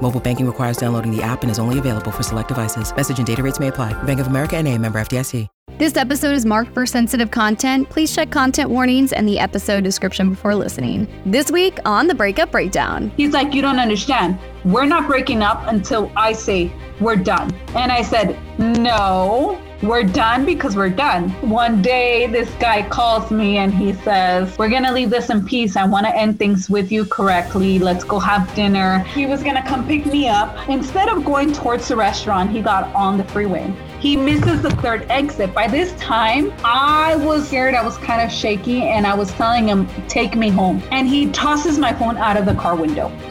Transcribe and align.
Mobile 0.00 0.20
banking 0.20 0.46
requires 0.46 0.78
downloading 0.78 1.14
the 1.14 1.22
app 1.22 1.42
and 1.42 1.50
is 1.50 1.58
only 1.58 1.78
available 1.78 2.10
for 2.10 2.22
select 2.22 2.48
devices. 2.48 2.94
Message 2.96 3.18
and 3.18 3.26
data 3.26 3.42
rates 3.42 3.60
may 3.60 3.68
apply. 3.68 3.92
Bank 4.04 4.20
of 4.20 4.28
America 4.28 4.56
and 4.56 4.66
a 4.66 4.78
member 4.78 4.98
FDIC. 4.98 5.46
This 5.78 5.96
episode 5.96 6.34
is 6.34 6.44
marked 6.44 6.74
for 6.74 6.86
sensitive 6.86 7.30
content. 7.30 7.88
Please 7.88 8.12
check 8.12 8.32
content 8.32 8.68
warnings 8.68 9.12
and 9.12 9.28
the 9.28 9.38
episode 9.38 9.84
description 9.84 10.30
before 10.30 10.56
listening. 10.56 11.06
This 11.24 11.52
week 11.52 11.78
on 11.84 12.08
the 12.08 12.16
Breakup 12.16 12.50
Breakdown. 12.50 13.12
He's 13.16 13.32
like, 13.32 13.54
You 13.54 13.62
don't 13.62 13.78
understand. 13.78 14.40
We're 14.64 14.86
not 14.86 15.06
breaking 15.06 15.42
up 15.42 15.62
until 15.68 16.10
I 16.16 16.32
say 16.32 16.72
we're 16.98 17.14
done. 17.14 17.54
And 17.76 17.92
I 17.92 18.02
said, 18.02 18.36
No, 18.58 19.60
we're 19.82 20.02
done 20.02 20.44
because 20.44 20.74
we're 20.74 20.88
done. 20.88 21.30
One 21.48 21.80
day, 21.82 22.26
this 22.26 22.50
guy 22.54 22.88
calls 22.88 23.30
me 23.30 23.58
and 23.58 23.72
he 23.72 23.92
says, 23.92 24.58
We're 24.58 24.70
going 24.70 24.82
to 24.84 24.92
leave 24.92 25.10
this 25.10 25.30
in 25.30 25.44
peace. 25.44 25.76
I 25.76 25.86
want 25.86 26.06
to 26.06 26.16
end 26.16 26.38
things 26.38 26.68
with 26.68 26.90
you 26.90 27.04
correctly. 27.04 27.78
Let's 27.78 28.04
go 28.04 28.18
have 28.18 28.52
dinner. 28.54 29.00
He 29.00 29.26
was 29.26 29.42
going 29.42 29.54
to 29.54 29.62
come 29.62 29.86
pick 29.86 30.04
me 30.06 30.28
up. 30.28 30.68
Instead 30.68 31.08
of 31.08 31.24
going 31.24 31.52
towards 31.52 31.88
the 31.88 31.96
restaurant, 31.96 32.50
he 32.50 32.60
got 32.60 32.92
on 32.94 33.18
the 33.18 33.24
freeway. 33.24 33.72
He 33.98 34.16
misses 34.16 34.62
the 34.62 34.70
third 34.70 35.06
exit. 35.10 35.52
By 35.52 35.66
this 35.66 35.92
time, 36.00 36.52
I 36.64 37.16
was 37.16 37.48
scared. 37.48 37.74
I 37.74 37.84
was 37.84 37.96
kind 37.98 38.22
of 38.22 38.30
shaky 38.30 38.82
and 38.82 39.06
I 39.06 39.14
was 39.14 39.32
telling 39.32 39.66
him, 39.66 39.88
Take 40.08 40.36
me 40.36 40.50
home. 40.50 40.82
And 40.92 41.08
he 41.08 41.30
tosses 41.32 41.78
my 41.78 41.92
phone 41.92 42.16
out 42.16 42.36
of 42.36 42.46
the 42.46 42.54
car 42.54 42.76
window. 42.76 43.08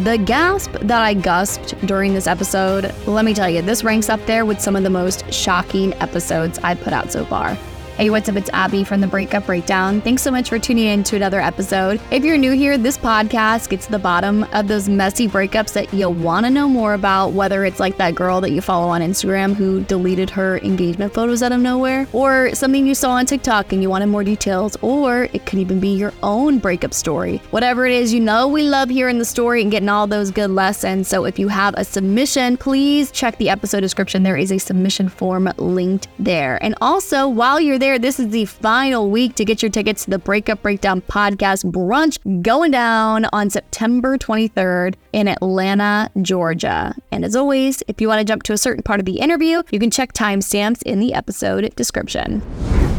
the 0.00 0.20
gasp 0.24 0.72
that 0.82 1.02
I 1.02 1.14
gasped 1.14 1.74
during 1.86 2.14
this 2.14 2.26
episode, 2.26 2.92
let 3.06 3.24
me 3.24 3.32
tell 3.32 3.48
you, 3.48 3.62
this 3.62 3.84
ranks 3.84 4.08
up 4.08 4.24
there 4.26 4.44
with 4.44 4.60
some 4.60 4.74
of 4.74 4.82
the 4.82 4.90
most 4.90 5.32
shocking 5.32 5.94
episodes 5.94 6.58
I've 6.64 6.80
put 6.80 6.92
out 6.92 7.12
so 7.12 7.24
far. 7.24 7.56
Hey, 7.98 8.10
what's 8.10 8.28
up? 8.28 8.36
It's 8.36 8.48
Abby 8.50 8.84
from 8.84 9.00
the 9.00 9.08
Breakup 9.08 9.46
Breakdown. 9.46 10.00
Thanks 10.00 10.22
so 10.22 10.30
much 10.30 10.48
for 10.48 10.60
tuning 10.60 10.84
in 10.84 11.02
to 11.02 11.16
another 11.16 11.40
episode. 11.40 12.00
If 12.12 12.22
you're 12.22 12.38
new 12.38 12.52
here, 12.52 12.78
this 12.78 12.96
podcast 12.96 13.68
gets 13.68 13.86
to 13.86 13.90
the 13.90 13.98
bottom 13.98 14.44
of 14.52 14.68
those 14.68 14.88
messy 14.88 15.26
breakups 15.26 15.72
that 15.72 15.92
you'll 15.92 16.14
want 16.14 16.46
to 16.46 16.50
know 16.50 16.68
more 16.68 16.94
about, 16.94 17.32
whether 17.32 17.64
it's 17.64 17.80
like 17.80 17.96
that 17.96 18.14
girl 18.14 18.40
that 18.42 18.52
you 18.52 18.60
follow 18.60 18.86
on 18.86 19.00
Instagram 19.00 19.52
who 19.52 19.82
deleted 19.82 20.30
her 20.30 20.58
engagement 20.58 21.12
photos 21.12 21.42
out 21.42 21.50
of 21.50 21.60
nowhere, 21.60 22.06
or 22.12 22.54
something 22.54 22.86
you 22.86 22.94
saw 22.94 23.10
on 23.10 23.26
TikTok 23.26 23.72
and 23.72 23.82
you 23.82 23.90
wanted 23.90 24.06
more 24.06 24.22
details, 24.22 24.76
or 24.80 25.24
it 25.32 25.44
could 25.44 25.58
even 25.58 25.80
be 25.80 25.88
your 25.88 26.12
own 26.22 26.60
breakup 26.60 26.94
story. 26.94 27.38
Whatever 27.50 27.84
it 27.84 27.92
is, 27.92 28.14
you 28.14 28.20
know 28.20 28.46
we 28.46 28.62
love 28.62 28.88
hearing 28.88 29.18
the 29.18 29.24
story 29.24 29.60
and 29.60 29.72
getting 29.72 29.88
all 29.88 30.06
those 30.06 30.30
good 30.30 30.50
lessons. 30.50 31.08
So 31.08 31.24
if 31.24 31.36
you 31.36 31.48
have 31.48 31.74
a 31.76 31.82
submission, 31.82 32.58
please 32.58 33.10
check 33.10 33.36
the 33.38 33.50
episode 33.50 33.80
description. 33.80 34.22
There 34.22 34.36
is 34.36 34.52
a 34.52 34.58
submission 34.58 35.08
form 35.08 35.52
linked 35.56 36.06
there. 36.20 36.62
And 36.62 36.76
also, 36.80 37.26
while 37.26 37.60
you're 37.60 37.76
there, 37.76 37.87
there. 37.88 37.98
This 37.98 38.20
is 38.20 38.28
the 38.28 38.44
final 38.44 39.08
week 39.08 39.34
to 39.36 39.46
get 39.46 39.62
your 39.62 39.70
tickets 39.70 40.04
to 40.04 40.10
the 40.10 40.18
Breakup 40.18 40.60
Breakdown 40.60 41.00
podcast 41.00 41.64
brunch 41.64 42.42
going 42.42 42.70
down 42.70 43.24
on 43.32 43.48
September 43.48 44.18
23rd 44.18 44.94
in 45.14 45.26
Atlanta, 45.26 46.10
Georgia. 46.20 46.94
And 47.10 47.24
as 47.24 47.34
always, 47.34 47.82
if 47.88 47.98
you 47.98 48.08
want 48.08 48.18
to 48.18 48.26
jump 48.26 48.42
to 48.42 48.52
a 48.52 48.58
certain 48.58 48.82
part 48.82 49.00
of 49.00 49.06
the 49.06 49.20
interview, 49.20 49.62
you 49.70 49.80
can 49.80 49.90
check 49.90 50.12
timestamps 50.12 50.82
in 50.82 51.00
the 51.00 51.14
episode 51.14 51.74
description. 51.76 52.42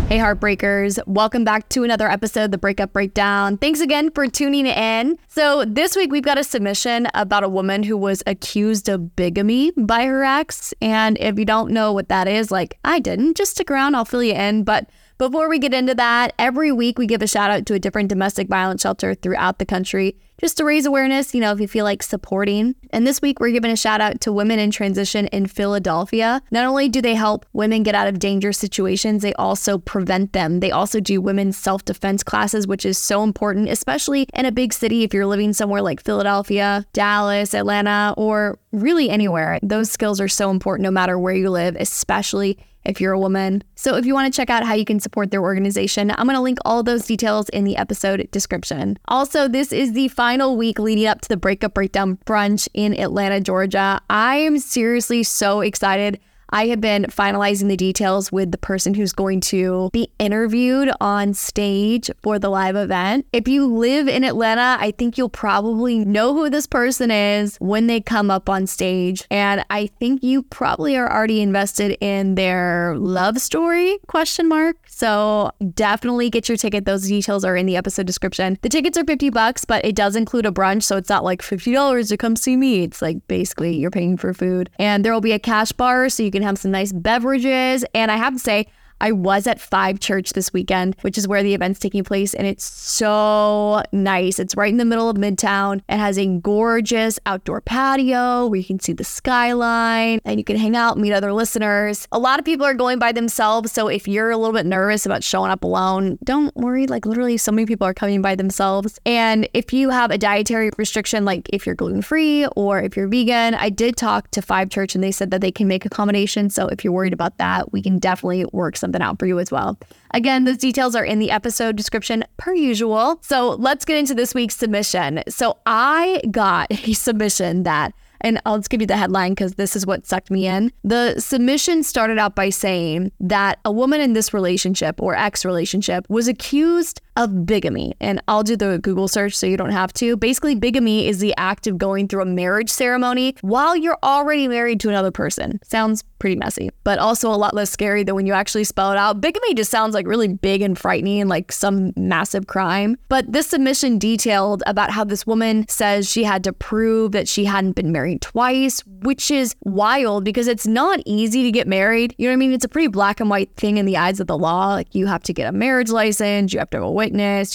Hey, 0.09 0.17
Heartbreakers. 0.17 0.97
Welcome 1.05 1.43
back 1.43 1.69
to 1.69 1.83
another 1.83 2.09
episode, 2.09 2.45
of 2.45 2.51
The 2.51 2.57
Breakup 2.57 2.91
Breakdown. 2.93 3.57
Thanks 3.57 3.79
again 3.79 4.09
for 4.09 4.25
tuning 4.25 4.65
in. 4.65 5.19
So, 5.27 5.65
this 5.65 5.95
week 5.95 6.11
we've 6.11 6.23
got 6.23 6.39
a 6.39 6.43
submission 6.43 7.07
about 7.13 7.43
a 7.43 7.47
woman 7.47 7.83
who 7.83 7.95
was 7.95 8.23
accused 8.25 8.89
of 8.89 9.15
bigamy 9.15 9.71
by 9.77 10.05
her 10.05 10.23
ex. 10.23 10.73
And 10.81 11.15
if 11.19 11.37
you 11.37 11.45
don't 11.45 11.69
know 11.69 11.93
what 11.93 12.09
that 12.09 12.27
is, 12.27 12.49
like 12.49 12.79
I 12.83 12.97
didn't, 12.97 13.37
just 13.37 13.51
stick 13.51 13.69
around, 13.69 13.93
I'll 13.93 14.03
fill 14.03 14.23
you 14.23 14.33
in. 14.33 14.63
But 14.63 14.89
before 15.19 15.49
we 15.49 15.59
get 15.59 15.73
into 15.73 15.93
that, 15.95 16.33
every 16.39 16.71
week 16.71 16.97
we 16.97 17.05
give 17.05 17.21
a 17.21 17.27
shout 17.27 17.51
out 17.51 17.65
to 17.65 17.73
a 17.73 17.79
different 17.79 18.07
domestic 18.07 18.47
violence 18.47 18.81
shelter 18.81 19.13
throughout 19.13 19.59
the 19.59 19.65
country 19.65 20.17
just 20.39 20.55
to 20.55 20.63
raise 20.63 20.85
awareness, 20.85 21.35
you 21.35 21.41
know, 21.41 21.51
if 21.51 21.59
you 21.59 21.67
feel 21.67 21.83
like 21.83 22.01
supporting. 22.01 22.73
And 22.91 23.05
this 23.05 23.21
week, 23.21 23.39
we're 23.39 23.51
giving 23.51 23.71
a 23.71 23.75
shout 23.75 23.99
out 23.99 24.21
to 24.21 24.31
Women 24.31 24.57
in 24.57 24.71
Transition 24.71 25.27
in 25.27 25.45
Philadelphia. 25.45 26.41
Not 26.51 26.65
only 26.65 26.87
do 26.87 27.01
they 27.01 27.15
help 27.15 27.45
women 27.51 27.83
get 27.83 27.95
out 27.95 28.07
of 28.07 28.19
dangerous 28.19 28.57
situations, 28.57 29.21
they 29.21 29.33
also 29.33 29.77
prevent 29.77 30.31
them. 30.31 30.61
They 30.61 30.71
also 30.71 31.01
do 31.01 31.19
women's 31.19 31.57
self 31.57 31.83
defense 31.83 32.23
classes, 32.23 32.67
which 32.67 32.85
is 32.85 32.97
so 32.97 33.23
important, 33.23 33.67
especially 33.67 34.27
in 34.33 34.45
a 34.45 34.51
big 34.51 34.71
city. 34.71 35.03
If 35.03 35.13
you're 35.13 35.25
living 35.25 35.51
somewhere 35.51 35.81
like 35.81 36.01
Philadelphia, 36.01 36.85
Dallas, 36.93 37.53
Atlanta, 37.53 38.13
or 38.15 38.57
really 38.71 39.09
anywhere, 39.09 39.59
those 39.61 39.91
skills 39.91 40.21
are 40.21 40.29
so 40.29 40.49
important 40.49 40.83
no 40.83 40.91
matter 40.91 41.19
where 41.19 41.33
you 41.33 41.49
live, 41.49 41.75
especially 41.75 42.57
if 42.85 43.01
you're 43.01 43.13
a 43.13 43.19
woman. 43.19 43.63
So 43.75 43.95
if 43.95 44.05
you 44.05 44.13
want 44.13 44.31
to 44.31 44.35
check 44.35 44.49
out 44.49 44.63
how 44.63 44.73
you 44.73 44.85
can 44.85 44.99
support 44.99 45.31
their 45.31 45.41
organization, 45.41 46.11
I'm 46.11 46.25
going 46.25 46.35
to 46.35 46.41
link 46.41 46.59
all 46.65 46.83
those 46.83 47.05
details 47.05 47.49
in 47.49 47.63
the 47.63 47.77
episode 47.77 48.29
description. 48.31 48.97
Also, 49.07 49.47
this 49.47 49.71
is 49.71 49.93
the 49.93 50.07
final 50.09 50.57
week 50.57 50.79
leading 50.79 51.05
up 51.05 51.21
to 51.21 51.29
the 51.29 51.37
Breakup 51.37 51.73
Breakdown 51.73 52.17
brunch 52.25 52.67
in 52.73 52.99
Atlanta, 52.99 53.41
Georgia. 53.41 54.01
I 54.09 54.37
am 54.37 54.59
seriously 54.59 55.23
so 55.23 55.61
excited. 55.61 56.19
I 56.51 56.67
have 56.67 56.81
been 56.81 57.03
finalizing 57.05 57.67
the 57.67 57.77
details 57.77 58.31
with 58.31 58.51
the 58.51 58.57
person 58.57 58.93
who's 58.93 59.13
going 59.13 59.41
to 59.41 59.89
be 59.93 60.11
interviewed 60.19 60.91
on 60.99 61.33
stage 61.33 62.09
for 62.21 62.39
the 62.39 62.49
live 62.49 62.75
event. 62.75 63.27
If 63.31 63.47
you 63.47 63.67
live 63.67 64.07
in 64.07 64.23
Atlanta, 64.23 64.77
I 64.79 64.91
think 64.91 65.17
you'll 65.17 65.29
probably 65.29 65.99
know 65.99 66.33
who 66.33 66.49
this 66.49 66.65
person 66.65 67.11
is 67.11 67.57
when 67.57 67.87
they 67.87 68.01
come 68.01 68.31
up 68.31 68.49
on 68.49 68.67
stage. 68.67 69.25
And 69.29 69.63
I 69.69 69.87
think 69.99 70.23
you 70.23 70.43
probably 70.43 70.97
are 70.97 71.11
already 71.11 71.41
invested 71.41 71.97
in 72.01 72.35
their 72.35 72.95
love 72.97 73.39
story 73.39 73.97
question 74.07 74.47
mark. 74.47 74.77
So 74.87 75.51
definitely 75.73 76.29
get 76.29 76.49
your 76.49 76.57
ticket. 76.57 76.85
Those 76.85 77.07
details 77.07 77.45
are 77.45 77.55
in 77.55 77.65
the 77.65 77.77
episode 77.77 78.07
description. 78.07 78.57
The 78.61 78.69
tickets 78.69 78.97
are 78.97 79.05
50 79.05 79.29
bucks, 79.29 79.65
but 79.65 79.85
it 79.85 79.95
does 79.95 80.15
include 80.15 80.45
a 80.45 80.51
brunch. 80.51 80.83
So 80.83 80.97
it's 80.97 81.09
not 81.09 81.23
like 81.23 81.41
$50 81.41 82.09
to 82.09 82.17
come 82.17 82.35
see 82.35 82.57
me. 82.57 82.83
It's 82.83 83.01
like 83.01 83.25
basically 83.27 83.77
you're 83.77 83.91
paying 83.91 84.17
for 84.17 84.33
food. 84.33 84.69
And 84.79 85.05
there 85.05 85.13
will 85.13 85.21
be 85.21 85.31
a 85.31 85.39
cash 85.39 85.71
bar 85.71 86.09
so 86.09 86.23
you 86.23 86.31
can 86.31 86.38
can 86.39 86.47
have 86.47 86.57
some 86.57 86.71
nice 86.71 86.91
beverages. 86.91 87.85
And 87.93 88.11
I 88.11 88.15
have 88.15 88.33
to 88.33 88.39
say, 88.39 88.67
I 89.01 89.11
was 89.11 89.47
at 89.47 89.61
Five 89.61 89.99
Church 89.99 90.33
this 90.33 90.51
weekend, 90.51 90.95
which 91.01 91.17
is 91.17 91.27
where 91.27 91.43
the 91.43 91.53
event's 91.53 91.79
taking 91.79 92.03
place, 92.03 92.33
and 92.33 92.45
it's 92.45 92.63
so 92.65 93.81
nice. 93.91 94.39
It's 94.39 94.55
right 94.55 94.71
in 94.71 94.77
the 94.77 94.85
middle 94.85 95.09
of 95.09 95.17
Midtown. 95.17 95.81
It 95.87 95.97
has 95.97 96.17
a 96.17 96.25
gorgeous 96.25 97.19
outdoor 97.25 97.61
patio 97.61 98.47
where 98.47 98.59
you 98.59 98.65
can 98.65 98.79
see 98.79 98.93
the 98.93 99.03
skyline 99.03 100.19
and 100.25 100.39
you 100.39 100.43
can 100.43 100.57
hang 100.57 100.75
out, 100.75 100.97
meet 100.97 101.13
other 101.13 101.33
listeners. 101.33 102.07
A 102.11 102.19
lot 102.19 102.39
of 102.39 102.45
people 102.45 102.65
are 102.65 102.73
going 102.73 102.99
by 102.99 103.11
themselves, 103.11 103.71
so 103.71 103.87
if 103.87 104.07
you're 104.07 104.31
a 104.31 104.37
little 104.37 104.53
bit 104.53 104.65
nervous 104.65 105.05
about 105.05 105.23
showing 105.23 105.51
up 105.51 105.63
alone, 105.63 106.17
don't 106.23 106.55
worry. 106.55 106.87
Like, 106.87 107.05
literally, 107.05 107.37
so 107.37 107.51
many 107.51 107.65
people 107.65 107.87
are 107.87 107.93
coming 107.93 108.21
by 108.21 108.35
themselves. 108.35 108.99
And 109.05 109.47
if 109.53 109.71
you 109.71 109.89
have 109.89 110.11
a 110.11 110.17
dietary 110.17 110.71
restriction, 110.77 111.25
like 111.25 111.49
if 111.51 111.65
you're 111.65 111.75
gluten 111.75 112.01
free 112.01 112.45
or 112.55 112.81
if 112.81 112.97
you're 112.97 113.07
vegan, 113.07 113.55
I 113.55 113.69
did 113.69 113.95
talk 113.95 114.29
to 114.31 114.41
Five 114.41 114.69
Church 114.69 114.95
and 114.95 115.03
they 115.03 115.11
said 115.11 115.31
that 115.31 115.41
they 115.41 115.51
can 115.51 115.67
make 115.67 115.85
accommodations. 115.85 116.53
So 116.53 116.67
if 116.67 116.83
you're 116.83 116.93
worried 116.93 117.13
about 117.13 117.37
that, 117.37 117.71
we 117.71 117.81
can 117.81 117.99
definitely 117.99 118.45
work 118.51 118.75
some 118.75 118.88
something 118.89 119.01
out 119.01 119.19
for 119.19 119.25
you 119.25 119.39
as 119.39 119.51
well. 119.51 119.77
Again, 120.11 120.45
those 120.45 120.57
details 120.57 120.95
are 120.95 121.05
in 121.05 121.19
the 121.19 121.31
episode 121.31 121.75
description 121.75 122.23
per 122.37 122.53
usual. 122.53 123.19
So 123.21 123.51
let's 123.51 123.85
get 123.85 123.97
into 123.97 124.15
this 124.15 124.33
week's 124.33 124.55
submission. 124.55 125.23
So 125.29 125.57
I 125.65 126.21
got 126.31 126.71
a 126.87 126.93
submission 126.93 127.63
that 127.63 127.93
and 128.21 128.41
I'll 128.45 128.57
just 128.57 128.69
give 128.69 128.81
you 128.81 128.87
the 128.87 128.97
headline 128.97 129.31
because 129.31 129.53
this 129.53 129.77
is 129.77 129.85
what 129.85 130.05
sucked 130.05 130.29
me 130.29 130.45
in. 130.45 130.73
The 130.83 131.19
submission 131.19 131.83
started 131.83 132.17
out 132.17 132.35
by 132.35 132.49
saying 132.49 133.13
that 133.21 133.59
a 133.63 133.71
woman 133.71 134.01
in 134.01 134.11
this 134.11 134.33
relationship 134.33 135.01
or 135.01 135.15
ex 135.15 135.45
relationship 135.45 136.05
was 136.09 136.27
accused 136.27 137.01
of 137.19 137.45
bigamy. 137.45 137.93
And 137.99 138.21
I'll 138.27 138.43
do 138.43 138.55
the 138.55 138.79
Google 138.79 139.09
search 139.09 139.35
so 139.35 139.45
you 139.45 139.57
don't 139.57 139.71
have 139.71 139.91
to. 139.93 140.15
Basically, 140.15 140.55
bigamy 140.55 141.05
is 141.07 141.19
the 141.19 141.35
act 141.37 141.67
of 141.67 141.77
going 141.77 142.07
through 142.07 142.21
a 142.21 142.25
marriage 142.25 142.69
ceremony 142.69 143.35
while 143.41 143.75
you're 143.75 143.97
already 144.01 144.47
married 144.47 144.79
to 144.79 144.89
another 144.89 145.11
person. 145.11 145.59
Sounds 145.63 146.03
pretty 146.19 146.35
messy, 146.35 146.69
but 146.83 146.99
also 146.99 147.31
a 147.31 147.35
lot 147.35 147.53
less 147.53 147.69
scary 147.69 148.03
than 148.03 148.15
when 148.15 148.25
you 148.25 148.33
actually 148.33 148.63
spell 148.63 148.91
it 148.91 148.97
out. 148.97 149.21
Bigamy 149.21 149.53
just 149.53 149.71
sounds 149.71 149.93
like 149.93 150.05
really 150.05 150.27
big 150.27 150.61
and 150.61 150.77
frightening, 150.77 151.21
and 151.21 151.29
like 151.29 151.51
some 151.51 151.93
massive 151.95 152.47
crime. 152.47 152.97
But 153.07 153.31
this 153.31 153.47
submission 153.47 153.97
detailed 153.99 154.63
about 154.65 154.91
how 154.91 155.03
this 155.03 155.25
woman 155.25 155.67
says 155.67 156.09
she 156.09 156.23
had 156.23 156.43
to 156.43 156.53
prove 156.53 157.13
that 157.13 157.27
she 157.27 157.45
hadn't 157.45 157.73
been 157.73 157.91
married 157.91 158.21
twice, 158.21 158.81
which 159.01 159.31
is 159.31 159.55
wild 159.63 160.23
because 160.23 160.47
it's 160.47 160.67
not 160.67 160.99
easy 161.05 161.43
to 161.43 161.51
get 161.51 161.67
married. 161.67 162.13
You 162.17 162.27
know 162.27 162.31
what 162.31 162.33
I 162.33 162.37
mean? 162.37 162.53
It's 162.53 162.65
a 162.65 162.69
pretty 162.69 162.87
black 162.87 163.19
and 163.19 163.29
white 163.29 163.53
thing 163.55 163.77
in 163.77 163.85
the 163.85 163.97
eyes 163.97 164.19
of 164.19 164.27
the 164.27 164.37
law. 164.37 164.73
Like 164.73 164.93
you 164.93 165.07
have 165.07 165.23
to 165.23 165.33
get 165.33 165.47
a 165.47 165.51
marriage 165.51 165.89
license, 165.89 166.53
you 166.53 166.59
have 166.59 166.69
to 166.71 166.79
go 166.79 166.91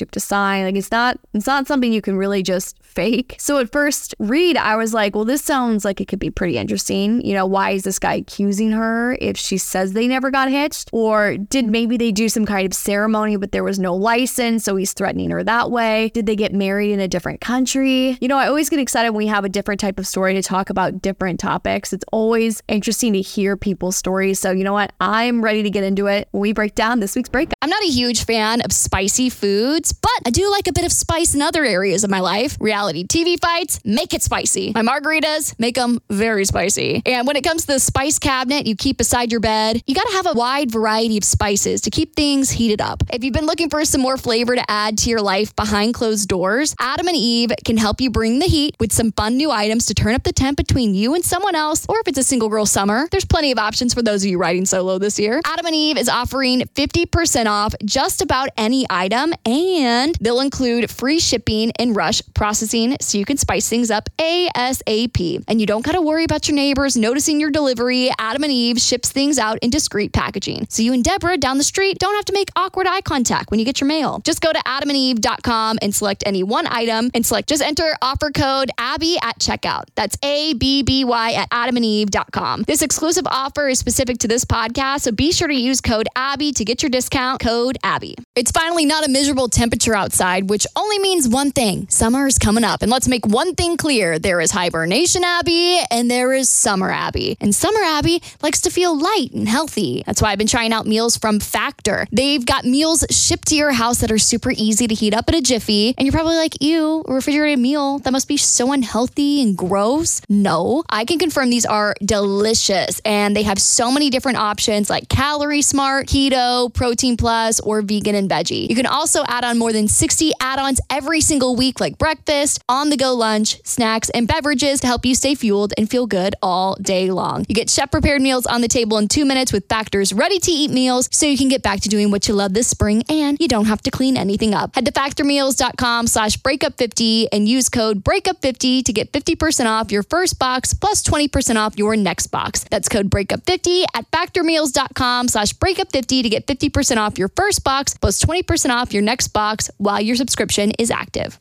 You 0.01 0.07
have 0.07 0.11
to 0.13 0.21
sign. 0.21 0.65
Like 0.65 0.77
it's 0.77 0.91
not 0.91 1.19
it's 1.33 1.47
not 1.47 1.67
something 1.67 1.93
you 1.93 2.03
can 2.03 2.17
really 2.17 2.43
just 2.43 2.77
fake. 2.95 3.37
So 3.39 3.59
at 3.59 3.73
first 3.73 4.15
read, 4.19 4.57
I 4.57 4.77
was 4.77 4.95
like, 4.95 5.15
well, 5.15 5.25
this 5.25 5.43
sounds 5.43 5.85
like 5.85 6.01
it 6.01 6.09
could 6.09 6.19
be 6.19 6.31
pretty 6.31 6.57
interesting. 6.57 7.25
You 7.25 7.35
know, 7.35 7.47
why 7.47 7.71
is 7.71 7.83
this 7.83 7.99
guy 7.99 8.15
accusing 8.15 8.73
her 8.73 9.17
if 9.21 9.37
she 9.37 9.59
says 9.59 9.93
they 9.93 10.09
never 10.09 10.31
got 10.31 10.51
hitched? 10.51 10.91
Or 10.93 11.37
did 11.37 11.67
maybe 11.67 11.97
they 11.97 12.13
do 12.13 12.29
some 12.29 12.47
kind 12.47 12.67
of 12.67 12.75
ceremony, 12.75 13.37
but 13.37 13.53
there 13.53 13.65
was 13.65 13.79
no 13.79 13.95
license, 13.95 14.65
so 14.65 14.77
he's 14.77 14.93
threatening 14.93 15.31
her 15.31 15.43
that 15.43 15.71
way? 15.71 16.11
Did 16.15 16.27
they 16.27 16.37
get 16.37 16.53
married 16.53 16.93
in 16.93 17.01
a 17.01 17.09
different 17.09 17.41
country? 17.41 18.17
You 18.21 18.29
know, 18.29 18.37
I 18.37 18.49
always 18.49 18.71
get 18.71 18.79
excited 18.79 19.11
when 19.11 19.19
we 19.19 19.27
have 19.27 19.45
a 19.45 19.49
different 19.49 19.81
type 19.81 19.99
of 19.99 20.07
story 20.07 20.35
to 20.35 20.43
talk 20.43 20.71
about 20.71 21.03
different 21.03 21.41
topics. 21.41 21.93
It's 21.93 22.05
always 22.13 22.63
interesting 22.69 23.13
to 23.15 23.21
hear 23.21 23.57
people's 23.57 23.97
stories. 23.97 24.39
So, 24.39 24.51
you 24.51 24.65
know 24.65 24.73
what? 24.73 24.93
I'm 25.01 25.43
ready 25.43 25.63
to 25.63 25.71
get 25.71 25.85
into 25.85 26.07
it 26.07 26.29
when 26.33 26.41
we 26.43 26.53
break 26.53 26.75
down 26.75 27.01
this 27.01 27.17
week's 27.17 27.29
breakup. 27.29 27.55
I'm 27.63 27.71
not 27.71 27.83
a 27.83 27.91
huge 27.91 28.25
fan 28.25 28.61
of 28.61 28.73
spicy 28.73 29.31
foods, 29.31 29.93
but 29.93 30.11
I 30.27 30.31
do 30.31 30.51
like 30.51 30.69
a 30.69 30.73
bit 30.73 30.85
of 30.85 30.93
spice 30.93 31.35
in 31.35 31.43
other 31.43 31.65
areas 31.65 32.05
of 32.05 32.11
my 32.11 32.21
life. 32.21 32.57
Reality 32.61 32.84
TV 32.93 33.41
fights, 33.41 33.81
make 33.85 34.13
it 34.13 34.23
spicy. 34.23 34.73
My 34.75 34.83
margaritas, 34.83 35.59
make 35.59 35.77
them 35.77 36.01
very 36.11 36.45
spicy. 36.45 37.03
And 37.07 37.27
when 37.27 37.37
it 37.37 37.45
comes 37.45 37.63
to 37.63 37.69
the 37.69 37.81
spice 37.81 38.19
cabinet 38.19 38.67
you 38.67 38.77
keep 38.77 38.99
beside 38.99 39.31
your 39.31 39.41
bed, 39.41 39.83
you 39.87 39.95
gotta 39.95 40.13
have 40.13 40.27
a 40.27 40.33
wide 40.35 40.71
variety 40.71 41.17
of 41.17 41.25
spices 41.25 41.81
to 41.83 41.91
keep 41.91 42.15
things 42.15 42.51
heated 42.51 42.81
up. 42.81 43.03
If 43.11 43.25
you've 43.25 43.33
been 43.33 43.47
looking 43.47 43.71
for 43.71 43.85
some 43.85 44.01
more 44.01 44.17
flavor 44.17 44.55
to 44.55 44.71
add 44.71 44.99
to 44.99 45.11
your 45.11 45.21
life 45.21 45.57
behind 45.57 45.95
closed 45.95 46.29
doors, 46.29 46.75
Adam 46.79 47.09
and 47.09 47.17
Eve 47.17 47.53
can 47.65 47.77
help 47.77 48.01
you 48.01 48.11
bring 48.11 48.39
the 48.39 48.47
heat 48.47 48.77
with 48.79 48.93
some 48.93 49.13
fun 49.13 49.37
new 49.37 49.51
items 49.51 49.87
to 49.87 49.95
turn 49.95 50.15
up 50.15 50.25
the 50.25 50.33
temp 50.33 50.57
between 50.57 50.95
you 50.95 51.15
and 51.15 51.25
someone 51.25 51.55
else, 51.55 51.87
or 51.89 51.99
if 52.01 52.09
it's 52.09 52.19
a 52.19 52.23
single 52.23 52.49
girl 52.49 52.67
summer, 52.67 53.09
there's 53.11 53.25
plenty 53.25 53.53
of 53.53 53.59
options 53.59 53.95
for 53.95 54.03
those 54.03 54.25
of 54.25 54.31
you 54.31 54.39
riding 54.39 54.67
solo 54.67 54.99
this 54.99 55.19
year. 55.19 55.41
Adam 55.45 55.67
and 55.67 55.75
Eve 55.75 55.97
is 55.97 56.09
offering 56.09 56.61
50% 56.75 57.47
off 57.47 57.75
just 57.85 58.21
about 58.21 58.49
any 58.57 58.85
item, 58.91 59.33
and 59.47 60.17
they'll 60.21 60.41
include 60.41 60.91
free 60.91 61.21
shipping 61.21 61.73
and 61.79 61.97
rush 61.97 62.23
processing 62.35 62.74
so 62.75 63.19
you 63.19 63.25
can 63.25 63.37
spice 63.37 63.69
things 63.69 63.89
up 63.89 64.09
ASAP. 64.19 65.45
And 65.47 65.61
you 65.61 65.67
don't 65.67 65.85
gotta 65.85 66.03
worry 66.03 66.25
about 66.25 66.49
your 66.49 66.57
neighbors 66.57 66.97
noticing 66.97 67.39
your 67.39 67.51
delivery. 67.51 68.11
Adam 68.19 68.43
and 68.43 68.53
Eve 68.53 68.81
ships 68.81 69.13
things 69.13 69.39
out 69.39 69.59
in 69.63 69.71
discreet 69.71 70.13
packaging. 70.13 70.67
So 70.69 70.83
you 70.83 70.93
and 70.93 71.05
Deborah 71.05 71.37
down 71.37 71.59
the 71.59 71.65
street 71.65 71.99
don't 72.01 72.17
have 72.17 72.25
to 72.25 72.33
make 72.33 72.49
awkward 72.57 72.89
eye 72.89 73.01
contact 73.01 73.53
when 73.53 73.61
you 73.61 73.65
get 73.65 73.81
your 73.81 73.87
mail. 73.87 74.21
Just 74.25 74.41
go 74.41 74.53
to 74.53 74.59
adamandeve.com 74.59 75.79
and 75.83 75.95
select 75.95 76.25
any 76.27 76.43
one 76.43 76.67
item 76.67 77.13
and 77.15 77.25
select 77.25 77.49
just 77.49 77.63
enter 77.63 77.95
offer 78.03 78.33
code 78.33 78.73
Abby 78.77 79.19
at 79.23 79.39
checkout. 79.39 79.85
That's 79.95 80.17
A 80.25 80.55
B 80.55 80.83
B 80.83 81.05
Y 81.05 81.33
at 81.33 81.49
adamandeve.com. 81.51 82.63
This 82.63 82.83
exclusive 82.83 83.27
offer 83.29 83.69
is 83.69 83.79
specific 83.79 84.19
to 84.19 84.29
this 84.29 84.45
podcast, 84.45 85.03
so 85.03 85.13
be 85.13 85.31
sure 85.31 85.47
to 85.47 85.55
use 85.55 85.81
code 85.81 86.09
Abby 86.17 86.51
to 86.53 86.65
get 86.65 86.83
your 86.83 86.91
discount. 86.91 87.41
Code 87.41 87.79
Abby. 87.85 88.17
It's 88.35 88.51
finally 88.51 88.85
not 88.85 89.07
a 89.07 89.09
miserable 89.09 89.49
temperature 89.49 89.95
outside, 89.95 90.51
which 90.51 90.67
only 90.75 90.99
means 90.99 91.29
one 91.29 91.53
thing 91.53 91.87
summer 91.89 92.27
is 92.27 92.37
coming 92.39 92.64
up. 92.65 92.83
And 92.83 92.91
let's 92.91 93.09
make 93.09 93.27
one 93.27 93.55
thing 93.55 93.77
clear 93.77 94.19
there 94.19 94.41
is 94.41 94.51
hibernation 94.51 95.23
Abby 95.25 95.81
and 95.91 96.11
there 96.11 96.33
is 96.33 96.49
summer 96.49 96.91
Abby. 96.91 97.37
And 97.41 97.55
summer 97.55 97.81
Abby 97.81 98.23
likes 98.43 98.61
to 98.63 98.71
feel 98.71 98.99
light 98.99 99.33
and 99.33 99.49
healthy. 99.49 100.03
That's 100.07 100.21
why 100.21 100.31
I've 100.31 100.39
been 100.39 100.47
trying 100.47 100.73
out 100.73 100.87
meals 100.87 101.17
from 101.17 101.41
Factor. 101.41 102.07
They've 102.13 102.45
got 102.45 102.65
meals 102.65 103.05
shipped 103.11 103.49
to 103.49 103.57
your 103.57 103.73
house 103.73 103.99
that 103.99 104.11
are 104.11 104.19
super 104.19 104.51
easy 104.51 104.87
to 104.87 104.95
heat 104.95 105.15
up 105.15 105.29
in 105.29 105.35
a 105.35 105.41
jiffy. 105.41 105.95
And 105.97 106.07
you're 106.07 106.13
probably 106.13 106.37
like, 106.37 106.61
ew, 106.61 107.05
refrigerated 107.07 107.59
meal. 107.59 107.99
That 108.01 108.13
must 108.13 108.29
be 108.29 108.37
so 108.37 108.73
unhealthy 108.73 109.43
and 109.43 109.57
gross. 109.57 110.21
No, 110.29 110.85
I 110.89 111.05
can 111.05 111.19
confirm 111.19 111.51
these 111.51 111.67
are 111.67 111.95
delicious 112.05 113.01
and 113.05 113.37
they 113.37 113.43
have 113.43 113.59
so 113.59 113.91
many 113.91 114.11
different 114.11 114.39
options 114.39 114.91
like 114.91 115.09
calorie 115.09 115.63
smart, 115.63 116.07
keto, 116.07 116.73
protein 116.73 117.17
plus, 117.17 117.61
or 117.61 117.83
vegan 117.83 118.15
and 118.15 118.31
veggie. 118.31 118.69
You 118.69 118.77
can 118.77 118.87
also 118.87 119.25
add 119.27 119.45
on 119.45 119.59
more 119.59 119.73
than 119.73 119.89
60 119.89 120.33
add 120.41 120.59
ons 120.59 120.81
every 120.91 121.21
single 121.21 121.57
week, 121.57 121.81
like 121.81 121.99
breakfast, 121.99 122.44
on 122.69 122.91
the 122.91 122.97
go 122.97 123.15
lunch, 123.15 123.65
snacks, 123.65 124.11
and 124.11 124.29
beverages 124.29 124.81
to 124.81 124.87
help 124.87 125.07
you 125.07 125.15
stay 125.15 125.35
fueled 125.35 125.73
and 125.79 125.89
feel 125.89 126.07
good 126.07 126.35
all 126.43 126.77
day 126.77 127.11
long. 127.11 127.47
You 127.49 127.55
get 127.55 127.71
chef 127.71 127.91
prepared 127.91 128.21
meals 128.21 128.45
on 128.47 128.61
the 128.61 128.69
table 128.69 128.99
in 128.99 129.09
two 129.09 129.25
minutes 129.25 129.53
with 129.53 129.67
Factor's 129.69 130.13
ready 130.13 130.39
to 130.39 130.51
eat 130.51 130.71
meals 130.71 131.09
so 131.11 131.27
you 131.27 131.39
can 131.39 131.49
get 131.49 131.63
back 131.63 131.81
to 131.81 131.89
doing 131.89 132.11
what 132.11 132.29
you 132.29 132.35
love 132.35 132.53
this 132.53 132.69
spring 132.69 133.03
and 133.09 133.39
you 133.41 133.49
don't 133.49 133.65
have 133.65 133.81
to 133.83 133.91
clean 133.91 134.17
anything 134.17 134.53
up. 134.53 134.75
Head 134.75 134.85
to 134.85 134.93
factormeals.com 134.93 136.07
slash 136.07 136.37
breakup50 136.39 137.29
and 137.33 137.49
use 137.49 137.69
code 137.69 138.05
breakup50 138.05 138.85
to 138.85 138.93
get 138.93 139.13
50% 139.13 139.67
off 139.67 139.91
your 139.91 140.03
first 140.03 140.39
box 140.39 140.75
plus 140.75 141.03
20% 141.03 141.57
off 141.57 141.79
your 141.79 141.97
next 141.97 142.27
box. 142.27 142.65
That's 142.71 142.89
code 142.89 143.09
breakup50 143.11 143.85
at 143.95 144.11
factormeals.com 144.11 145.29
slash 145.29 145.55
breakup50 145.55 146.23
to 146.23 146.29
get 146.29 146.47
50% 146.47 146.99
off 146.99 147.19
your 147.19 147.29
first 147.29 147.65
box 147.65 147.95
plus 147.95 148.23
20% 148.23 148.71
off 148.71 148.93
your 148.93 149.03
next 149.03 149.29
box 149.29 149.71
while 149.79 150.01
your 150.01 150.17
subscription 150.17 150.73
is 150.79 150.91
active. 150.91 151.39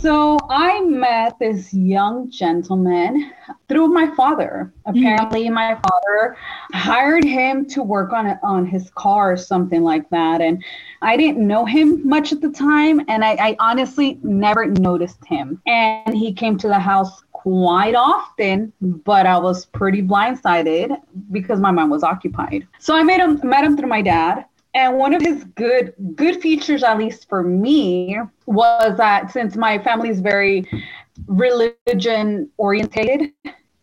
So 0.00 0.38
I 0.48 0.80
met 0.80 1.38
this 1.38 1.74
young 1.74 2.30
gentleman 2.30 3.32
through 3.68 3.88
my 3.88 4.06
father. 4.14 4.72
Apparently, 4.86 5.44
mm-hmm. 5.44 5.54
my 5.54 5.74
father 5.74 6.38
hired 6.72 7.22
him 7.22 7.66
to 7.66 7.82
work 7.82 8.10
on 8.12 8.38
on 8.42 8.64
his 8.64 8.90
car 8.92 9.32
or 9.32 9.36
something 9.36 9.82
like 9.82 10.08
that. 10.08 10.40
And 10.40 10.64
I 11.02 11.18
didn't 11.18 11.46
know 11.46 11.66
him 11.66 12.08
much 12.08 12.32
at 12.32 12.40
the 12.40 12.50
time, 12.50 13.02
and 13.08 13.22
I, 13.22 13.32
I 13.32 13.56
honestly 13.60 14.18
never 14.22 14.64
noticed 14.64 15.22
him. 15.26 15.60
And 15.66 16.16
he 16.16 16.32
came 16.32 16.56
to 16.58 16.68
the 16.68 16.78
house 16.78 17.22
quite 17.32 17.94
often, 17.94 18.72
but 18.80 19.26
I 19.26 19.36
was 19.36 19.66
pretty 19.66 20.02
blindsided 20.02 20.98
because 21.30 21.60
my 21.60 21.70
mom 21.70 21.90
was 21.90 22.02
occupied. 22.02 22.66
So 22.78 22.94
I 22.94 23.02
met 23.02 23.20
him 23.20 23.38
met 23.44 23.64
him 23.64 23.76
through 23.76 23.88
my 23.88 24.00
dad. 24.00 24.46
And 24.74 24.96
one 24.96 25.14
of 25.14 25.22
his 25.22 25.44
good 25.44 25.94
good 26.14 26.40
features, 26.40 26.82
at 26.82 26.98
least 26.98 27.28
for 27.28 27.42
me, 27.42 28.18
was 28.46 28.96
that 28.96 29.32
since 29.32 29.56
my 29.56 29.78
family 29.78 30.10
is 30.10 30.20
very 30.20 30.68
religion 31.26 32.48
orientated, 32.56 33.32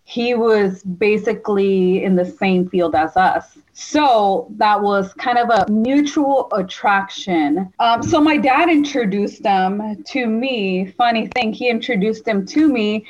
he 0.03 0.33
was 0.33 0.83
basically 0.83 2.03
in 2.03 2.15
the 2.15 2.23
same 2.23 2.69
field 2.69 2.95
as 2.95 3.17
us. 3.17 3.57
So 3.73 4.47
that 4.55 4.81
was 4.81 5.13
kind 5.15 5.37
of 5.37 5.49
a 5.49 5.69
mutual 5.69 6.47
attraction. 6.53 7.71
Um, 7.79 8.01
so 8.01 8.21
my 8.21 8.37
dad 8.37 8.69
introduced 8.69 9.43
them 9.43 10.01
to 10.05 10.25
me. 10.25 10.93
Funny 10.97 11.27
thing, 11.27 11.51
he 11.51 11.69
introduced 11.69 12.23
them 12.23 12.45
to 12.47 12.69
me 12.69 13.05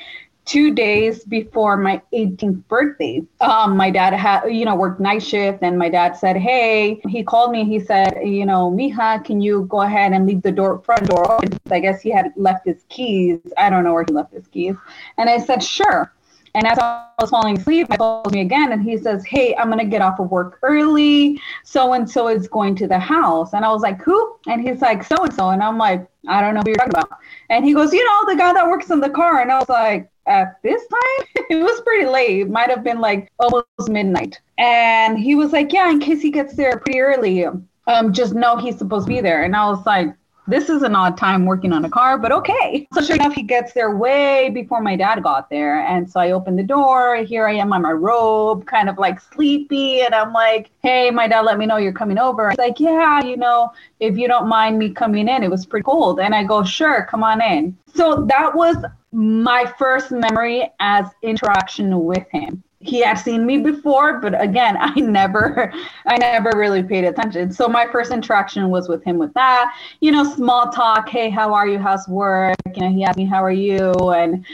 two 0.48 0.74
days 0.74 1.26
before 1.26 1.78
my 1.78 2.02
18th 2.14 2.66
birthday. 2.68 3.22
Um, 3.42 3.78
my 3.78 3.92
dad 3.92 4.14
had, 4.14 4.46
you 4.46 4.66
know, 4.66 4.76
worked 4.76 5.00
night 5.00 5.22
shift, 5.22 5.60
and 5.62 5.78
my 5.78 5.90
dad 5.90 6.16
said, 6.16 6.38
"Hey," 6.38 7.00
he 7.08 7.24
called 7.24 7.52
me. 7.52 7.66
He 7.66 7.80
said, 7.80 8.18
"You 8.24 8.46
know, 8.46 8.72
Mija, 8.72 9.24
can 9.24 9.42
you 9.42 9.66
go 9.70 9.82
ahead 9.82 10.14
and 10.14 10.26
leave 10.26 10.42
the 10.42 10.52
door 10.52 10.80
front 10.80 11.08
door 11.08 11.32
open?" 11.32 11.60
I 11.70 11.80
guess 11.80 12.02
he 12.02 12.10
had 12.10 12.34
left 12.36 12.66
his 12.66 12.84
keys. 12.90 13.40
I 13.58 13.70
don't 13.70 13.84
know 13.84 13.94
where 13.94 14.06
he 14.08 14.14
left 14.14 14.34
his 14.34 14.48
keys, 14.48 14.76
and 15.18 15.30
I 15.30 15.38
said, 15.38 15.62
"Sure." 15.62 16.12
And 16.58 16.66
as 16.66 16.80
I 16.80 17.06
was 17.20 17.30
falling 17.30 17.60
asleep, 17.60 17.88
he 17.92 17.98
calls 17.98 18.34
me 18.34 18.42
again 18.42 18.72
and 18.72 18.82
he 18.82 18.98
says, 18.98 19.24
Hey, 19.24 19.56
I'm 19.56 19.68
going 19.68 19.78
to 19.78 19.86
get 19.86 20.02
off 20.02 20.20
of 20.20 20.32
work 20.32 20.58
early. 20.64 21.40
So 21.64 21.94
and 21.94 22.10
so 22.10 22.30
is 22.30 22.48
going 22.48 22.76
to 22.78 22.88
the 22.88 22.98
house. 22.98 23.54
And 23.54 23.64
I 23.64 23.72
was 23.72 23.84
like, 23.84 24.02
Who? 24.02 24.38
And 24.48 24.68
he's 24.68 24.82
like, 24.82 25.04
So 25.04 25.24
and 25.24 25.32
so. 25.32 25.50
And 25.50 25.62
I'm 25.62 25.78
like, 25.78 26.08
I 26.28 26.42
don't 26.42 26.56
know 26.56 26.62
who 26.66 26.72
you're 26.72 26.78
talking 26.78 26.96
about. 26.96 27.12
And 27.52 27.64
he 27.64 27.76
goes, 27.76 27.94
You 27.94 28.04
know, 28.04 28.32
the 28.32 28.38
guy 28.38 28.54
that 28.54 28.68
works 28.68 28.90
in 28.90 29.00
the 29.00 29.10
car. 29.10 29.40
And 29.40 29.52
I 29.52 29.60
was 29.60 29.70
like, 29.70 30.10
At 30.28 30.62
this 30.62 30.82
time? 30.82 31.46
it 31.50 31.64
was 31.64 31.82
pretty 31.82 32.06
late. 32.06 32.42
It 32.42 32.50
might 32.50 32.70
have 32.70 32.84
been 32.84 33.00
like 33.00 33.32
almost 33.40 33.90
midnight. 33.90 34.40
And 34.58 35.18
he 35.18 35.36
was 35.36 35.52
like, 35.52 35.74
Yeah, 35.74 35.90
in 35.90 36.00
case 36.00 36.22
he 36.22 36.32
gets 36.32 36.56
there 36.56 36.78
pretty 36.80 37.00
early, 37.00 37.46
um, 37.46 38.14
just 38.14 38.34
know 38.34 38.58
he's 38.58 38.78
supposed 38.78 39.08
to 39.08 39.14
be 39.14 39.22
there. 39.22 39.44
And 39.44 39.56
I 39.56 39.70
was 39.70 39.86
like, 39.86 40.14
this 40.48 40.70
is 40.70 40.82
an 40.82 40.96
odd 40.96 41.18
time 41.18 41.46
working 41.46 41.74
on 41.74 41.84
a 41.84 41.90
car, 41.90 42.18
but 42.18 42.32
okay. 42.32 42.88
So 42.94 43.04
sure 43.04 43.16
enough, 43.16 43.34
he 43.34 43.44
gets 43.44 43.74
there 43.74 43.96
way 43.96 44.50
before 44.50 44.82
my 44.82 44.96
dad 44.96 45.22
got 45.22 45.50
there. 45.50 45.82
And 45.82 46.10
so 46.10 46.20
I 46.20 46.32
open 46.32 46.56
the 46.56 46.64
door. 46.64 47.18
Here 47.18 47.48
I 47.48 47.54
am 47.54 47.74
on 47.74 47.82
my 47.82 47.92
robe, 47.92 48.66
kind 48.66 48.90
of 48.90 48.98
like 48.98 49.20
sleepy. 49.20 50.02
And 50.02 50.16
I'm 50.16 50.34
like, 50.34 50.72
hey, 50.82 51.12
my 51.12 51.28
dad 51.28 51.42
let 51.42 51.58
me 51.58 51.66
know 51.66 51.78
you're 51.78 51.92
coming 51.92 52.18
over. 52.18 52.50
He's 52.50 52.58
like, 52.58 52.80
yeah, 52.80 53.24
you 53.24 53.38
know, 53.38 53.72
if 54.00 54.18
you 54.18 54.28
don't 54.28 54.48
mind 54.48 54.80
me 54.80 54.92
coming 54.92 55.28
in, 55.28 55.44
it 55.44 55.52
was 55.52 55.66
pretty 55.66 55.84
cold. 55.84 56.20
And 56.20 56.34
I 56.34 56.44
go, 56.44 56.64
sure, 56.64 57.06
come 57.10 57.24
on 57.24 57.42
in. 57.42 57.78
So 57.94 58.26
that 58.30 58.56
was 58.56 58.78
my 59.18 59.66
first 59.80 60.12
memory 60.12 60.72
as 60.80 61.08
interaction 61.24 62.06
with 62.06 62.30
him. 62.32 62.64
He 62.80 63.02
had 63.02 63.16
seen 63.16 63.48
me 63.48 63.58
before 63.58 64.20
but 64.20 64.40
again 64.40 64.78
i 64.80 64.94
never 65.00 65.74
i 66.06 66.18
never 66.18 66.52
really 66.56 66.84
paid 66.84 67.04
attention. 67.04 67.52
So 67.52 67.68
my 67.68 67.88
first 67.92 68.12
interaction 68.12 68.70
was 68.70 68.88
with 68.88 69.04
him 69.04 69.18
with 69.18 69.34
that 69.34 69.76
you 70.02 70.12
know 70.12 70.24
small 70.24 70.70
talk 70.70 71.10
hey 71.10 71.32
how 71.32 71.52
are 71.52 71.68
you? 71.68 71.80
How's 71.80 72.08
work? 72.08 72.56
You 72.76 72.84
know 72.84 72.90
he 72.92 73.04
asked 73.04 73.18
me 73.18 73.26
how 73.26 73.44
are 73.44 73.52
you? 73.52 73.92
And 74.12 74.46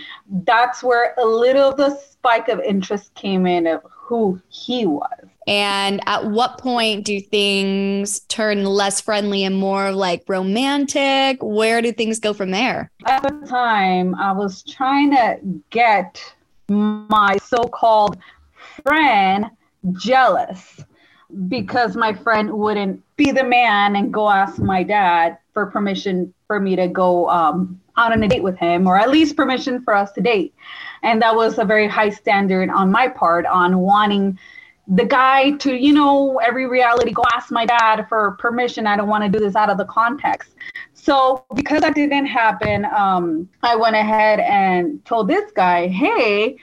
that's 0.46 0.82
where 0.82 1.14
a 1.18 1.26
little 1.26 1.76
the 1.76 1.94
spike 1.98 2.48
of 2.48 2.62
interest 2.62 3.14
came 3.16 3.46
in 3.46 3.68
of 3.68 3.82
who 3.92 4.42
he 4.48 4.86
was 4.86 5.28
and 5.48 6.02
at 6.06 6.26
what 6.26 6.58
point 6.58 7.06
do 7.06 7.20
things 7.20 8.22
turn 8.22 8.64
less 8.66 9.02
friendly 9.02 9.44
and 9.44 9.56
more 9.56 9.92
like 9.92 10.24
romantic 10.28 11.38
where 11.42 11.82
do 11.82 11.92
things 11.92 12.20
go 12.20 12.34
from 12.34 12.52
there 12.52 12.92
at 13.06 13.22
the 13.24 13.48
time 13.48 14.16
i 14.16 14.32
was 14.32 14.64
trying 14.64 15.12
to 15.12 15.38
get 15.70 16.22
my 16.70 17.36
so 17.38 17.64
called 17.64 18.18
friend 18.84 19.46
jealous 19.94 20.84
because 21.48 21.96
my 21.96 22.14
friend 22.14 22.52
wouldn't 22.52 23.02
be 23.16 23.32
the 23.32 23.44
man 23.44 23.96
and 23.96 24.14
go 24.14 24.30
ask 24.30 24.60
my 24.60 24.84
dad 24.84 25.38
for 25.54 25.66
permission 25.68 26.34
for 26.48 26.60
me 26.60 26.76
to 26.76 26.88
go 26.88 27.30
um, 27.30 27.80
out 27.98 28.12
on 28.12 28.24
a 28.24 28.28
date 28.28 28.44
with 28.44 28.58
him, 28.58 28.88
or 28.88 28.98
at 28.98 29.10
least 29.10 29.36
permission 29.36 29.84
for 29.84 29.96
us 29.96 30.12
to 30.14 30.22
date. 30.22 30.54
And 31.02 31.22
that 31.22 31.36
was 31.36 31.58
a 31.58 31.66
very 31.66 31.88
high 31.88 32.10
standard 32.10 32.70
on 32.70 32.92
my 32.92 33.08
part 33.08 33.46
on 33.46 33.80
wanting 33.80 34.38
the 34.88 35.06
guy 35.06 35.52
to, 35.52 35.74
you 35.74 35.94
know, 35.94 36.40
every 36.40 36.68
reality 36.68 37.12
go 37.12 37.24
ask 37.34 37.52
my 37.52 37.66
dad 37.66 38.06
for 38.10 38.32
permission. 38.40 38.86
I 38.86 38.98
don't 38.98 39.08
want 39.08 39.24
to 39.24 39.30
do 39.30 39.44
this 39.44 39.56
out 39.56 39.70
of 39.70 39.78
the 39.78 39.86
context. 39.86 40.52
So 40.94 41.46
because 41.56 41.82
that 41.82 41.96
didn't 41.96 42.26
happen, 42.26 42.86
um, 42.86 43.50
I 43.62 43.76
went 43.76 43.96
ahead 43.96 44.40
and 44.40 45.04
told 45.06 45.28
this 45.30 45.52
guy, 45.56 45.88
hey, 45.88 46.58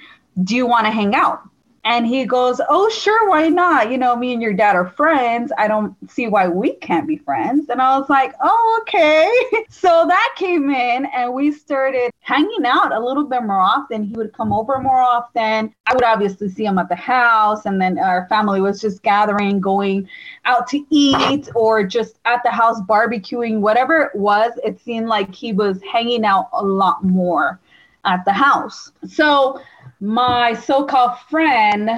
do 0.45 0.55
you 0.55 0.67
want 0.67 0.87
to 0.87 0.91
hang 0.91 1.15
out? 1.15 1.50
And 1.84 2.06
he 2.06 2.26
goes, 2.26 2.60
Oh, 2.68 2.90
sure, 2.90 3.30
why 3.30 3.49
not? 3.49 3.90
You 3.90 3.96
know, 3.96 4.14
me 4.14 4.34
and 4.34 4.42
your 4.42 4.52
dad 4.52 4.76
are 4.76 4.88
friends. 4.88 5.50
I 5.56 5.66
don't 5.66 5.96
see 6.10 6.26
why 6.28 6.46
we 6.46 6.75
can't 6.75 7.06
be 7.06 7.16
friends. 7.16 7.70
And 7.70 7.80
I 7.80 7.99
was 7.99 8.10
like, 8.10 8.34
Oh, 8.42 8.82
okay. 8.82 9.30
so 9.70 10.04
that 10.06 10.34
came 10.37 10.70
in 10.70 11.06
and 11.06 11.32
we 11.32 11.50
started 11.52 12.10
hanging 12.20 12.66
out 12.66 12.92
a 12.92 13.00
little 13.00 13.25
bit 13.25 13.42
more 13.44 13.60
often. 13.60 14.04
He 14.04 14.14
would 14.14 14.34
come 14.34 14.52
over 14.52 14.78
more 14.78 15.00
often. 15.00 15.75
I 15.87 15.94
would 15.94 16.04
obviously 16.04 16.50
see 16.50 16.66
him 16.66 16.78
at 16.78 16.90
the 16.90 16.96
house. 16.96 17.64
And 17.64 17.80
then 17.80 17.99
our 17.99 18.26
family 18.28 18.60
was 18.60 18.80
just 18.80 19.02
gathering, 19.02 19.58
going 19.58 20.06
out 20.44 20.66
to 20.68 20.84
eat 20.90 21.49
or 21.54 21.82
just 21.82 22.18
at 22.26 22.42
the 22.44 22.50
house 22.50 22.80
barbecuing, 22.82 23.60
whatever 23.60 24.02
it 24.02 24.14
was. 24.14 24.52
It 24.64 24.80
seemed 24.80 25.08
like 25.08 25.34
he 25.34 25.54
was 25.54 25.80
hanging 25.90 26.26
out 26.26 26.50
a 26.52 26.62
lot 26.62 27.02
more 27.02 27.58
at 28.04 28.25
the 28.25 28.32
house. 28.32 28.92
So, 29.06 29.60
my 30.00 30.54
so-called 30.54 31.19
friend 31.28 31.90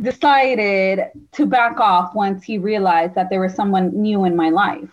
decided 0.00 1.10
to 1.32 1.46
back 1.46 1.78
off 1.78 2.14
once 2.14 2.42
he 2.42 2.58
realized 2.58 3.14
that 3.14 3.28
there 3.28 3.40
was 3.40 3.54
someone 3.54 3.90
new 3.94 4.24
in 4.24 4.34
my 4.34 4.48
life. 4.48 4.88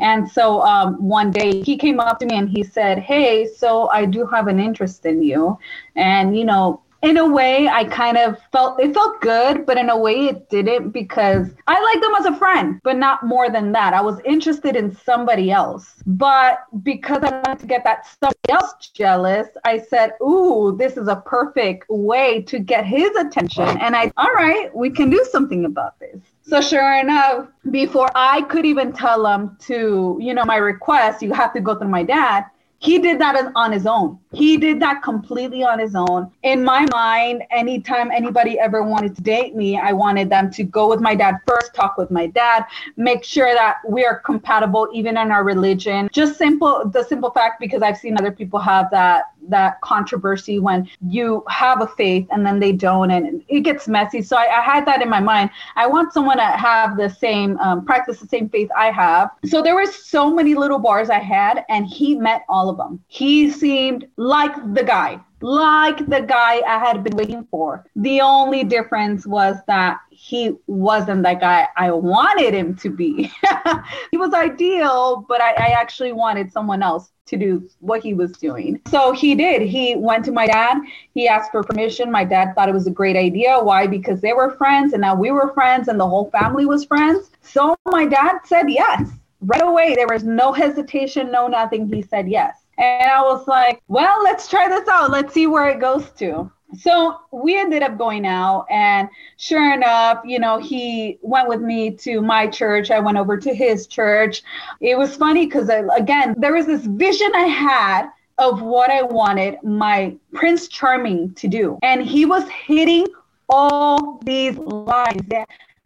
And 0.00 0.30
so 0.30 0.60
um, 0.62 0.96
one 0.96 1.30
day 1.30 1.62
he 1.62 1.78
came 1.78 1.98
up 2.00 2.18
to 2.18 2.26
me 2.26 2.36
and 2.36 2.48
he 2.48 2.62
said 2.62 2.98
hey 2.98 3.46
so 3.46 3.88
i 3.88 4.04
do 4.04 4.26
have 4.26 4.46
an 4.46 4.60
interest 4.60 5.06
in 5.06 5.22
you. 5.22 5.58
And 5.96 6.36
you 6.36 6.44
know 6.44 6.82
in 7.02 7.16
a 7.16 7.26
way 7.26 7.68
i 7.68 7.84
kind 7.84 8.16
of 8.16 8.38
felt 8.52 8.80
it 8.80 8.94
felt 8.94 9.20
good 9.20 9.66
but 9.66 9.76
in 9.76 9.90
a 9.90 9.96
way 9.96 10.26
it 10.26 10.48
didn't 10.48 10.90
because 10.90 11.48
i 11.66 11.80
liked 11.80 12.02
them 12.02 12.14
as 12.14 12.26
a 12.26 12.36
friend 12.36 12.80
but 12.84 12.96
not 12.96 13.24
more 13.24 13.50
than 13.50 13.72
that. 13.72 13.94
I 13.94 14.00
was 14.00 14.20
interested 14.24 14.76
in 14.76 14.94
somebody 14.94 15.50
else. 15.50 16.02
But 16.06 16.60
because 16.82 17.22
i 17.22 17.30
wanted 17.30 17.60
to 17.60 17.66
get 17.66 17.84
that 17.84 18.06
somebody 18.20 18.50
else 18.50 18.90
jealous 18.94 19.48
i 19.64 19.78
said 19.78 20.12
ooh 20.22 20.76
this 20.78 20.96
is 20.96 21.08
a 21.08 21.16
perfect 21.16 21.88
way 21.88 22.42
to 22.42 22.58
get 22.58 22.84
his 22.86 23.10
attention. 23.16 23.68
And 23.80 23.96
i 23.96 24.12
all 24.16 24.32
right 24.32 24.74
we 24.74 24.90
can 24.90 25.10
do 25.10 25.24
something 25.30 25.64
about 25.64 25.98
this. 25.98 26.20
So 26.42 26.60
sure 26.60 26.98
enough, 26.98 27.48
before 27.70 28.10
I 28.14 28.42
could 28.42 28.66
even 28.66 28.92
tell 28.92 29.24
him 29.26 29.56
to, 29.60 30.18
you 30.20 30.34
know, 30.34 30.44
my 30.44 30.56
request, 30.56 31.22
you 31.22 31.32
have 31.32 31.52
to 31.54 31.60
go 31.60 31.76
through 31.76 31.88
my 31.88 32.02
dad 32.02 32.46
he 32.82 32.98
did 32.98 33.20
that 33.20 33.52
on 33.54 33.70
his 33.70 33.86
own. 33.86 34.18
He 34.32 34.56
did 34.56 34.80
that 34.80 35.02
completely 35.04 35.62
on 35.62 35.78
his 35.78 35.94
own. 35.94 36.32
In 36.42 36.64
my 36.64 36.84
mind, 36.90 37.44
anytime 37.52 38.10
anybody 38.10 38.58
ever 38.58 38.82
wanted 38.82 39.14
to 39.14 39.22
date 39.22 39.54
me, 39.54 39.78
I 39.78 39.92
wanted 39.92 40.28
them 40.28 40.50
to 40.52 40.64
go 40.64 40.88
with 40.88 41.00
my 41.00 41.14
dad 41.14 41.36
first, 41.46 41.74
talk 41.74 41.96
with 41.96 42.10
my 42.10 42.26
dad, 42.26 42.64
make 42.96 43.22
sure 43.22 43.54
that 43.54 43.76
we 43.88 44.04
are 44.04 44.18
compatible 44.18 44.88
even 44.92 45.16
in 45.16 45.30
our 45.30 45.44
religion. 45.44 46.08
Just 46.12 46.38
simple 46.38 46.82
the 46.92 47.04
simple 47.04 47.30
fact 47.30 47.60
because 47.60 47.82
I've 47.82 47.98
seen 47.98 48.18
other 48.18 48.32
people 48.32 48.58
have 48.58 48.90
that 48.90 49.26
that 49.48 49.80
controversy 49.80 50.58
when 50.58 50.88
you 51.06 51.44
have 51.48 51.80
a 51.80 51.86
faith 51.86 52.26
and 52.30 52.44
then 52.46 52.60
they 52.60 52.72
don't 52.72 53.10
and 53.10 53.42
it 53.48 53.60
gets 53.60 53.88
messy. 53.88 54.22
So 54.22 54.36
I, 54.36 54.58
I 54.58 54.60
had 54.60 54.86
that 54.86 55.02
in 55.02 55.08
my 55.08 55.20
mind. 55.20 55.50
I 55.76 55.86
want 55.86 56.12
someone 56.12 56.38
to 56.38 56.44
have 56.44 56.96
the 56.96 57.08
same 57.08 57.58
um, 57.58 57.84
practice 57.84 58.20
the 58.20 58.28
same 58.28 58.48
faith 58.48 58.70
I 58.76 58.90
have. 58.90 59.30
So 59.44 59.62
there 59.62 59.74
were 59.74 59.86
so 59.86 60.32
many 60.32 60.54
little 60.54 60.78
bars 60.78 61.10
I 61.10 61.18
had 61.18 61.64
and 61.68 61.86
he 61.86 62.14
met 62.14 62.44
all 62.48 62.68
of 62.68 62.76
them. 62.76 63.00
He 63.08 63.50
seemed 63.50 64.06
like 64.16 64.54
the 64.74 64.84
guy, 64.84 65.20
like 65.42 65.98
the 66.06 66.20
guy 66.20 66.60
I 66.66 66.78
had 66.78 67.02
been 67.04 67.16
waiting 67.16 67.46
for. 67.50 67.84
The 67.96 68.20
only 68.20 68.64
difference 68.64 69.26
was 69.26 69.56
that 69.66 69.98
he 70.10 70.56
wasn't 70.66 71.24
that 71.24 71.40
guy 71.40 71.68
I 71.76 71.90
wanted 71.90 72.54
him 72.54 72.76
to 72.76 72.90
be. 72.90 73.32
he 74.10 74.16
was 74.16 74.32
ideal, 74.32 75.24
but 75.28 75.40
I, 75.40 75.50
I, 75.52 75.66
actually 75.80 76.12
wanted 76.12 76.52
someone 76.52 76.80
else 76.80 77.10
to 77.26 77.36
do 77.36 77.68
what 77.80 78.02
he 78.02 78.14
was 78.14 78.32
doing. 78.32 78.80
So 78.88 79.12
he 79.12 79.34
did. 79.34 79.62
He 79.62 79.96
went 79.96 80.24
to 80.26 80.32
my 80.32 80.46
dad. 80.46 80.78
He 81.12 81.26
asked 81.26 81.50
for 81.50 81.64
permission. 81.64 82.10
My 82.10 82.24
dad 82.24 82.54
thought 82.54 82.68
it 82.68 82.74
was 82.74 82.86
a 82.86 82.90
great 82.90 83.16
idea. 83.16 83.58
Why? 83.58 83.88
Because 83.88 84.20
they 84.20 84.32
were 84.32 84.50
friends 84.50 84.92
and 84.92 85.00
now 85.00 85.16
we 85.16 85.32
were 85.32 85.52
friends 85.54 85.88
and 85.88 85.98
the 85.98 86.08
whole 86.08 86.30
family 86.30 86.66
was 86.66 86.84
friends. 86.84 87.30
So 87.40 87.74
my 87.86 88.06
dad 88.06 88.38
said 88.44 88.70
yes. 88.70 89.10
Right 89.40 89.62
away, 89.62 89.96
there 89.96 90.06
was 90.06 90.22
no 90.22 90.52
hesitation, 90.52 91.32
no 91.32 91.48
nothing. 91.48 91.92
He 91.92 92.02
said 92.02 92.28
yes. 92.28 92.61
And 92.82 93.08
I 93.08 93.22
was 93.22 93.46
like, 93.46 93.80
well, 93.86 94.24
let's 94.24 94.48
try 94.48 94.68
this 94.68 94.88
out. 94.88 95.12
Let's 95.12 95.32
see 95.32 95.46
where 95.46 95.68
it 95.68 95.80
goes 95.80 96.10
to. 96.18 96.50
So 96.76 97.18
we 97.30 97.56
ended 97.56 97.82
up 97.82 97.96
going 97.96 98.26
out, 98.26 98.66
and 98.70 99.08
sure 99.36 99.72
enough, 99.72 100.22
you 100.24 100.40
know, 100.40 100.58
he 100.58 101.18
went 101.22 101.46
with 101.46 101.60
me 101.60 101.92
to 101.98 102.20
my 102.22 102.48
church. 102.48 102.90
I 102.90 102.98
went 102.98 103.18
over 103.18 103.36
to 103.36 103.54
his 103.54 103.86
church. 103.86 104.42
It 104.80 104.98
was 104.98 105.14
funny 105.14 105.46
because, 105.46 105.70
again, 105.96 106.34
there 106.38 106.54
was 106.54 106.66
this 106.66 106.84
vision 106.86 107.30
I 107.36 107.46
had 107.46 108.08
of 108.38 108.62
what 108.62 108.90
I 108.90 109.02
wanted 109.02 109.62
my 109.62 110.16
Prince 110.32 110.66
Charming 110.66 111.34
to 111.34 111.46
do. 111.46 111.78
And 111.82 112.02
he 112.02 112.24
was 112.24 112.48
hitting 112.48 113.06
all 113.48 114.18
these 114.24 114.56
lines. 114.56 115.28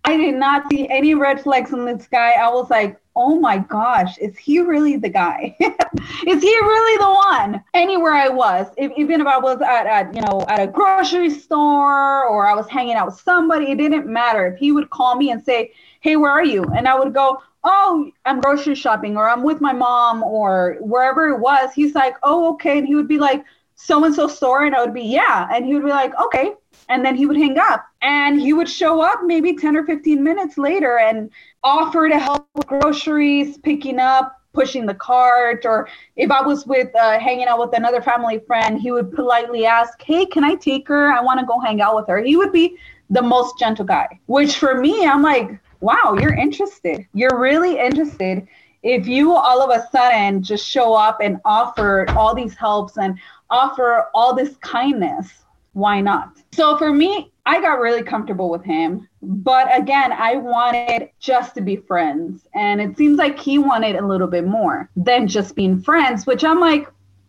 I 0.04 0.16
did 0.16 0.36
not 0.36 0.70
see 0.70 0.88
any 0.88 1.14
red 1.14 1.42
flags 1.42 1.72
in 1.72 1.84
this 1.84 2.06
guy. 2.06 2.30
I 2.40 2.48
was 2.48 2.70
like, 2.70 2.98
oh 3.16 3.40
my 3.40 3.58
gosh, 3.58 4.18
is 4.18 4.36
he 4.36 4.60
really 4.60 4.96
the 4.96 5.08
guy? 5.08 5.56
is 5.60 6.42
he 6.42 6.56
really 6.60 6.98
the 6.98 7.10
one? 7.10 7.64
Anywhere 7.74 8.12
I 8.12 8.28
was, 8.28 8.66
if, 8.76 8.92
even 8.96 9.20
if 9.20 9.26
I 9.26 9.38
was 9.38 9.60
at, 9.62 9.86
at, 9.86 10.14
you 10.14 10.20
know, 10.20 10.44
at 10.48 10.60
a 10.60 10.66
grocery 10.66 11.30
store 11.30 12.26
or 12.26 12.46
I 12.46 12.54
was 12.54 12.68
hanging 12.68 12.94
out 12.94 13.06
with 13.06 13.20
somebody, 13.20 13.72
it 13.72 13.78
didn't 13.78 14.06
matter. 14.06 14.46
If 14.46 14.58
he 14.58 14.70
would 14.70 14.90
call 14.90 15.16
me 15.16 15.30
and 15.30 15.42
say, 15.42 15.72
hey, 16.00 16.16
where 16.16 16.30
are 16.30 16.44
you? 16.44 16.64
And 16.64 16.86
I 16.86 16.98
would 16.98 17.14
go, 17.14 17.42
oh, 17.64 18.10
I'm 18.26 18.40
grocery 18.40 18.74
shopping 18.74 19.16
or 19.16 19.28
I'm 19.28 19.42
with 19.42 19.60
my 19.60 19.72
mom 19.72 20.22
or 20.22 20.76
wherever 20.80 21.28
it 21.30 21.40
was. 21.40 21.72
He's 21.74 21.94
like, 21.94 22.16
oh, 22.22 22.52
okay. 22.54 22.78
And 22.78 22.86
he 22.86 22.94
would 22.94 23.08
be 23.08 23.18
like, 23.18 23.44
so 23.74 24.04
and 24.04 24.14
so 24.14 24.28
store. 24.28 24.64
And 24.64 24.74
I 24.74 24.82
would 24.82 24.94
be, 24.94 25.02
yeah. 25.02 25.48
And 25.52 25.64
he 25.64 25.74
would 25.74 25.84
be 25.84 25.90
like, 25.90 26.12
okay 26.26 26.52
and 26.88 27.04
then 27.04 27.16
he 27.16 27.26
would 27.26 27.36
hang 27.36 27.58
up 27.58 27.86
and 28.06 28.40
he 28.40 28.52
would 28.52 28.68
show 28.68 29.00
up 29.00 29.24
maybe 29.24 29.56
10 29.56 29.76
or 29.76 29.84
15 29.84 30.22
minutes 30.22 30.56
later 30.56 30.98
and 30.98 31.28
offer 31.64 32.08
to 32.08 32.18
help 32.18 32.48
with 32.54 32.66
groceries 32.66 33.58
picking 33.58 33.98
up 33.98 34.40
pushing 34.52 34.86
the 34.86 34.94
cart 34.94 35.66
or 35.66 35.88
if 36.14 36.30
i 36.30 36.40
was 36.40 36.66
with 36.66 36.94
uh, 36.94 37.18
hanging 37.18 37.48
out 37.48 37.58
with 37.58 37.76
another 37.76 38.00
family 38.00 38.38
friend 38.46 38.80
he 38.80 38.92
would 38.92 39.12
politely 39.12 39.66
ask 39.66 40.00
hey 40.02 40.24
can 40.24 40.44
i 40.44 40.54
take 40.54 40.86
her? 40.88 41.12
I 41.12 41.20
want 41.20 41.40
to 41.40 41.46
go 41.46 41.58
hang 41.58 41.80
out 41.82 41.96
with 41.96 42.06
her. 42.08 42.22
He 42.22 42.36
would 42.36 42.52
be 42.52 42.78
the 43.10 43.22
most 43.22 43.58
gentle 43.58 43.84
guy 43.84 44.08
which 44.26 44.56
for 44.56 44.80
me 44.80 45.06
i'm 45.06 45.22
like 45.22 45.58
wow 45.80 46.16
you're 46.18 46.34
interested. 46.34 47.06
You're 47.12 47.38
really 47.38 47.78
interested. 47.78 48.46
If 48.82 49.06
you 49.06 49.34
all 49.34 49.60
of 49.60 49.70
a 49.78 49.86
sudden 49.90 50.42
just 50.42 50.66
show 50.66 50.94
up 50.94 51.18
and 51.20 51.38
offer 51.44 52.06
all 52.10 52.34
these 52.34 52.54
helps 52.54 52.98
and 52.98 53.18
offer 53.50 54.06
all 54.14 54.34
this 54.34 54.56
kindness 54.58 55.42
why 55.76 56.00
not? 56.00 56.30
So 56.52 56.78
for 56.78 56.90
me, 56.90 57.30
I 57.46 57.60
got 57.60 57.78
really 57.78 58.02
comfortable 58.02 58.50
with 58.50 58.64
him. 58.64 59.08
But 59.22 59.68
again, 59.76 60.12
I 60.12 60.36
wanted 60.36 61.10
just 61.20 61.54
to 61.54 61.60
be 61.60 61.76
friends. 61.76 62.46
And 62.54 62.80
it 62.80 62.96
seems 62.96 63.18
like 63.18 63.38
he 63.38 63.58
wanted 63.58 63.96
a 63.96 64.06
little 64.06 64.26
bit 64.26 64.44
more 64.44 64.90
than 64.96 65.28
just 65.28 65.54
being 65.54 65.80
friends, 65.80 66.26
which 66.26 66.44
I'm 66.44 66.60
like, 66.60 66.88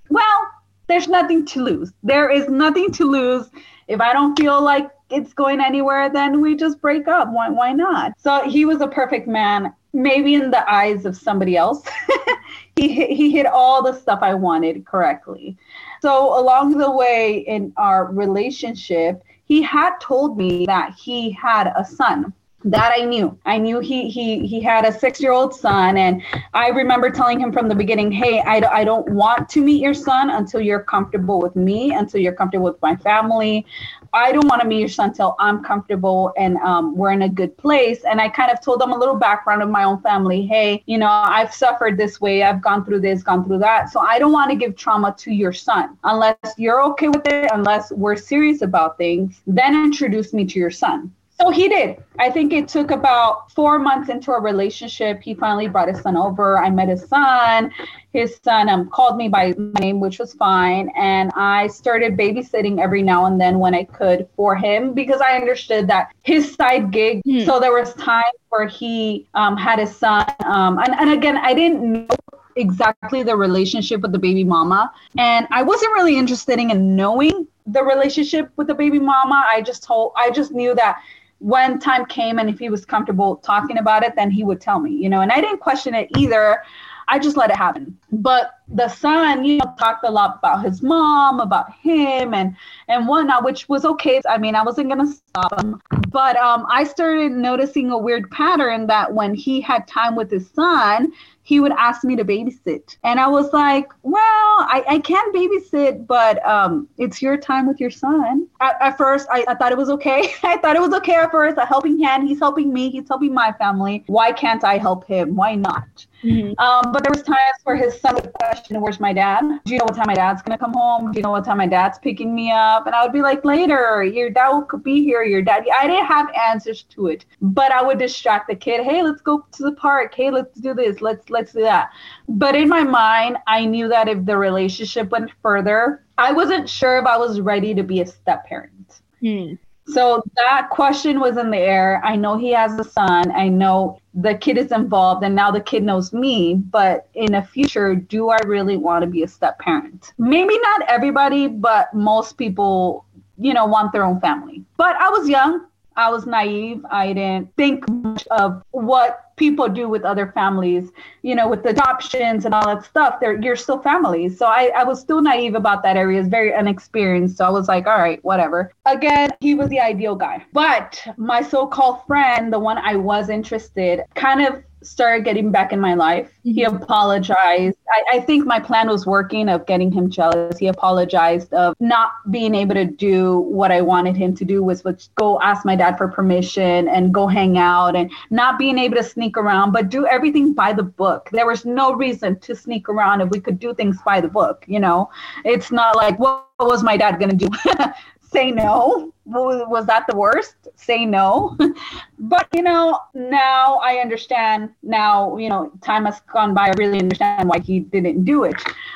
well, 0.09 0.47
there's 0.87 1.07
nothing 1.07 1.45
to 1.47 1.63
lose. 1.63 1.93
There 2.01 2.31
is 2.31 2.49
nothing 2.49 2.91
to 2.93 3.05
lose. 3.05 3.49
If 3.87 4.01
I 4.01 4.11
don't 4.11 4.37
feel 4.37 4.61
like 4.61 4.89
it's 5.09 5.33
going 5.33 5.61
anywhere, 5.61 6.09
then 6.09 6.41
we 6.41 6.55
just 6.55 6.81
break 6.81 7.07
up. 7.07 7.29
Why, 7.31 7.49
why 7.49 7.71
not? 7.73 8.13
So 8.17 8.41
he 8.49 8.65
was 8.65 8.81
a 8.81 8.87
perfect 8.87 9.27
man, 9.27 9.73
maybe 9.93 10.33
in 10.33 10.49
the 10.49 10.69
eyes 10.69 11.05
of 11.05 11.15
somebody 11.15 11.55
else. 11.55 11.83
he, 12.75 13.05
he 13.15 13.31
hit 13.31 13.45
all 13.45 13.83
the 13.83 13.93
stuff 13.93 14.19
I 14.21 14.33
wanted 14.33 14.85
correctly. 14.85 15.57
So 16.01 16.39
along 16.39 16.77
the 16.77 16.91
way 16.91 17.37
in 17.39 17.73
our 17.77 18.05
relationship, 18.11 19.23
he 19.47 19.61
had 19.61 19.97
told 19.99 20.37
me 20.37 20.65
that 20.65 20.93
he 20.93 21.31
had 21.31 21.71
a 21.75 21.85
son 21.85 22.33
that 22.65 22.91
I 22.97 23.05
knew. 23.05 23.37
I 23.45 23.59
knew 23.59 23.79
he 23.79 24.09
he 24.09 24.45
he 24.47 24.59
had 24.61 24.83
a 24.83 24.91
six 24.91 25.21
year 25.21 25.31
old 25.31 25.53
son, 25.53 25.95
and 25.97 26.23
I 26.55 26.69
remember 26.69 27.11
telling 27.11 27.39
him 27.39 27.51
from 27.51 27.69
the 27.69 27.75
beginning, 27.75 28.11
"Hey, 28.11 28.39
I, 28.39 28.57
I 28.79 28.83
don't 28.83 29.07
want 29.09 29.47
to 29.49 29.61
meet 29.61 29.79
your 29.79 29.93
son 29.93 30.31
until 30.31 30.59
you're 30.59 30.81
comfortable 30.81 31.39
with 31.39 31.55
me, 31.55 31.93
until 31.93 32.19
you're 32.19 32.33
comfortable 32.33 32.65
with 32.65 32.81
my 32.81 32.95
family. 32.95 33.65
I 34.11 34.31
don't 34.31 34.47
want 34.47 34.61
to 34.63 34.67
meet 34.67 34.79
your 34.79 34.89
son 34.89 35.09
until 35.09 35.35
I'm 35.37 35.63
comfortable 35.63 36.33
and 36.37 36.57
um, 36.57 36.95
we're 36.95 37.11
in 37.11 37.21
a 37.21 37.29
good 37.29 37.55
place." 37.57 38.03
And 38.05 38.19
I 38.19 38.27
kind 38.27 38.51
of 38.51 38.59
told 38.59 38.81
him 38.81 38.91
a 38.91 38.97
little 38.97 39.15
background 39.15 39.61
of 39.61 39.69
my 39.69 39.83
own 39.83 40.01
family. 40.01 40.47
Hey, 40.47 40.83
you 40.87 40.97
know, 40.97 41.09
I've 41.09 41.53
suffered 41.53 41.95
this 41.95 42.19
way. 42.19 42.41
I've 42.41 42.61
gone 42.61 42.83
through 42.83 43.01
this, 43.01 43.21
gone 43.21 43.45
through 43.45 43.59
that. 43.59 43.91
So 43.91 43.99
I 43.99 44.17
don't 44.17 44.31
want 44.31 44.49
to 44.49 44.57
give 44.57 44.75
trauma 44.75 45.13
to 45.19 45.31
your 45.31 45.53
son 45.53 45.95
unless 46.03 46.37
you're 46.57 46.81
okay 46.85 47.07
with 47.07 47.27
it, 47.27 47.51
unless 47.53 47.91
we're 47.91 48.15
serious 48.15 48.63
about 48.63 48.97
things. 48.97 49.41
Then 49.45 49.75
introduce 49.75 50.33
me 50.33 50.43
to 50.45 50.57
your 50.57 50.71
son 50.71 51.13
So 51.39 51.51
he 51.51 51.69
did. 51.69 52.03
I 52.17 52.31
think 52.31 52.51
it 52.51 52.67
took 52.67 52.89
about 52.89 53.51
four 53.51 53.77
months 53.77 54.09
into 54.09 54.31
a 54.31 54.41
relationship. 54.41 55.21
He 55.21 55.35
finally 55.35 55.67
brought 55.67 55.87
his 55.87 56.01
son 56.01 56.17
over. 56.17 56.57
I 56.57 56.71
met 56.71 56.89
his 56.89 57.07
son. 57.07 57.71
His 58.11 58.39
son 58.43 58.69
um, 58.69 58.89
called 58.89 59.17
me 59.17 59.29
by 59.29 59.53
my 59.53 59.79
name, 59.79 59.99
which 59.99 60.17
was 60.17 60.33
fine. 60.33 60.89
And 60.97 61.31
I 61.35 61.67
started 61.67 62.17
babysitting 62.17 62.79
every 62.79 63.03
now 63.03 63.25
and 63.25 63.39
then 63.39 63.59
when 63.59 63.75
I 63.75 63.83
could 63.83 64.27
for 64.35 64.55
him 64.55 64.93
because 64.93 65.21
I 65.21 65.35
understood 65.35 65.87
that 65.89 66.11
his 66.23 66.55
side 66.55 66.89
gig. 66.89 67.21
Hmm. 67.23 67.41
So 67.41 67.59
there 67.59 67.73
was 67.73 67.93
time 67.93 68.23
where 68.49 68.67
he 68.67 69.27
um, 69.35 69.55
had 69.57 69.77
his 69.77 69.95
son. 69.95 70.25
Um, 70.43 70.79
and, 70.79 70.95
and 70.95 71.11
again, 71.11 71.37
I 71.37 71.53
didn't 71.53 72.07
know 72.07 72.07
exactly 72.55 73.21
the 73.21 73.35
relationship 73.35 74.01
with 74.01 74.11
the 74.11 74.17
baby 74.17 74.43
mama. 74.43 74.91
And 75.19 75.47
I 75.51 75.61
wasn't 75.61 75.91
really 75.93 76.17
interested 76.17 76.57
in 76.57 76.95
knowing 76.95 77.47
the 77.67 77.83
relationship 77.83 78.49
with 78.55 78.67
the 78.67 78.73
baby 78.73 78.97
mama. 78.97 79.43
I 79.45 79.61
just 79.61 79.83
told, 79.83 80.13
I 80.15 80.31
just 80.31 80.51
knew 80.51 80.73
that 80.75 81.01
when 81.39 81.79
time 81.79 82.05
came 82.05 82.39
and 82.39 82.49
if 82.49 82.59
he 82.59 82.69
was 82.69 82.85
comfortable 82.85 83.37
talking 83.37 83.77
about 83.77 84.03
it, 84.03 84.15
then 84.15 84.31
he 84.31 84.43
would 84.43 84.61
tell 84.61 84.79
me, 84.79 84.91
you 84.91 85.09
know, 85.09 85.21
and 85.21 85.31
I 85.31 85.41
didn't 85.41 85.59
question 85.59 85.93
it 85.93 86.09
either. 86.17 86.63
I 87.09 87.19
just 87.19 87.37
let 87.37 87.49
it 87.49 87.55
happen. 87.55 87.97
But 88.11 88.51
the 88.67 88.89
son, 88.89 89.45
you 89.45 89.57
know, 89.57 89.73
talked 89.79 90.03
a 90.05 90.11
lot 90.11 90.39
about 90.39 90.65
his 90.65 90.81
mom, 90.81 91.39
about 91.39 91.71
him, 91.73 92.33
and 92.33 92.55
and 92.89 93.07
whatnot, 93.07 93.45
which 93.45 93.69
was 93.69 93.85
okay. 93.85 94.21
I 94.27 94.37
mean, 94.37 94.55
I 94.55 94.63
wasn't 94.63 94.89
gonna 94.89 95.07
stop 95.07 95.57
him, 95.57 95.81
but 96.09 96.35
um, 96.35 96.65
I 96.69 96.83
started 96.83 97.31
noticing 97.31 97.91
a 97.91 97.97
weird 97.97 98.29
pattern 98.31 98.87
that 98.87 99.13
when 99.13 99.33
he 99.33 99.61
had 99.61 99.87
time 99.87 100.15
with 100.15 100.29
his 100.29 100.49
son, 100.49 101.13
he 101.47 101.61
would 101.61 101.71
ask 101.71 102.03
me 102.03 102.13
to 102.13 102.25
babysit. 102.25 102.97
And 103.05 103.21
I 103.21 103.27
was 103.27 103.53
like, 103.53 103.89
well, 104.03 104.21
I, 104.21 104.83
I 104.85 104.99
can 104.99 105.31
babysit, 105.31 106.05
but 106.05 106.45
um, 106.45 106.89
it's 106.97 107.21
your 107.21 107.37
time 107.37 107.65
with 107.65 107.79
your 107.79 107.89
son. 107.89 108.47
At, 108.59 108.75
at 108.81 108.97
first, 108.97 109.29
I, 109.31 109.45
I, 109.47 109.55
thought 109.55 109.71
it 109.71 109.77
was 109.77 109.89
okay. 109.91 110.33
I 110.43 110.57
thought 110.57 110.75
it 110.75 110.81
was 110.81 110.93
okay 110.95 111.15
at 111.15 111.31
first, 111.31 111.57
a 111.57 111.65
helping 111.65 112.03
hand. 112.03 112.27
He's 112.27 112.39
helping 112.39 112.73
me, 112.73 112.89
he's 112.89 113.07
helping 113.07 113.33
my 113.33 113.53
family. 113.53 114.03
Why 114.07 114.33
can't 114.33 114.65
I 114.65 114.77
help 114.77 115.07
him? 115.07 115.37
Why 115.37 115.55
not? 115.55 116.05
Mm-hmm. 116.23 116.59
Um, 116.59 116.91
but 116.91 117.03
there 117.03 117.11
was 117.11 117.21
times 117.21 117.59
where 117.63 117.75
his 117.75 117.99
son 117.99 118.15
would 118.15 118.33
question, 118.33 118.81
"Where's 118.81 118.99
my 118.99 119.13
dad? 119.13 119.43
Do 119.65 119.73
you 119.73 119.79
know 119.79 119.85
what 119.85 119.95
time 119.95 120.07
my 120.07 120.15
dad's 120.15 120.41
gonna 120.41 120.57
come 120.57 120.73
home? 120.73 121.11
Do 121.11 121.17
you 121.17 121.23
know 121.23 121.31
what 121.31 121.45
time 121.45 121.57
my 121.57 121.67
dad's 121.67 121.99
picking 121.99 122.33
me 122.33 122.51
up?" 122.51 122.87
And 122.87 122.95
I 122.95 123.03
would 123.03 123.13
be 123.13 123.21
like, 123.21 123.45
"Later, 123.45 124.03
your 124.03 124.29
dad 124.29 124.49
will 124.49 124.79
be 124.79 125.03
here. 125.03 125.23
Your 125.23 125.41
dad." 125.41 125.65
I 125.77 125.85
didn't 125.87 126.05
have 126.07 126.29
answers 126.49 126.83
to 126.83 127.07
it, 127.07 127.25
but 127.41 127.71
I 127.71 127.83
would 127.83 127.99
distract 127.99 128.47
the 128.49 128.55
kid. 128.55 128.83
Hey, 128.83 129.03
let's 129.03 129.21
go 129.21 129.45
to 129.51 129.63
the 129.63 129.73
park. 129.73 130.15
Hey, 130.15 130.31
let's 130.31 130.59
do 130.59 130.73
this. 130.73 131.01
Let's 131.01 131.29
let's 131.29 131.53
do 131.53 131.61
that. 131.61 131.91
But 132.27 132.55
in 132.55 132.67
my 132.67 132.83
mind, 132.83 133.37
I 133.47 133.65
knew 133.65 133.87
that 133.89 134.07
if 134.07 134.25
the 134.25 134.37
relationship 134.37 135.11
went 135.11 135.31
further, 135.43 136.03
I 136.17 136.31
wasn't 136.31 136.67
sure 136.67 136.97
if 136.97 137.05
I 137.05 137.17
was 137.17 137.41
ready 137.41 137.75
to 137.75 137.83
be 137.83 138.01
a 138.01 138.05
step 138.07 138.45
parent. 138.45 139.01
Hmm. 139.21 139.53
So 139.87 140.21
that 140.35 140.69
question 140.69 141.19
was 141.19 141.37
in 141.37 141.49
the 141.49 141.57
air. 141.57 142.01
I 142.03 142.15
know 142.15 142.37
he 142.37 142.51
has 142.51 142.77
a 142.79 142.83
son. 142.83 143.31
I 143.31 143.47
know 143.47 143.99
the 144.13 144.35
kid 144.35 144.57
is 144.57 144.71
involved 144.71 145.23
and 145.23 145.35
now 145.35 145.49
the 145.51 145.61
kid 145.61 145.83
knows 145.83 146.11
me. 146.11 146.55
But 146.55 147.07
in 147.13 147.31
the 147.31 147.41
future, 147.41 147.95
do 147.95 148.29
I 148.29 148.39
really 148.45 148.77
want 148.77 149.03
to 149.03 149.07
be 149.07 149.23
a 149.23 149.27
step 149.27 149.59
parent? 149.59 150.13
Maybe 150.17 150.59
not 150.59 150.81
everybody, 150.89 151.47
but 151.47 151.93
most 151.93 152.37
people, 152.37 153.05
you 153.37 153.53
know, 153.53 153.65
want 153.65 153.93
their 153.93 154.03
own 154.03 154.19
family. 154.19 154.63
But 154.75 154.95
I 154.97 155.09
was 155.09 155.29
young. 155.29 155.65
I 155.97 156.09
was 156.09 156.25
naive. 156.25 156.85
I 156.89 157.13
didn't 157.13 157.55
think 157.55 157.89
much 157.89 158.27
of 158.27 158.63
what 158.71 159.35
people 159.35 159.67
do 159.69 159.87
with 159.87 160.03
other 160.03 160.31
families, 160.31 160.89
you 161.21 161.35
know, 161.35 161.47
with 161.47 161.65
adoptions 161.65 162.45
and 162.45 162.53
all 162.53 162.65
that 162.65 162.83
stuff. 162.85 163.19
They're 163.19 163.39
you're 163.41 163.55
still 163.55 163.79
families. 163.79 164.37
So 164.37 164.45
I, 164.45 164.71
I 164.75 164.83
was 164.83 164.99
still 164.99 165.21
naive 165.21 165.55
about 165.55 165.83
that 165.83 165.97
area, 165.97 166.19
it's 166.19 166.29
very 166.29 166.53
unexperienced. 166.53 167.37
So 167.37 167.45
I 167.45 167.49
was 167.49 167.67
like, 167.67 167.87
all 167.87 167.97
right, 167.97 168.23
whatever. 168.23 168.71
Again, 168.85 169.31
he 169.39 169.55
was 169.55 169.69
the 169.69 169.79
ideal 169.79 170.15
guy. 170.15 170.45
But 170.53 171.01
my 171.17 171.41
so-called 171.41 172.05
friend, 172.05 172.51
the 172.51 172.59
one 172.59 172.77
I 172.77 172.95
was 172.95 173.29
interested, 173.29 174.01
kind 174.15 174.45
of 174.45 174.63
started 174.83 175.25
getting 175.25 175.51
back 175.51 175.73
in 175.73 175.79
my 175.79 175.93
life. 175.93 176.27
Mm-hmm. 176.27 176.51
He 176.51 176.63
apologized. 176.63 177.77
I, 177.91 178.17
I, 178.17 178.19
think 178.21 178.45
my 178.45 178.59
plan 178.59 178.87
was 178.87 179.05
working 179.05 179.49
of 179.49 179.65
getting 179.65 179.91
him 179.91 180.09
jealous. 180.09 180.57
He 180.57 180.67
apologized 180.67 181.53
of 181.53 181.75
not 181.79 182.11
being 182.29 182.53
able 182.53 182.75
to 182.75 182.85
do 182.85 183.39
what 183.39 183.71
I 183.71 183.81
wanted 183.81 184.15
him 184.15 184.35
to 184.35 184.45
do 184.45 184.63
was, 184.63 184.83
was 184.83 185.09
go 185.15 185.41
ask 185.41 185.65
my 185.65 185.75
dad 185.75 185.97
for 185.97 186.07
permission 186.07 186.87
and 186.89 187.13
go 187.13 187.27
hang 187.27 187.57
out 187.57 187.95
and 187.95 188.11
not 188.29 188.59
being 188.59 188.77
able 188.77 188.97
to 188.97 189.03
sneak 189.03 189.37
around, 189.37 189.71
but 189.71 189.89
do 189.89 190.05
everything 190.05 190.53
by 190.53 190.73
the 190.73 190.83
book. 190.83 191.29
There 191.31 191.47
was 191.47 191.65
no 191.65 191.93
reason 191.93 192.39
to 192.39 192.55
sneak 192.55 192.89
around 192.89 193.21
if 193.21 193.29
we 193.29 193.39
could 193.39 193.59
do 193.59 193.73
things 193.73 193.97
by 194.05 194.21
the 194.21 194.27
book, 194.27 194.63
you 194.67 194.79
know? 194.79 195.09
It's 195.43 195.71
not 195.71 195.95
like 195.95 196.19
what 196.19 196.47
was 196.59 196.83
my 196.83 196.97
dad 196.97 197.19
going 197.19 197.37
to 197.37 197.47
do? 197.47 197.49
say 198.31 198.51
no. 198.51 199.13
Was 199.25 199.85
that 199.87 200.05
the 200.07 200.15
worst? 200.15 200.55
Say 200.75 201.05
no. 201.05 201.57
but, 202.19 202.47
you 202.53 202.61
know, 202.61 202.99
now 203.13 203.77
I 203.77 203.97
understand. 203.97 204.69
Now, 204.83 205.37
you 205.37 205.49
know, 205.49 205.71
time 205.81 206.05
has 206.05 206.21
gone 206.21 206.53
by. 206.53 206.67
I 206.67 206.73
really 206.77 206.99
understand 206.99 207.49
why 207.49 207.59
he 207.59 207.81
didn't 207.81 208.23
do 208.23 208.43
it. 208.45 208.55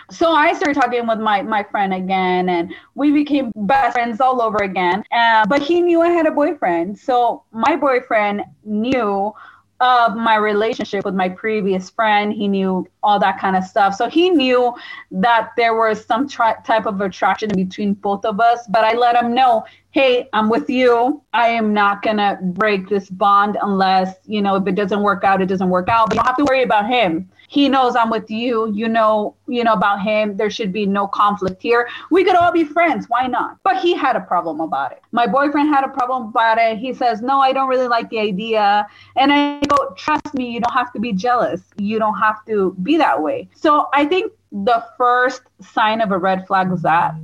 So 0.10 0.32
I 0.32 0.54
started 0.54 0.80
talking 0.80 1.08
with 1.08 1.20
my, 1.20 1.42
my 1.42 1.64
friend 1.64 1.94
again, 1.94 2.50
and 2.50 2.74
we 2.96 3.12
became 3.12 3.52
best 3.56 3.94
friends 3.96 4.22
all 4.22 4.42
over 4.42 4.60
again. 4.60 5.04
Uh, 5.12 5.46
but 5.48 5.62
he 5.62 5.82
knew 5.82 6.02
I 6.02 6.10
had 6.10 6.28
a 6.28 6.32
boyfriend. 6.32 6.98
So 6.98 7.44
my 7.52 7.76
boyfriend 7.76 8.44
knew 8.64 9.34
of 9.82 10.16
my 10.16 10.36
relationship 10.36 11.04
with 11.04 11.16
my 11.16 11.28
previous 11.28 11.90
friend. 11.90 12.32
He 12.32 12.48
knew 12.48 12.88
all 13.02 13.20
that 13.20 13.40
kind 13.40 13.56
of 13.56 13.64
stuff. 13.64 13.96
So 13.96 14.08
he 14.08 14.30
knew 14.30 14.74
that 15.10 15.50
there 15.58 15.76
was 15.76 16.06
some 16.06 16.28
type 16.30 16.86
of 16.86 17.02
attraction 17.02 17.50
between 17.56 17.96
both 17.96 18.24
of 18.24 18.40
us. 18.40 18.68
But 18.70 18.86
I 18.86 18.94
let 18.94 19.22
him 19.22 19.34
know, 19.34 19.66
hey, 19.90 20.30
I'm 20.34 20.50
with 20.50 20.70
you. 20.70 21.22
I 21.34 21.48
am 21.48 21.74
not 21.74 22.04
going 22.04 22.18
to 22.18 22.38
break 22.42 22.88
this 22.88 23.10
bond 23.10 23.58
unless, 23.62 24.16
you 24.26 24.42
know, 24.42 24.56
if 24.56 24.68
it 24.68 24.76
doesn't 24.76 25.02
work 25.02 25.24
out, 25.24 25.42
it 25.42 25.48
doesn't 25.48 25.70
work 25.70 25.90
out. 25.90 26.10
But 26.10 26.16
you 26.16 26.20
don't 26.20 26.28
have 26.28 26.38
to 26.38 26.46
worry 26.46 26.64
about 26.64 26.88
him 26.88 27.30
he 27.52 27.68
knows 27.68 27.98
I'm 27.98 28.10
with 28.10 28.32
you. 28.32 28.72
You 28.72 28.88
know, 28.88 29.36
you 29.46 29.66
know 29.66 29.74
about 29.74 30.02
him. 30.02 30.38
There 30.38 30.50
should 30.50 30.72
be 30.72 30.86
no 30.86 31.06
conflict 31.06 31.62
here. 31.62 31.90
We 32.10 32.24
could 32.24 32.38
all 32.38 32.54
be 32.54 32.64
friends. 32.64 33.08
Why 33.10 33.28
not? 33.28 33.58
But 33.62 33.76
he 33.82 33.94
had 33.94 34.16
a 34.16 34.22
problem 34.22 34.62
about 34.62 34.94
it. 34.94 35.02
My 35.12 35.28
boyfriend 35.28 35.68
had 35.68 35.84
a 35.84 35.90
problem 35.90 36.30
about 36.30 36.58
it. 36.60 36.78
He 36.78 36.94
says, 36.94 37.22
No, 37.22 37.42
I 37.42 37.52
don't 37.52 37.68
really 37.68 37.90
like 37.90 38.10
the 38.10 38.20
idea. 38.20 38.88
And 39.18 39.34
I 39.34 39.60
go, 39.68 39.94
Trust 39.98 40.34
me, 40.34 40.50
you 40.50 40.62
don't 40.62 40.74
have 40.74 40.94
to 40.94 41.00
be 41.02 41.12
jealous. 41.12 41.62
You 41.78 42.00
don't 42.00 42.18
have 42.18 42.46
to 42.46 42.74
be 42.84 42.96
that 42.96 43.22
way. 43.22 43.50
So 43.54 43.90
I 43.94 44.06
think 44.06 44.32
the 44.54 44.86
first 44.98 45.42
sign 45.60 46.00
of 46.00 46.12
a 46.14 46.18
red 46.18 46.48
flag 46.48 46.70
was 46.72 46.82
that 46.84 47.16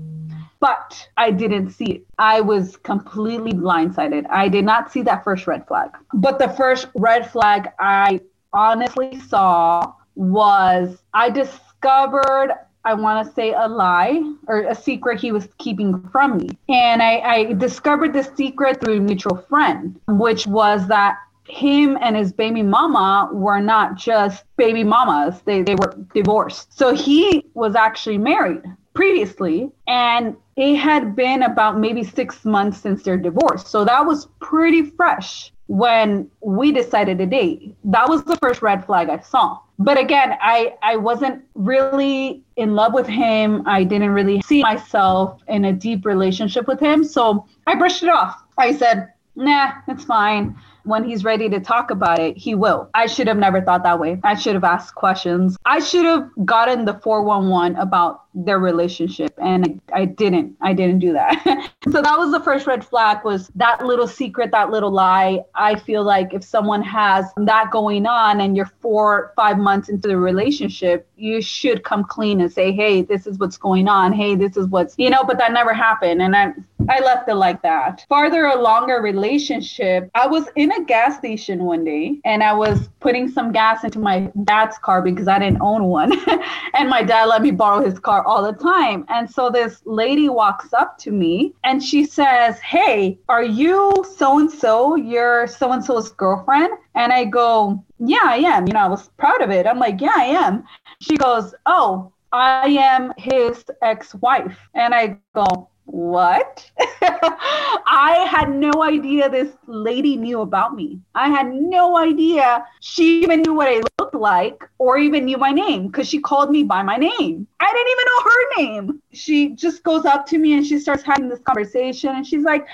but 0.60 1.08
I 1.18 1.30
didn't 1.30 1.70
see 1.70 1.86
it. 1.86 2.08
I 2.18 2.42
was 2.42 2.78
completely 2.78 3.52
blindsided. 3.52 4.26
I 4.28 4.50
did 4.50 4.66
not 4.66 4.92
see 4.92 5.04
that 5.04 5.24
first 5.24 5.46
red 5.46 5.68
flag. 5.68 5.92
But 6.14 6.40
the 6.40 6.50
first 6.50 6.88
red 6.96 7.32
flag 7.32 7.70
I 7.80 8.22
honestly 8.52 9.20
saw 9.20 9.94
was 10.18 10.98
I 11.14 11.30
discovered 11.30 12.54
I 12.84 12.94
want 12.94 13.28
to 13.28 13.34
say 13.34 13.54
a 13.54 13.68
lie 13.68 14.22
or 14.48 14.62
a 14.62 14.74
secret 14.74 15.20
he 15.20 15.34
was 15.34 15.50
keeping 15.58 16.02
from 16.10 16.38
me. 16.38 16.58
And 16.70 17.04
I, 17.04 17.20
I 17.20 17.54
discovered 17.54 18.14
this 18.14 18.30
secret 18.38 18.80
through 18.80 18.98
a 18.98 19.00
mutual 19.02 19.36
friend, 19.36 20.00
which 20.08 20.48
was 20.48 20.88
that 20.88 21.18
him 21.50 21.98
and 22.00 22.16
his 22.16 22.32
baby 22.32 22.64
mama 22.64 23.30
were 23.34 23.60
not 23.60 23.96
just 23.96 24.46
baby 24.56 24.86
mamas, 24.86 25.42
they, 25.44 25.64
they 25.64 25.76
were 25.76 25.98
divorced. 26.14 26.78
So 26.78 26.96
he 26.96 27.46
was 27.54 27.76
actually 27.76 28.20
married 28.20 28.64
previously, 28.94 29.70
and 29.88 30.38
it 30.56 30.76
had 30.76 31.14
been 31.14 31.44
about 31.44 31.78
maybe 31.78 32.04
six 32.04 32.46
months 32.46 32.80
since 32.80 33.04
their 33.04 33.18
divorce. 33.18 33.68
So 33.68 33.84
that 33.84 34.06
was 34.06 34.28
pretty 34.40 34.84
fresh 34.92 35.52
when 35.68 36.30
we 36.42 36.72
decided 36.72 37.18
to 37.20 37.26
date. 37.26 37.76
That 37.84 38.10
was 38.10 38.24
the 38.24 38.38
first 38.38 38.62
red 38.62 38.86
flag 38.86 39.10
I 39.10 39.20
saw. 39.20 39.60
But 39.80 40.00
again, 40.00 40.36
I, 40.42 40.76
I 40.82 40.96
wasn't 40.96 41.44
really 41.54 42.42
in 42.56 42.74
love 42.74 42.94
with 42.94 43.08
him. 43.08 43.64
I 43.68 43.84
didn't 43.84 44.12
really 44.12 44.42
see 44.42 44.62
myself 44.64 45.42
in 45.48 45.66
a 45.66 45.74
deep 45.74 46.06
relationship 46.06 46.68
with 46.68 46.80
him. 46.80 47.04
So 47.04 47.46
I 47.68 47.76
brushed 47.76 48.02
it 48.02 48.10
off. 48.10 48.42
I 48.58 48.76
said, 48.76 49.14
nah, 49.36 49.74
it's 49.88 50.06
fine 50.06 50.56
when 50.88 51.04
he's 51.04 51.24
ready 51.24 51.50
to 51.50 51.60
talk 51.60 51.92
about 51.92 52.20
it, 52.20 52.38
he 52.38 52.56
will. 52.56 52.90
I 52.94 53.06
should 53.08 53.28
have 53.28 53.38
never 53.38 53.62
thought 53.62 53.84
that 53.84 54.00
way. 54.00 54.20
I 54.24 54.36
should 54.36 54.56
have 54.56 54.64
asked 54.64 54.96
questions. 54.96 55.58
I 55.66 55.80
should 55.80 56.06
have 56.06 56.30
gotten 56.46 56.86
the 56.86 56.94
411 56.96 57.76
about 57.78 58.24
their 58.46 58.60
relationship 58.60 59.34
and 59.42 59.82
I, 59.94 60.02
I 60.02 60.06
didn't. 60.06 60.56
I 60.62 60.74
didn't 60.74 61.00
do 61.00 61.14
that. 61.14 61.72
so 61.92 62.02
that 62.02 62.18
was 62.18 62.32
the 62.32 62.40
first 62.40 62.68
red 62.68 62.86
flag 62.86 63.24
was 63.24 63.50
that 63.56 63.86
little 63.86 64.08
secret, 64.08 64.52
that 64.52 64.70
little 64.70 64.92
lie. 64.92 65.42
I 65.56 65.76
feel 65.76 66.04
like 66.04 66.34
if 66.34 66.44
someone 66.44 66.84
has 66.84 67.26
that 67.38 67.72
going 67.72 68.06
on 68.06 68.40
and 68.42 68.56
you're 68.56 68.72
4 68.80 69.34
5 69.36 69.58
months 69.58 69.90
into 69.90 70.08
the 70.08 70.18
relationship, 70.18 71.08
you 71.16 71.42
should 71.42 71.84
come 71.84 72.04
clean 72.04 72.42
and 72.42 72.52
say, 72.52 72.72
"Hey, 72.72 73.02
this 73.02 73.26
is 73.26 73.40
what's 73.40 73.58
going 73.58 73.88
on. 73.88 74.14
Hey, 74.14 74.36
this 74.36 74.56
is 74.56 74.68
what's, 74.68 74.94
you 74.98 75.10
know, 75.10 75.24
but 75.24 75.38
that 75.40 75.52
never 75.52 75.74
happened." 75.74 76.22
And 76.22 76.36
I 76.36 76.54
I 76.90 77.00
left 77.00 77.28
it 77.28 77.36
like 77.36 77.62
that. 77.64 78.06
Farther 78.08 78.46
along 78.46 78.92
our 78.92 79.02
relationship, 79.02 80.10
I 80.16 80.28
was 80.28 80.46
in 80.56 80.72
a 80.72 80.77
gas 80.86 81.18
station 81.18 81.64
one 81.64 81.84
day 81.84 82.20
and 82.26 82.44
I 82.44 82.54
was 82.54 82.90
putting 83.00 83.30
some 83.30 83.52
gas 83.52 83.84
into 83.84 84.00
my 84.00 84.32
dad's 84.44 84.78
car 84.78 85.02
because 85.02 85.28
I 85.28 85.40
didn't 85.40 85.62
own 85.62 85.86
one. 85.86 86.14
and 86.74 86.90
my 86.90 87.04
dad 87.04 87.26
let 87.26 87.42
me 87.42 87.52
borrow 87.52 87.84
his 87.84 88.00
car 88.00 88.26
all 88.26 88.44
the 88.44 88.58
time. 88.58 89.06
And 89.10 89.30
so 89.30 89.50
this 89.50 89.82
lady 89.86 90.30
walks 90.30 90.74
up 90.74 90.98
to 91.00 91.12
me 91.12 91.54
and 91.64 91.84
she 91.84 92.06
says, 92.06 92.60
Hey, 92.60 93.20
are 93.30 93.44
you 93.44 94.06
so 94.18 94.40
and 94.40 94.52
so? 94.52 94.96
You're 94.96 95.48
so 95.48 95.72
and 95.72 95.84
so's 95.84 96.12
girlfriend? 96.12 96.72
And 96.96 97.12
I 97.12 97.26
go, 97.26 97.84
Yeah, 98.00 98.24
I 98.24 98.38
am. 98.38 98.68
You 98.68 98.74
know, 98.74 98.80
I 98.80 98.88
was 98.88 99.10
proud 99.18 99.42
of 99.42 99.52
it. 99.52 99.66
I'm 99.66 99.80
like, 99.80 100.02
Yeah, 100.02 100.14
I 100.16 100.26
am. 100.26 100.64
She 101.02 101.18
goes, 101.18 101.54
Oh, 101.66 102.12
I 102.32 102.68
am 102.68 103.14
his 103.18 103.64
ex 103.82 104.14
wife. 104.16 104.58
And 104.74 104.94
I 104.94 105.18
go, 105.34 105.70
what? 105.88 106.70
I 107.02 108.28
had 108.30 108.54
no 108.54 108.84
idea 108.84 109.30
this 109.30 109.54
lady 109.68 110.18
knew 110.18 110.42
about 110.42 110.76
me. 110.76 111.00
I 111.16 111.30
had 111.30 111.52
no 111.54 111.98
idea 111.98 112.66
she 112.82 113.24
even 113.24 113.42
knew 113.42 113.54
what 113.54 113.70
I 113.70 113.82
looked 114.00 114.14
like 114.14 114.70
or 114.78 114.98
even 114.98 115.26
knew 115.26 115.38
my 115.38 115.52
name 115.52 115.88
because 115.88 116.08
she 116.08 116.20
called 116.20 116.52
me 116.52 116.64
by 116.64 116.84
my 116.84 116.98
name. 116.98 117.48
I 117.60 117.74
didn't 117.74 117.92
even 117.92 118.06
know 118.06 118.24
her 118.24 118.86
name. 118.86 119.02
She 119.14 119.50
just 119.56 119.82
goes 119.84 120.06
up 120.06 120.26
to 120.28 120.38
me 120.38 120.54
and 120.54 120.66
she 120.66 120.78
starts 120.78 121.04
having 121.04 121.30
this 121.30 121.40
conversation 121.40 122.16
and 122.16 122.28
she's 122.28 122.44
like, 122.44 122.68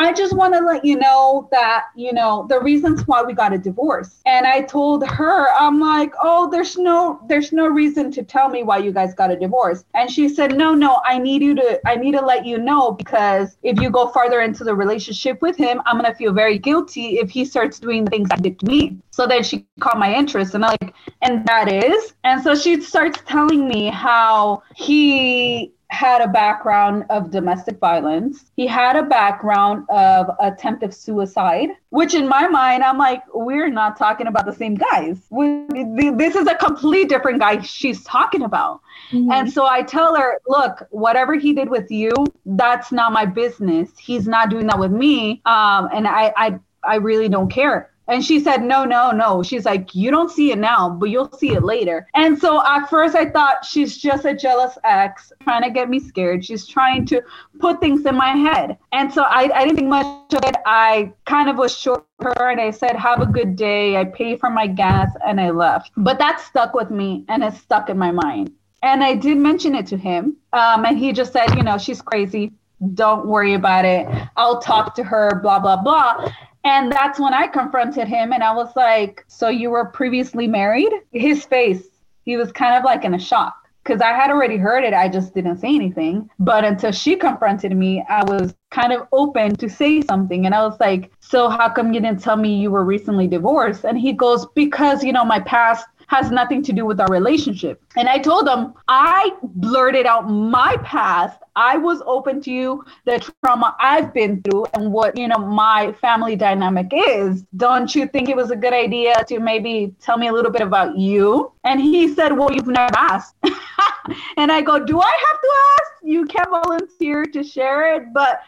I 0.00 0.14
just 0.14 0.34
want 0.34 0.54
to 0.54 0.60
let 0.60 0.82
you 0.82 0.96
know 0.96 1.46
that, 1.52 1.86
you 1.94 2.14
know, 2.14 2.46
the 2.48 2.58
reasons 2.60 3.06
why 3.06 3.22
we 3.22 3.34
got 3.34 3.52
a 3.52 3.58
divorce. 3.58 4.22
And 4.24 4.46
I 4.46 4.62
told 4.62 5.06
her, 5.06 5.48
I'm 5.52 5.78
like, 5.78 6.14
oh, 6.22 6.48
there's 6.50 6.78
no, 6.78 7.20
there's 7.28 7.52
no 7.52 7.66
reason 7.66 8.10
to 8.12 8.22
tell 8.22 8.48
me 8.48 8.62
why 8.62 8.78
you 8.78 8.92
guys 8.92 9.12
got 9.12 9.30
a 9.30 9.36
divorce. 9.36 9.84
And 9.94 10.10
she 10.10 10.30
said, 10.30 10.56
no, 10.56 10.74
no, 10.74 11.02
I 11.04 11.18
need 11.18 11.42
you 11.42 11.54
to, 11.56 11.80
I 11.86 11.96
need 11.96 12.12
to 12.12 12.24
let 12.24 12.46
you 12.46 12.56
know 12.60 12.92
because 12.92 13.56
if 13.62 13.80
you 13.80 13.90
go 13.90 14.08
farther 14.08 14.40
into 14.40 14.64
the 14.64 14.74
relationship 14.74 15.42
with 15.42 15.56
him, 15.56 15.80
I'm 15.86 16.00
to 16.10 16.14
feel 16.14 16.32
very 16.32 16.58
guilty 16.58 17.18
if 17.18 17.30
he 17.30 17.44
starts 17.44 17.78
doing 17.78 18.06
things 18.06 18.28
that 18.28 18.42
did 18.42 18.58
to 18.60 18.66
me. 18.66 18.98
So 19.10 19.26
then 19.26 19.42
she 19.42 19.66
caught 19.80 19.98
my 19.98 20.14
interest 20.14 20.54
and 20.54 20.64
I'm 20.64 20.76
like, 20.80 20.94
and 21.22 21.44
that 21.46 21.70
is. 21.70 22.14
And 22.24 22.42
so 22.42 22.54
she 22.54 22.80
starts 22.80 23.20
telling 23.26 23.68
me 23.68 23.86
how 23.86 24.62
he 24.76 25.72
had 25.90 26.20
a 26.20 26.28
background 26.28 27.04
of 27.10 27.30
domestic 27.30 27.78
violence. 27.78 28.50
He 28.56 28.66
had 28.66 28.96
a 28.96 29.02
background 29.02 29.86
of 29.90 30.30
attempted 30.40 30.94
suicide, 30.94 31.70
which 31.90 32.14
in 32.14 32.28
my 32.28 32.46
mind, 32.46 32.84
I'm 32.84 32.96
like, 32.96 33.22
we're 33.34 33.68
not 33.68 33.96
talking 33.96 34.28
about 34.28 34.46
the 34.46 34.52
same 34.52 34.76
guys. 34.76 35.18
We, 35.30 35.66
this 36.12 36.36
is 36.36 36.46
a 36.46 36.54
complete 36.54 37.08
different 37.08 37.40
guy 37.40 37.60
she's 37.60 38.04
talking 38.04 38.42
about. 38.42 38.80
Mm-hmm. 39.10 39.32
And 39.32 39.52
so 39.52 39.66
I 39.66 39.82
tell 39.82 40.14
her, 40.14 40.38
look, 40.46 40.86
whatever 40.90 41.34
he 41.34 41.52
did 41.52 41.68
with 41.68 41.90
you, 41.90 42.12
that's 42.46 42.92
not 42.92 43.12
my 43.12 43.26
business. 43.26 43.90
He's 43.98 44.28
not 44.28 44.48
doing 44.48 44.66
that 44.68 44.78
with 44.78 44.92
me. 44.92 45.42
Um, 45.44 45.88
and 45.92 46.06
I, 46.06 46.32
I, 46.36 46.58
I 46.84 46.96
really 46.96 47.28
don't 47.28 47.50
care. 47.50 47.89
And 48.10 48.24
she 48.24 48.40
said, 48.40 48.62
No, 48.62 48.84
no, 48.84 49.12
no. 49.12 49.42
She's 49.42 49.64
like, 49.64 49.94
You 49.94 50.10
don't 50.10 50.30
see 50.30 50.50
it 50.50 50.58
now, 50.58 50.90
but 50.90 51.10
you'll 51.10 51.32
see 51.32 51.52
it 51.52 51.62
later. 51.62 52.06
And 52.14 52.38
so 52.38 52.62
at 52.66 52.90
first 52.90 53.14
I 53.14 53.30
thought 53.30 53.64
she's 53.64 53.96
just 53.96 54.24
a 54.24 54.34
jealous 54.34 54.76
ex 54.84 55.32
trying 55.42 55.62
to 55.62 55.70
get 55.70 55.88
me 55.88 56.00
scared. 56.00 56.44
She's 56.44 56.66
trying 56.66 57.06
to 57.06 57.22
put 57.60 57.80
things 57.80 58.04
in 58.04 58.16
my 58.16 58.32
head. 58.32 58.76
And 58.92 59.12
so 59.12 59.22
I, 59.22 59.50
I 59.54 59.64
didn't 59.64 59.76
think 59.76 59.88
much 59.88 60.34
of 60.34 60.44
it. 60.44 60.56
I 60.66 61.12
kind 61.24 61.48
of 61.48 61.56
was 61.56 61.76
short 61.76 62.04
her 62.22 62.50
and 62.50 62.60
I 62.60 62.70
said, 62.70 62.96
Have 62.96 63.20
a 63.20 63.26
good 63.26 63.56
day. 63.56 63.96
I 63.96 64.04
pay 64.04 64.36
for 64.36 64.50
my 64.50 64.66
gas 64.66 65.10
and 65.24 65.40
I 65.40 65.50
left. 65.50 65.92
But 65.96 66.18
that 66.18 66.40
stuck 66.40 66.74
with 66.74 66.90
me 66.90 67.24
and 67.28 67.42
it 67.42 67.54
stuck 67.54 67.88
in 67.90 67.98
my 67.98 68.10
mind. 68.10 68.52
And 68.82 69.04
I 69.04 69.14
did 69.14 69.36
mention 69.38 69.74
it 69.74 69.86
to 69.88 69.96
him. 69.96 70.36
Um, 70.52 70.84
and 70.84 70.98
he 70.98 71.12
just 71.12 71.32
said, 71.32 71.54
You 71.54 71.62
know, 71.62 71.78
she's 71.78 72.02
crazy. 72.02 72.52
Don't 72.94 73.26
worry 73.26 73.54
about 73.54 73.84
it. 73.84 74.08
I'll 74.36 74.60
talk 74.60 74.94
to 74.94 75.04
her, 75.04 75.40
blah, 75.42 75.58
blah, 75.58 75.82
blah. 75.82 76.32
And 76.64 76.92
that's 76.92 77.18
when 77.18 77.32
I 77.32 77.46
confronted 77.46 78.06
him 78.06 78.32
and 78.32 78.42
I 78.42 78.54
was 78.54 78.74
like, 78.76 79.24
So 79.28 79.48
you 79.48 79.70
were 79.70 79.86
previously 79.86 80.46
married? 80.46 80.92
His 81.12 81.44
face, 81.44 81.86
he 82.24 82.36
was 82.36 82.52
kind 82.52 82.76
of 82.76 82.84
like 82.84 83.04
in 83.04 83.14
a 83.14 83.18
shock 83.18 83.56
because 83.82 84.00
I 84.00 84.12
had 84.12 84.30
already 84.30 84.56
heard 84.56 84.84
it. 84.84 84.92
I 84.92 85.08
just 85.08 85.34
didn't 85.34 85.58
say 85.58 85.74
anything. 85.74 86.28
But 86.38 86.64
until 86.64 86.92
she 86.92 87.16
confronted 87.16 87.74
me, 87.76 88.04
I 88.08 88.22
was 88.24 88.54
kind 88.70 88.92
of 88.92 89.08
open 89.12 89.56
to 89.56 89.68
say 89.68 90.02
something. 90.02 90.46
And 90.46 90.54
I 90.54 90.66
was 90.66 90.78
like, 90.80 91.10
So 91.20 91.48
how 91.48 91.68
come 91.70 91.92
you 91.92 92.00
didn't 92.00 92.20
tell 92.20 92.36
me 92.36 92.60
you 92.60 92.70
were 92.70 92.84
recently 92.84 93.26
divorced? 93.26 93.84
And 93.84 93.98
he 93.98 94.12
goes, 94.12 94.46
Because, 94.54 95.02
you 95.02 95.12
know, 95.12 95.24
my 95.24 95.40
past 95.40 95.86
has 96.08 96.30
nothing 96.30 96.62
to 96.62 96.72
do 96.72 96.84
with 96.84 97.00
our 97.00 97.08
relationship. 97.08 97.82
And 97.96 98.08
I 98.08 98.18
told 98.18 98.48
him, 98.48 98.74
I 98.88 99.30
blurted 99.42 100.06
out 100.06 100.28
my 100.28 100.76
past. 100.82 101.39
I 101.60 101.76
was 101.76 102.02
open 102.06 102.40
to 102.44 102.50
you, 102.50 102.82
the 103.04 103.22
trauma 103.44 103.76
I've 103.78 104.14
been 104.14 104.40
through 104.40 104.64
and 104.72 104.90
what, 104.90 105.18
you 105.18 105.28
know, 105.28 105.36
my 105.36 105.92
family 105.92 106.34
dynamic 106.34 106.90
is. 106.90 107.42
Don't 107.58 107.94
you 107.94 108.06
think 108.06 108.30
it 108.30 108.36
was 108.36 108.50
a 108.50 108.56
good 108.56 108.72
idea 108.72 109.22
to 109.28 109.38
maybe 109.40 109.94
tell 110.00 110.16
me 110.16 110.28
a 110.28 110.32
little 110.32 110.50
bit 110.50 110.62
about 110.62 110.96
you? 110.96 111.52
And 111.64 111.78
he 111.78 112.14
said, 112.14 112.32
Well, 112.32 112.50
you've 112.50 112.66
never 112.66 112.96
asked. 112.96 113.34
and 114.38 114.50
I 114.50 114.62
go, 114.62 114.82
Do 114.82 115.02
I 115.02 115.24
have 115.28 115.40
to 115.40 115.50
ask? 115.76 115.92
You 116.02 116.24
can't 116.24 116.48
volunteer 116.48 117.26
to 117.26 117.44
share 117.44 117.94
it. 117.94 118.14
But 118.14 118.40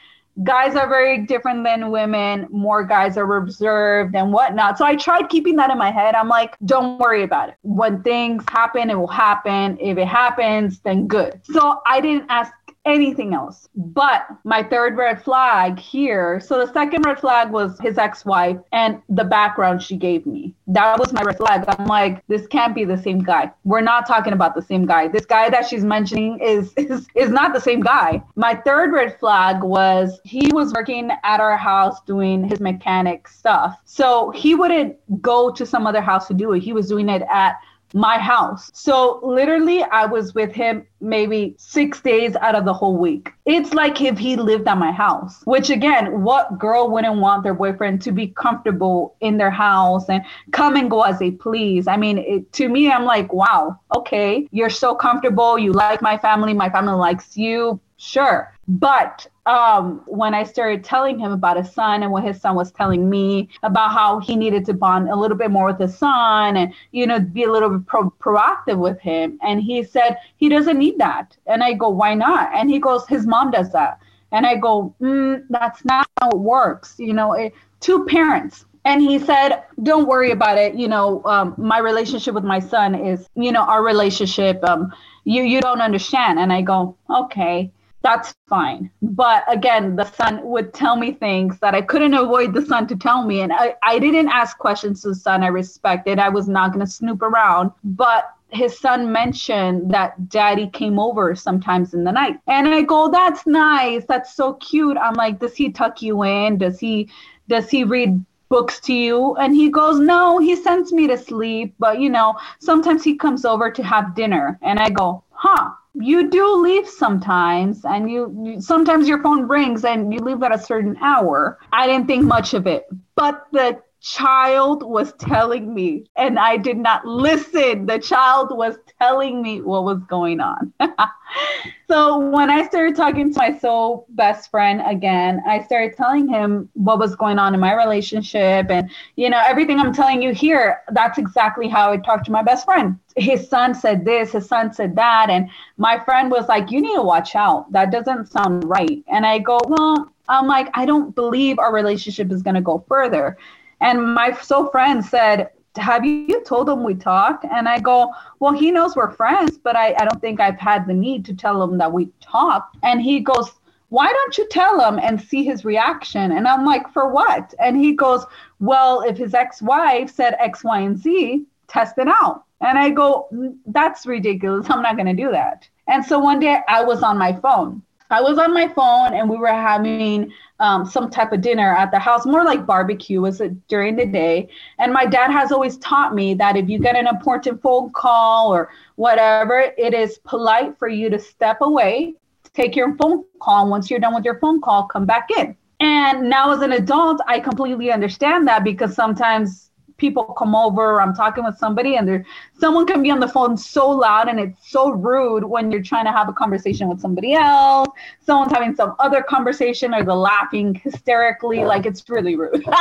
guys 0.42 0.74
are 0.74 0.88
very 0.88 1.26
different 1.26 1.64
than 1.64 1.90
women. 1.90 2.46
More 2.50 2.82
guys 2.82 3.18
are 3.18 3.26
reserved 3.26 4.14
and 4.14 4.32
whatnot. 4.32 4.78
So 4.78 4.86
I 4.86 4.96
tried 4.96 5.28
keeping 5.28 5.56
that 5.56 5.70
in 5.70 5.76
my 5.76 5.90
head. 5.90 6.14
I'm 6.14 6.28
like, 6.28 6.56
don't 6.64 6.98
worry 6.98 7.24
about 7.24 7.50
it. 7.50 7.56
When 7.60 8.02
things 8.02 8.42
happen, 8.48 8.88
it 8.88 8.98
will 8.98 9.06
happen. 9.06 9.76
If 9.78 9.98
it 9.98 10.08
happens, 10.08 10.80
then 10.80 11.06
good. 11.06 11.42
So 11.44 11.82
I 11.86 12.00
didn't 12.00 12.24
ask 12.30 12.52
anything 12.84 13.34
else. 13.34 13.68
But 13.74 14.26
my 14.44 14.62
third 14.62 14.96
red 14.96 15.22
flag 15.22 15.78
here. 15.78 16.40
So 16.40 16.64
the 16.64 16.72
second 16.72 17.02
red 17.04 17.20
flag 17.20 17.50
was 17.50 17.78
his 17.80 17.98
ex-wife 17.98 18.58
and 18.72 19.00
the 19.08 19.24
background 19.24 19.82
she 19.82 19.96
gave 19.96 20.26
me. 20.26 20.54
That 20.66 20.98
was 20.98 21.12
my 21.12 21.22
red 21.22 21.36
flag. 21.36 21.64
I'm 21.68 21.86
like, 21.86 22.26
this 22.26 22.46
can't 22.46 22.74
be 22.74 22.84
the 22.84 22.96
same 22.96 23.20
guy. 23.20 23.52
We're 23.64 23.82
not 23.82 24.06
talking 24.06 24.32
about 24.32 24.54
the 24.54 24.62
same 24.62 24.86
guy. 24.86 25.08
This 25.08 25.26
guy 25.26 25.50
that 25.50 25.66
she's 25.66 25.84
mentioning 25.84 26.38
is 26.40 26.72
is, 26.76 27.06
is 27.14 27.30
not 27.30 27.52
the 27.52 27.60
same 27.60 27.80
guy. 27.80 28.22
My 28.36 28.54
third 28.54 28.92
red 28.92 29.18
flag 29.18 29.62
was 29.62 30.20
he 30.24 30.50
was 30.52 30.72
working 30.72 31.10
at 31.22 31.40
our 31.40 31.56
house 31.56 32.00
doing 32.02 32.44
his 32.44 32.60
mechanic 32.60 33.28
stuff. 33.28 33.78
So 33.84 34.30
he 34.30 34.54
wouldn't 34.54 34.96
go 35.22 35.50
to 35.52 35.64
some 35.64 35.86
other 35.86 36.00
house 36.00 36.26
to 36.28 36.34
do 36.34 36.52
it. 36.52 36.60
He 36.60 36.72
was 36.72 36.88
doing 36.88 37.08
it 37.08 37.22
at 37.30 37.56
my 37.94 38.18
house. 38.18 38.70
So 38.74 39.20
literally, 39.22 39.82
I 39.82 40.06
was 40.06 40.34
with 40.34 40.52
him 40.52 40.86
maybe 41.00 41.54
six 41.58 42.00
days 42.00 42.36
out 42.36 42.54
of 42.54 42.64
the 42.64 42.72
whole 42.72 42.96
week. 42.96 43.32
It's 43.44 43.74
like 43.74 44.00
if 44.00 44.18
he 44.18 44.36
lived 44.36 44.68
at 44.68 44.78
my 44.78 44.92
house, 44.92 45.42
which 45.44 45.70
again, 45.70 46.22
what 46.22 46.58
girl 46.58 46.90
wouldn't 46.90 47.18
want 47.18 47.42
their 47.42 47.54
boyfriend 47.54 48.02
to 48.02 48.12
be 48.12 48.28
comfortable 48.28 49.16
in 49.20 49.36
their 49.36 49.50
house 49.50 50.08
and 50.08 50.24
come 50.52 50.76
and 50.76 50.90
go 50.90 51.02
as 51.02 51.18
they 51.18 51.32
please? 51.32 51.86
I 51.88 51.96
mean, 51.96 52.18
it, 52.18 52.52
to 52.54 52.68
me, 52.68 52.90
I'm 52.90 53.04
like, 53.04 53.32
wow, 53.32 53.78
okay, 53.96 54.46
you're 54.50 54.70
so 54.70 54.94
comfortable. 54.94 55.58
You 55.58 55.72
like 55.72 56.02
my 56.02 56.16
family, 56.18 56.54
my 56.54 56.70
family 56.70 56.94
likes 56.94 57.36
you. 57.36 57.80
Sure. 57.96 58.52
But 58.66 59.26
um, 59.46 60.02
when 60.06 60.34
I 60.34 60.44
started 60.44 60.84
telling 60.84 61.18
him 61.18 61.32
about 61.32 61.56
his 61.56 61.72
son 61.72 62.02
and 62.02 62.12
what 62.12 62.22
his 62.22 62.40
son 62.40 62.54
was 62.54 62.70
telling 62.70 63.10
me 63.10 63.48
about 63.62 63.92
how 63.92 64.20
he 64.20 64.36
needed 64.36 64.64
to 64.66 64.74
bond 64.74 65.08
a 65.08 65.16
little 65.16 65.36
bit 65.36 65.50
more 65.50 65.66
with 65.66 65.80
his 65.80 65.96
son 65.96 66.56
and, 66.56 66.72
you 66.92 67.06
know, 67.06 67.18
be 67.18 67.44
a 67.44 67.50
little 67.50 67.70
bit 67.70 67.86
pro- 67.86 68.10
proactive 68.20 68.78
with 68.78 69.00
him. 69.00 69.38
And 69.42 69.60
he 69.60 69.82
said 69.82 70.16
he 70.36 70.48
doesn't 70.48 70.78
need 70.78 70.98
that. 70.98 71.36
And 71.46 71.64
I 71.64 71.72
go, 71.72 71.88
why 71.88 72.14
not? 72.14 72.50
And 72.54 72.70
he 72.70 72.78
goes, 72.78 73.06
his 73.08 73.26
mom 73.26 73.50
does 73.50 73.72
that. 73.72 73.98
And 74.30 74.46
I 74.46 74.56
go, 74.56 74.94
mm, 75.00 75.44
that's 75.50 75.84
not 75.84 76.06
how 76.20 76.30
it 76.30 76.38
works. 76.38 76.94
You 76.98 77.12
know, 77.12 77.32
it, 77.32 77.52
two 77.80 78.04
parents. 78.04 78.64
And 78.84 79.02
he 79.02 79.18
said, 79.18 79.64
don't 79.82 80.06
worry 80.06 80.30
about 80.30 80.58
it. 80.58 80.74
You 80.74 80.88
know, 80.88 81.22
um, 81.24 81.54
my 81.56 81.78
relationship 81.78 82.34
with 82.34 82.44
my 82.44 82.58
son 82.60 82.94
is, 82.94 83.28
you 83.34 83.52
know, 83.52 83.62
our 83.62 83.84
relationship. 83.84 84.62
Um, 84.64 84.92
you, 85.24 85.42
you 85.42 85.60
don't 85.60 85.80
understand. 85.80 86.38
And 86.38 86.52
I 86.52 86.62
go, 86.62 86.96
okay 87.10 87.72
that's 88.02 88.34
fine. 88.48 88.90
But 89.00 89.44
again, 89.48 89.96
the 89.96 90.04
son 90.04 90.40
would 90.44 90.74
tell 90.74 90.96
me 90.96 91.12
things 91.12 91.58
that 91.60 91.74
I 91.74 91.82
couldn't 91.82 92.14
avoid 92.14 92.52
the 92.52 92.64
son 92.66 92.86
to 92.88 92.96
tell 92.96 93.24
me. 93.24 93.40
And 93.40 93.52
I, 93.52 93.76
I 93.82 93.98
didn't 93.98 94.28
ask 94.28 94.58
questions 94.58 95.02
to 95.02 95.08
the 95.08 95.14
son. 95.14 95.42
I 95.42 95.48
respected. 95.48 96.18
I 96.18 96.28
was 96.28 96.48
not 96.48 96.72
going 96.72 96.84
to 96.84 96.90
snoop 96.90 97.22
around. 97.22 97.70
But 97.84 98.32
his 98.50 98.78
son 98.78 99.10
mentioned 99.12 99.90
that 99.92 100.28
daddy 100.28 100.68
came 100.68 100.98
over 100.98 101.34
sometimes 101.34 101.94
in 101.94 102.04
the 102.04 102.12
night. 102.12 102.38
And 102.46 102.68
I 102.68 102.82
go, 102.82 103.10
that's 103.10 103.46
nice. 103.46 104.04
That's 104.06 104.34
so 104.34 104.54
cute. 104.54 104.96
I'm 104.98 105.14
like, 105.14 105.38
does 105.38 105.54
he 105.54 105.70
tuck 105.70 106.02
you 106.02 106.22
in? 106.24 106.58
Does 106.58 106.78
he 106.78 107.08
does 107.48 107.70
he 107.70 107.84
read 107.84 108.24
books 108.48 108.80
to 108.80 108.92
you? 108.94 109.34
And 109.36 109.54
he 109.54 109.70
goes, 109.70 109.98
No, 109.98 110.38
he 110.38 110.56
sends 110.56 110.92
me 110.92 111.06
to 111.06 111.18
sleep, 111.18 111.74
but 111.78 111.98
you 112.00 112.10
know, 112.10 112.34
sometimes 112.60 113.02
he 113.02 113.16
comes 113.16 113.44
over 113.44 113.70
to 113.70 113.82
have 113.82 114.14
dinner. 114.14 114.58
And 114.62 114.78
I 114.78 114.90
go, 114.90 115.24
Huh, 115.30 115.70
you 115.94 116.30
do 116.30 116.56
leave 116.56 116.88
sometimes 116.88 117.84
and 117.84 118.10
you, 118.10 118.34
you, 118.44 118.60
sometimes 118.60 119.08
your 119.08 119.22
phone 119.22 119.46
rings 119.46 119.84
and 119.84 120.12
you 120.12 120.20
leave 120.20 120.42
at 120.42 120.54
a 120.54 120.58
certain 120.58 120.96
hour. 121.02 121.58
I 121.72 121.86
didn't 121.86 122.06
think 122.06 122.24
much 122.24 122.54
of 122.54 122.66
it 122.66 122.86
but 123.22 123.46
the 123.52 123.80
child 124.02 124.82
was 124.82 125.12
telling 125.12 125.72
me, 125.72 126.04
and 126.16 126.36
I 126.36 126.56
did 126.56 126.76
not 126.76 127.06
listen. 127.06 127.86
The 127.86 128.00
child 128.00 128.48
was 128.50 128.76
telling 129.00 129.40
me 129.40 129.60
what 129.60 129.84
was 129.84 130.00
going 130.08 130.40
on. 130.40 130.72
so 131.88 132.18
when 132.18 132.50
I 132.50 132.66
started 132.66 132.96
talking 132.96 133.32
to 133.32 133.38
my 133.38 133.56
soul 133.58 134.06
best 134.10 134.50
friend 134.50 134.82
again, 134.84 135.40
I 135.46 135.62
started 135.62 135.96
telling 135.96 136.26
him 136.26 136.68
what 136.74 136.98
was 136.98 137.14
going 137.14 137.38
on 137.38 137.54
in 137.54 137.60
my 137.60 137.74
relationship. 137.74 138.70
And, 138.70 138.90
you 139.14 139.30
know, 139.30 139.40
everything 139.46 139.78
I'm 139.78 139.94
telling 139.94 140.20
you 140.20 140.34
here, 140.34 140.80
that's 140.90 141.18
exactly 141.18 141.68
how 141.68 141.92
I 141.92 141.96
talked 141.98 142.26
to 142.26 142.32
my 142.32 142.42
best 142.42 142.64
friend. 142.64 142.98
His 143.16 143.48
son 143.48 143.72
said 143.72 144.04
this, 144.04 144.32
his 144.32 144.48
son 144.48 144.72
said 144.72 144.96
that. 144.96 145.30
And 145.30 145.48
my 145.76 146.02
friend 146.04 146.28
was 146.28 146.48
like, 146.48 146.72
You 146.72 146.80
need 146.80 146.96
to 146.96 147.02
watch 147.02 147.36
out. 147.36 147.70
That 147.70 147.92
doesn't 147.92 148.32
sound 148.32 148.64
right. 148.64 149.02
And 149.06 149.24
I 149.24 149.38
go, 149.38 149.60
Well, 149.68 150.12
I'm 150.28 150.48
like, 150.48 150.70
I 150.74 150.86
don't 150.86 151.14
believe 151.14 151.60
our 151.60 151.72
relationship 151.72 152.32
is 152.32 152.42
going 152.42 152.54
to 152.54 152.60
go 152.60 152.84
further. 152.88 153.36
And 153.82 154.14
my 154.14 154.32
soul 154.32 154.68
friend 154.68 155.04
said, 155.04 155.50
Have 155.76 156.04
you 156.04 156.42
told 156.44 156.68
him 156.68 156.84
we 156.84 156.94
talk? 156.94 157.44
And 157.50 157.68
I 157.68 157.80
go, 157.80 158.12
Well, 158.38 158.52
he 158.52 158.70
knows 158.70 158.94
we're 158.94 159.10
friends, 159.10 159.58
but 159.58 159.74
I, 159.74 159.92
I 159.98 160.04
don't 160.04 160.20
think 160.20 160.40
I've 160.40 160.58
had 160.58 160.86
the 160.86 160.94
need 160.94 161.24
to 161.26 161.34
tell 161.34 161.60
him 161.62 161.76
that 161.78 161.92
we 161.92 162.08
talk. 162.20 162.70
And 162.84 163.02
he 163.02 163.18
goes, 163.18 163.50
Why 163.88 164.06
don't 164.06 164.38
you 164.38 164.48
tell 164.48 164.80
him 164.80 165.00
and 165.00 165.20
see 165.20 165.44
his 165.44 165.64
reaction? 165.64 166.30
And 166.30 166.46
I'm 166.46 166.64
like, 166.64 166.92
For 166.92 167.08
what? 167.08 167.52
And 167.58 167.76
he 167.76 167.92
goes, 167.92 168.24
Well, 168.60 169.02
if 169.02 169.16
his 169.18 169.34
ex 169.34 169.60
wife 169.60 170.10
said 170.10 170.36
X, 170.38 170.62
Y, 170.62 170.80
and 170.80 170.96
Z, 170.96 171.44
test 171.66 171.98
it 171.98 172.08
out. 172.08 172.44
And 172.60 172.78
I 172.78 172.90
go, 172.90 173.26
mm, 173.32 173.56
That's 173.66 174.06
ridiculous. 174.06 174.70
I'm 174.70 174.82
not 174.82 174.96
going 174.96 175.14
to 175.14 175.22
do 175.24 175.32
that. 175.32 175.68
And 175.88 176.04
so 176.04 176.20
one 176.20 176.38
day 176.38 176.60
I 176.68 176.84
was 176.84 177.02
on 177.02 177.18
my 177.18 177.32
phone 177.32 177.82
I 178.12 178.20
was 178.20 178.36
on 178.36 178.52
my 178.52 178.68
phone 178.68 179.14
and 179.14 179.28
we 179.28 179.38
were 179.38 179.48
having 179.48 180.30
um, 180.62 180.86
some 180.86 181.10
type 181.10 181.32
of 181.32 181.40
dinner 181.40 181.74
at 181.74 181.90
the 181.90 181.98
house, 181.98 182.24
more 182.24 182.44
like 182.44 182.64
barbecue 182.64 183.20
was 183.20 183.40
it 183.40 183.66
during 183.66 183.96
the 183.96 184.06
day. 184.06 184.48
And 184.78 184.92
my 184.92 185.04
dad 185.04 185.32
has 185.32 185.50
always 185.50 185.76
taught 185.78 186.14
me 186.14 186.34
that 186.34 186.56
if 186.56 186.68
you 186.68 186.78
get 186.78 186.94
an 186.94 187.08
important 187.08 187.60
phone 187.60 187.90
call 187.90 188.54
or 188.54 188.70
whatever, 188.94 189.72
it 189.76 189.92
is 189.92 190.18
polite 190.18 190.78
for 190.78 190.86
you 190.86 191.10
to 191.10 191.18
step 191.18 191.58
away, 191.62 192.14
take 192.54 192.76
your 192.76 192.96
phone 192.96 193.24
call. 193.40 193.68
Once 193.68 193.90
you're 193.90 193.98
done 193.98 194.14
with 194.14 194.24
your 194.24 194.38
phone 194.38 194.60
call, 194.60 194.86
come 194.86 195.04
back 195.04 195.30
in. 195.36 195.56
And 195.80 196.30
now 196.30 196.52
as 196.52 196.62
an 196.62 196.70
adult, 196.70 197.20
I 197.26 197.40
completely 197.40 197.90
understand 197.90 198.46
that 198.46 198.62
because 198.62 198.94
sometimes 198.94 199.71
people 200.02 200.24
come 200.24 200.54
over 200.54 201.00
i'm 201.00 201.14
talking 201.14 201.44
with 201.44 201.56
somebody 201.56 201.96
and 201.96 202.06
there 202.08 202.26
someone 202.58 202.86
can 202.86 203.02
be 203.02 203.10
on 203.10 203.20
the 203.20 203.28
phone 203.28 203.56
so 203.56 203.88
loud 203.88 204.28
and 204.28 204.38
it's 204.38 204.70
so 204.70 204.90
rude 204.90 205.44
when 205.44 205.70
you're 205.70 205.82
trying 205.82 206.04
to 206.04 206.12
have 206.12 206.28
a 206.28 206.32
conversation 206.32 206.88
with 206.88 207.00
somebody 207.00 207.34
else. 207.34 207.88
Someone's 208.20 208.52
having 208.52 208.74
some 208.74 208.94
other 208.98 209.22
conversation 209.22 209.94
or 209.94 210.04
they're 210.04 210.14
laughing 210.14 210.74
hysterically 210.74 211.64
like 211.64 211.86
it's 211.86 212.08
really 212.08 212.36
rude. 212.36 212.64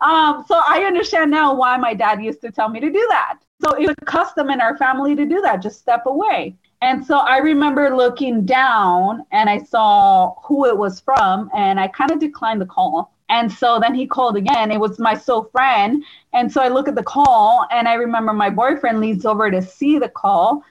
Um, 0.00 0.44
so 0.48 0.60
i 0.66 0.82
understand 0.82 1.30
now 1.30 1.54
why 1.54 1.76
my 1.76 1.94
dad 1.94 2.20
used 2.20 2.40
to 2.40 2.50
tell 2.50 2.68
me 2.68 2.80
to 2.80 2.90
do 2.90 3.06
that. 3.10 3.38
So 3.62 3.76
it's 3.76 3.94
a 4.02 4.04
custom 4.04 4.50
in 4.50 4.60
our 4.60 4.76
family 4.76 5.14
to 5.14 5.24
do 5.24 5.40
that 5.42 5.62
just 5.62 5.78
step 5.78 6.06
away. 6.06 6.56
And 6.82 7.06
so 7.06 7.18
I 7.18 7.38
remember 7.38 7.96
looking 7.96 8.44
down 8.44 9.24
and 9.30 9.48
I 9.48 9.58
saw 9.58 10.34
who 10.42 10.66
it 10.66 10.76
was 10.76 10.98
from, 11.00 11.48
and 11.54 11.78
I 11.78 11.86
kind 11.88 12.10
of 12.10 12.18
declined 12.18 12.60
the 12.60 12.66
call. 12.66 13.13
And 13.34 13.52
so 13.52 13.80
then 13.80 13.96
he 13.96 14.06
called 14.06 14.36
again. 14.36 14.70
It 14.70 14.78
was 14.78 15.00
my 15.00 15.14
soul 15.16 15.48
friend. 15.50 16.04
And 16.32 16.50
so 16.50 16.62
I 16.62 16.68
look 16.68 16.86
at 16.86 16.94
the 16.94 17.02
call 17.02 17.66
and 17.72 17.88
I 17.88 17.94
remember 17.94 18.32
my 18.32 18.48
boyfriend 18.48 19.00
leads 19.00 19.26
over 19.26 19.50
to 19.50 19.60
see 19.60 19.98
the 19.98 20.08
call, 20.08 20.62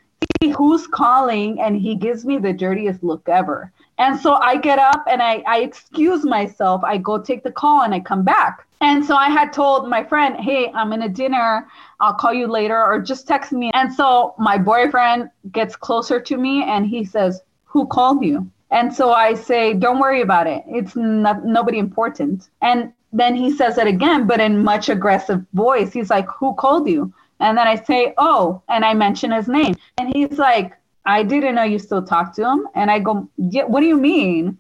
see 0.41 0.51
who's 0.51 0.87
calling, 0.87 1.59
and 1.59 1.75
he 1.75 1.93
gives 1.93 2.23
me 2.23 2.37
the 2.37 2.53
dirtiest 2.53 3.03
look 3.03 3.27
ever. 3.27 3.69
And 3.97 4.17
so 4.17 4.35
I 4.35 4.55
get 4.55 4.79
up 4.79 5.03
and 5.11 5.21
I, 5.21 5.43
I 5.45 5.59
excuse 5.59 6.23
myself. 6.23 6.81
I 6.85 6.97
go 6.99 7.21
take 7.21 7.43
the 7.43 7.51
call 7.51 7.81
and 7.81 7.93
I 7.93 7.99
come 7.99 8.23
back. 8.23 8.65
And 8.79 9.03
so 9.03 9.13
I 9.17 9.29
had 9.29 9.51
told 9.51 9.89
my 9.89 10.01
friend, 10.01 10.37
hey, 10.39 10.71
I'm 10.73 10.93
in 10.93 11.01
a 11.01 11.09
dinner. 11.09 11.67
I'll 11.99 12.13
call 12.13 12.33
you 12.33 12.47
later 12.47 12.81
or 12.81 13.01
just 13.01 13.27
text 13.27 13.51
me. 13.51 13.71
And 13.73 13.93
so 13.93 14.35
my 14.39 14.57
boyfriend 14.57 15.29
gets 15.51 15.75
closer 15.75 16.17
to 16.21 16.37
me 16.37 16.63
and 16.63 16.87
he 16.87 17.03
says, 17.03 17.41
Who 17.65 17.87
called 17.87 18.23
you? 18.23 18.49
And 18.73 18.91
so 18.91 19.13
I 19.13 19.35
say, 19.35 19.75
don't 19.75 19.99
worry 19.99 20.21
about 20.21 20.47
it. 20.47 20.63
It's 20.67 20.95
not, 20.95 21.45
nobody 21.45 21.77
important. 21.77 22.49
And 22.63 22.91
then 23.13 23.35
he 23.35 23.51
says 23.51 23.77
it 23.77 23.85
again, 23.85 24.25
but 24.25 24.39
in 24.39 24.63
much 24.63 24.89
aggressive 24.89 25.45
voice. 25.53 25.93
He's 25.93 26.09
like, 26.09 26.27
who 26.27 26.55
called 26.55 26.89
you? 26.89 27.13
And 27.39 27.55
then 27.55 27.67
I 27.67 27.75
say, 27.75 28.15
oh, 28.17 28.63
and 28.67 28.83
I 28.83 28.95
mention 28.95 29.31
his 29.31 29.47
name. 29.47 29.75
And 29.99 30.11
he's 30.15 30.39
like, 30.39 30.73
I 31.05 31.21
didn't 31.21 31.53
know 31.53 31.63
you 31.63 31.77
still 31.77 32.01
talk 32.01 32.33
to 32.35 32.49
him. 32.49 32.67
And 32.73 32.89
I 32.89 32.97
go, 32.97 33.29
yeah, 33.37 33.65
what 33.65 33.81
do 33.81 33.85
you 33.85 33.97
mean? 33.97 34.57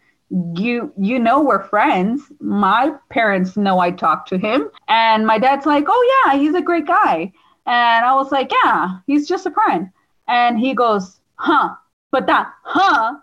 You 0.55 0.93
you 0.97 1.19
know 1.19 1.41
we're 1.41 1.63
friends. 1.63 2.31
My 2.39 2.93
parents 3.09 3.57
know 3.57 3.79
I 3.79 3.91
talk 3.91 4.27
to 4.27 4.37
him. 4.37 4.69
And 4.89 5.25
my 5.25 5.39
dad's 5.39 5.65
like, 5.65 5.85
oh 5.87 6.23
yeah, 6.25 6.37
he's 6.37 6.55
a 6.55 6.61
great 6.61 6.85
guy. 6.85 7.31
And 7.65 8.05
I 8.05 8.13
was 8.15 8.31
like, 8.31 8.51
yeah, 8.63 8.99
he's 9.07 9.27
just 9.27 9.45
a 9.45 9.51
friend. 9.51 9.89
And 10.27 10.59
he 10.59 10.75
goes, 10.75 11.19
huh. 11.35 11.75
But 12.11 12.27
that 12.27 12.53
huh 12.63 13.15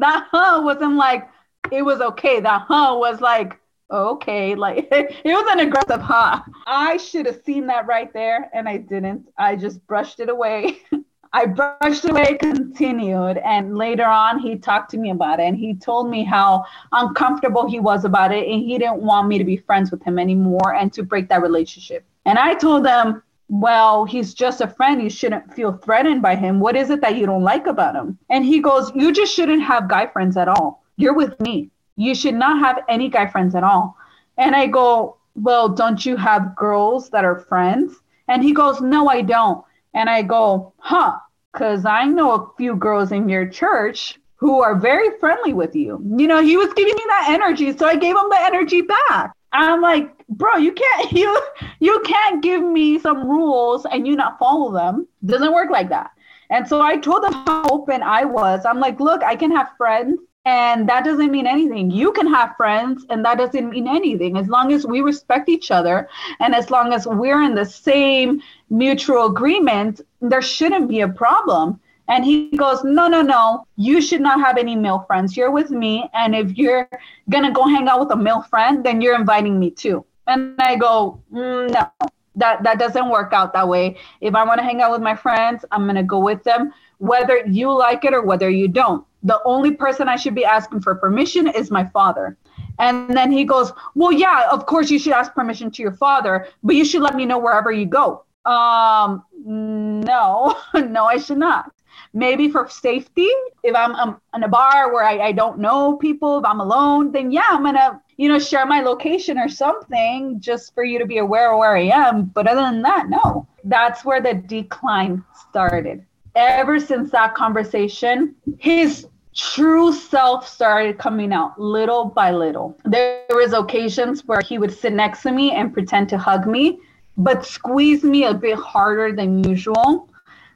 that 0.00 0.28
huh 0.30 0.60
wasn't 0.64 0.96
like 0.96 1.28
it 1.70 1.82
was 1.82 2.00
okay. 2.00 2.40
That 2.40 2.64
huh 2.68 2.96
was 2.98 3.20
like 3.20 3.58
okay, 3.90 4.54
like 4.54 4.88
it 4.92 5.24
was 5.24 5.46
an 5.50 5.60
aggressive 5.60 6.00
huh. 6.00 6.40
I 6.66 6.96
should 6.96 7.26
have 7.26 7.40
seen 7.44 7.66
that 7.68 7.86
right 7.86 8.12
there, 8.12 8.50
and 8.52 8.68
I 8.68 8.78
didn't. 8.78 9.28
I 9.38 9.56
just 9.56 9.86
brushed 9.86 10.20
it 10.20 10.28
away. 10.28 10.82
I 11.32 11.44
brushed 11.44 12.06
away, 12.06 12.38
continued, 12.38 13.36
and 13.38 13.76
later 13.76 14.06
on 14.06 14.38
he 14.38 14.56
talked 14.56 14.90
to 14.92 14.96
me 14.96 15.10
about 15.10 15.40
it, 15.40 15.44
and 15.44 15.56
he 15.56 15.74
told 15.74 16.08
me 16.08 16.24
how 16.24 16.64
uncomfortable 16.92 17.68
he 17.68 17.80
was 17.80 18.04
about 18.04 18.32
it, 18.32 18.48
and 18.48 18.62
he 18.62 18.78
didn't 18.78 19.02
want 19.02 19.28
me 19.28 19.36
to 19.36 19.44
be 19.44 19.58
friends 19.58 19.90
with 19.90 20.02
him 20.02 20.18
anymore, 20.18 20.74
and 20.74 20.92
to 20.94 21.02
break 21.02 21.28
that 21.28 21.42
relationship. 21.42 22.04
And 22.24 22.38
I 22.38 22.54
told 22.54 22.86
him, 22.86 23.22
well, 23.48 24.04
he's 24.04 24.34
just 24.34 24.60
a 24.60 24.68
friend. 24.68 25.02
You 25.02 25.08
shouldn't 25.08 25.54
feel 25.54 25.72
threatened 25.72 26.20
by 26.20 26.36
him. 26.36 26.60
What 26.60 26.76
is 26.76 26.90
it 26.90 27.00
that 27.00 27.16
you 27.16 27.26
don't 27.26 27.42
like 27.42 27.66
about 27.66 27.96
him? 27.96 28.18
And 28.28 28.44
he 28.44 28.60
goes, 28.60 28.92
You 28.94 29.12
just 29.12 29.34
shouldn't 29.34 29.62
have 29.62 29.88
guy 29.88 30.06
friends 30.06 30.36
at 30.36 30.48
all. 30.48 30.84
You're 30.96 31.14
with 31.14 31.40
me. 31.40 31.70
You 31.96 32.14
should 32.14 32.34
not 32.34 32.58
have 32.60 32.84
any 32.88 33.08
guy 33.08 33.26
friends 33.26 33.54
at 33.54 33.64
all. 33.64 33.96
And 34.36 34.54
I 34.54 34.66
go, 34.66 35.16
Well, 35.34 35.68
don't 35.70 36.04
you 36.04 36.16
have 36.16 36.56
girls 36.56 37.08
that 37.10 37.24
are 37.24 37.38
friends? 37.38 37.94
And 38.28 38.42
he 38.44 38.52
goes, 38.52 38.80
No, 38.80 39.08
I 39.08 39.22
don't. 39.22 39.64
And 39.94 40.10
I 40.10 40.22
go, 40.22 40.74
Huh, 40.78 41.18
because 41.52 41.86
I 41.86 42.04
know 42.04 42.32
a 42.32 42.50
few 42.58 42.76
girls 42.76 43.12
in 43.12 43.30
your 43.30 43.48
church 43.48 44.18
who 44.36 44.62
are 44.62 44.76
very 44.76 45.18
friendly 45.18 45.54
with 45.54 45.74
you. 45.74 46.00
You 46.16 46.26
know, 46.26 46.42
he 46.42 46.56
was 46.56 46.72
giving 46.74 46.94
me 46.94 47.04
that 47.08 47.26
energy. 47.30 47.76
So 47.76 47.86
I 47.86 47.96
gave 47.96 48.14
him 48.14 48.28
the 48.28 48.40
energy 48.40 48.82
back. 48.82 49.32
I'm 49.52 49.80
like, 49.80 50.17
bro, 50.28 50.56
you 50.56 50.72
can't 50.72 51.12
you 51.20 51.40
you 51.80 52.00
can't 52.04 52.42
give 52.42 52.62
me 52.62 52.98
some 52.98 53.28
rules 53.28 53.86
and 53.86 54.06
you 54.06 54.16
not 54.16 54.38
follow 54.38 54.72
them. 54.72 55.06
Doesn't 55.24 55.52
work 55.52 55.70
like 55.70 55.88
that. 55.90 56.10
And 56.50 56.66
so 56.66 56.80
I 56.80 56.96
told 56.96 57.24
them 57.24 57.32
how 57.32 57.68
open 57.70 58.02
I 58.02 58.24
was. 58.24 58.64
I'm 58.64 58.80
like, 58.80 59.00
look, 59.00 59.22
I 59.22 59.36
can 59.36 59.50
have 59.50 59.76
friends 59.76 60.18
and 60.46 60.88
that 60.88 61.04
doesn't 61.04 61.30
mean 61.30 61.46
anything. 61.46 61.90
You 61.90 62.10
can 62.12 62.26
have 62.26 62.56
friends 62.56 63.04
and 63.10 63.22
that 63.24 63.36
doesn't 63.36 63.68
mean 63.68 63.86
anything. 63.86 64.38
As 64.38 64.48
long 64.48 64.72
as 64.72 64.86
we 64.86 65.02
respect 65.02 65.50
each 65.50 65.70
other 65.70 66.08
and 66.40 66.54
as 66.54 66.70
long 66.70 66.94
as 66.94 67.06
we're 67.06 67.42
in 67.42 67.54
the 67.54 67.66
same 67.66 68.40
mutual 68.70 69.26
agreement, 69.26 70.00
there 70.22 70.40
shouldn't 70.40 70.88
be 70.88 71.00
a 71.00 71.08
problem. 71.08 71.78
And 72.08 72.24
he 72.24 72.56
goes, 72.56 72.82
No, 72.82 73.08
no, 73.08 73.20
no, 73.20 73.66
you 73.76 74.00
should 74.00 74.22
not 74.22 74.40
have 74.40 74.56
any 74.56 74.74
male 74.74 75.04
friends. 75.06 75.36
You're 75.36 75.50
with 75.50 75.70
me. 75.70 76.08
And 76.14 76.34
if 76.34 76.56
you're 76.56 76.88
going 77.28 77.44
to 77.44 77.52
go 77.52 77.64
hang 77.66 77.86
out 77.86 78.00
with 78.00 78.10
a 78.12 78.16
male 78.16 78.40
friend, 78.40 78.82
then 78.82 79.02
you're 79.02 79.14
inviting 79.14 79.60
me 79.60 79.70
too. 79.70 80.06
And 80.28 80.54
I 80.60 80.76
go, 80.76 81.22
mm, 81.32 81.70
No, 81.72 81.90
that, 82.36 82.62
that 82.62 82.78
doesn't 82.78 83.08
work 83.08 83.32
out 83.32 83.52
that 83.54 83.66
way. 83.66 83.96
If 84.20 84.34
I 84.34 84.44
want 84.44 84.58
to 84.58 84.64
hang 84.64 84.80
out 84.80 84.92
with 84.92 85.02
my 85.02 85.16
friends, 85.16 85.64
I'm 85.72 85.88
to 85.94 86.02
go 86.02 86.18
with 86.18 86.44
them, 86.44 86.72
whether 86.98 87.38
you 87.46 87.72
like 87.72 88.04
it 88.04 88.14
or 88.14 88.22
whether 88.22 88.48
you 88.48 88.68
don't. 88.68 89.04
The 89.24 89.40
only 89.44 89.72
person 89.72 90.08
I 90.08 90.16
should 90.16 90.34
be 90.34 90.44
asking 90.44 90.82
for 90.82 90.94
permission 90.94 91.48
is 91.48 91.70
my 91.70 91.84
father. 91.86 92.36
And 92.78 93.16
then 93.16 93.32
he 93.32 93.44
goes, 93.44 93.72
Well, 93.94 94.12
yeah, 94.12 94.48
of 94.52 94.66
course 94.66 94.90
you 94.90 94.98
should 94.98 95.14
ask 95.14 95.34
permission 95.34 95.70
to 95.72 95.82
your 95.82 95.92
father, 95.92 96.46
but 96.62 96.76
you 96.76 96.84
should 96.84 97.02
let 97.02 97.16
me 97.16 97.26
know 97.26 97.38
wherever 97.38 97.72
you 97.72 97.86
go. 97.86 98.24
Um, 98.44 99.24
no, 99.44 100.56
no, 100.74 101.04
I 101.06 101.16
should 101.18 101.38
not 101.38 101.72
maybe 102.14 102.48
for 102.48 102.68
safety 102.68 103.28
if 103.62 103.74
i'm 103.74 103.94
um, 103.96 104.20
in 104.34 104.42
a 104.42 104.48
bar 104.48 104.92
where 104.92 105.04
I, 105.04 105.18
I 105.18 105.32
don't 105.32 105.58
know 105.58 105.96
people 105.96 106.38
if 106.38 106.44
i'm 106.44 106.60
alone 106.60 107.12
then 107.12 107.30
yeah 107.30 107.48
i'm 107.50 107.64
gonna 107.64 108.00
you 108.18 108.28
know 108.28 108.38
share 108.38 108.66
my 108.66 108.80
location 108.80 109.38
or 109.38 109.48
something 109.48 110.38
just 110.40 110.74
for 110.74 110.84
you 110.84 110.98
to 110.98 111.06
be 111.06 111.18
aware 111.18 111.52
of 111.52 111.58
where 111.58 111.76
i 111.76 111.84
am. 111.84 112.26
But 112.26 112.46
other 112.46 112.60
than 112.60 112.82
that 112.82 113.08
no. 113.08 113.46
That's 113.64 114.04
where 114.04 114.20
the 114.20 114.34
decline 114.34 115.24
started. 115.48 116.04
Ever 116.34 116.78
since 116.78 117.10
that 117.12 117.34
conversation 117.34 118.34
his 118.58 119.06
true 119.34 119.92
self 119.92 120.46
started 120.46 120.98
coming 120.98 121.32
out 121.32 121.58
little 121.60 122.06
by 122.06 122.32
little. 122.32 122.76
There 122.84 123.24
was 123.30 123.52
occasions 123.52 124.24
where 124.26 124.40
he 124.40 124.58
would 124.58 124.72
sit 124.72 124.92
next 124.92 125.22
to 125.22 125.32
me 125.32 125.52
and 125.52 125.72
pretend 125.72 126.08
to 126.10 126.18
hug 126.18 126.46
me 126.46 126.80
but 127.16 127.44
squeeze 127.46 128.04
me 128.04 128.24
a 128.24 128.34
bit 128.34 128.56
harder 128.56 129.12
than 129.12 129.42
usual 129.44 130.08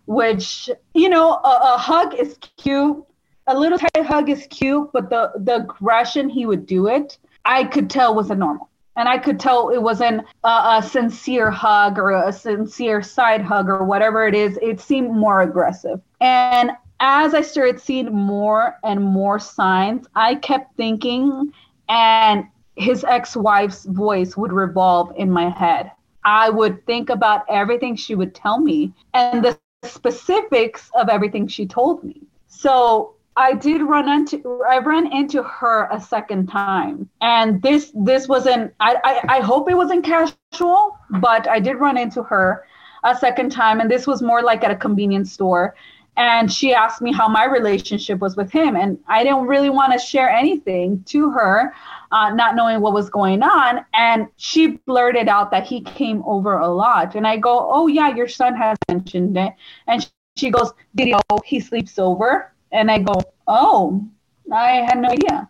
which 0.06 0.68
you 0.94 1.08
know 1.08 1.34
a, 1.34 1.74
a, 1.74 1.78
hug 1.78 2.14
is 2.14 2.36
cute. 2.56 3.04
A 3.46 3.56
little 3.56 3.78
tight 3.78 4.04
hug 4.04 4.28
is 4.28 4.48
cute 4.50 4.90
but 4.92 5.10
the 5.10 5.30
the 5.36 5.56
aggression 5.56 6.28
he 6.28 6.44
would 6.44 6.66
do 6.66 6.88
it 6.88 7.18
i 7.44 7.64
could 7.64 7.88
tell 7.90 8.14
was 8.14 8.30
a 8.30 8.34
normal 8.34 8.68
And 8.96 9.08
I 9.08 9.18
could 9.18 9.40
tell 9.40 9.70
it 9.70 9.80
wasn't 9.80 10.26
a, 10.44 10.48
a 10.48 10.82
sincere 10.82 11.50
hug 11.50 11.98
or 11.98 12.10
a 12.10 12.32
sincere 12.32 13.02
side 13.02 13.40
hug 13.40 13.68
or 13.68 13.84
whatever 13.84 14.26
it 14.26 14.34
is. 14.34 14.58
It 14.60 14.80
seemed 14.80 15.10
more 15.12 15.40
aggressive. 15.40 16.00
And 16.20 16.72
as 17.00 17.34
I 17.34 17.40
started 17.40 17.80
seeing 17.80 18.14
more 18.14 18.78
and 18.84 19.02
more 19.02 19.38
signs, 19.38 20.06
I 20.14 20.36
kept 20.36 20.76
thinking, 20.76 21.52
and 21.88 22.46
his 22.76 23.04
ex 23.04 23.34
wife's 23.34 23.84
voice 23.86 24.36
would 24.36 24.52
revolve 24.52 25.12
in 25.16 25.30
my 25.30 25.48
head. 25.48 25.90
I 26.24 26.50
would 26.50 26.84
think 26.86 27.10
about 27.10 27.44
everything 27.48 27.96
she 27.96 28.14
would 28.14 28.34
tell 28.34 28.60
me 28.60 28.92
and 29.14 29.44
the 29.44 29.58
specifics 29.84 30.90
of 30.94 31.08
everything 31.08 31.48
she 31.48 31.66
told 31.66 32.04
me. 32.04 32.22
So 32.46 33.14
I 33.36 33.54
did 33.54 33.82
run 33.82 34.08
into 34.10 34.62
I 34.68 34.78
ran 34.78 35.10
into 35.12 35.42
her 35.42 35.88
a 35.90 36.00
second 36.00 36.48
time. 36.48 37.08
And 37.20 37.62
this 37.62 37.92
this 37.94 38.28
wasn't 38.28 38.74
I, 38.80 38.96
I, 39.04 39.36
I 39.36 39.40
hope 39.40 39.70
it 39.70 39.74
wasn't 39.74 40.04
casual, 40.04 40.98
but 41.20 41.48
I 41.48 41.58
did 41.58 41.76
run 41.76 41.96
into 41.96 42.22
her 42.24 42.66
a 43.04 43.16
second 43.16 43.50
time. 43.50 43.80
And 43.80 43.90
this 43.90 44.06
was 44.06 44.22
more 44.22 44.42
like 44.42 44.64
at 44.64 44.70
a 44.70 44.76
convenience 44.76 45.32
store. 45.32 45.74
And 46.18 46.52
she 46.52 46.74
asked 46.74 47.00
me 47.00 47.10
how 47.10 47.26
my 47.26 47.46
relationship 47.46 48.18
was 48.18 48.36
with 48.36 48.52
him. 48.52 48.76
And 48.76 48.98
i 49.08 49.24
didn't 49.24 49.46
really 49.46 49.70
want 49.70 49.94
to 49.94 49.98
share 49.98 50.28
anything 50.28 51.02
to 51.06 51.30
her 51.30 51.72
uh, 52.10 52.34
not 52.34 52.54
knowing 52.54 52.82
what 52.82 52.92
was 52.92 53.08
going 53.08 53.42
on. 53.42 53.84
And 53.94 54.28
she 54.36 54.78
blurted 54.86 55.28
out 55.28 55.50
that 55.52 55.66
he 55.66 55.80
came 55.80 56.22
over 56.26 56.58
a 56.58 56.68
lot. 56.68 57.14
And 57.14 57.26
i 57.26 57.38
go 57.38 57.68
oh 57.72 57.86
yeah 57.86 58.14
your 58.14 58.28
son 58.28 58.54
has 58.56 58.76
mentioned 58.88 59.38
it. 59.38 59.54
And 59.86 60.06
she 60.36 60.50
goes 60.50 60.72
did 60.94 61.06
he 61.06 61.14
he 61.46 61.60
sleeps 61.60 61.98
over 61.98 62.51
and 62.72 62.90
i 62.90 62.98
go 62.98 63.14
oh 63.46 64.04
i 64.52 64.72
had 64.72 64.98
no 64.98 65.08
idea 65.08 65.48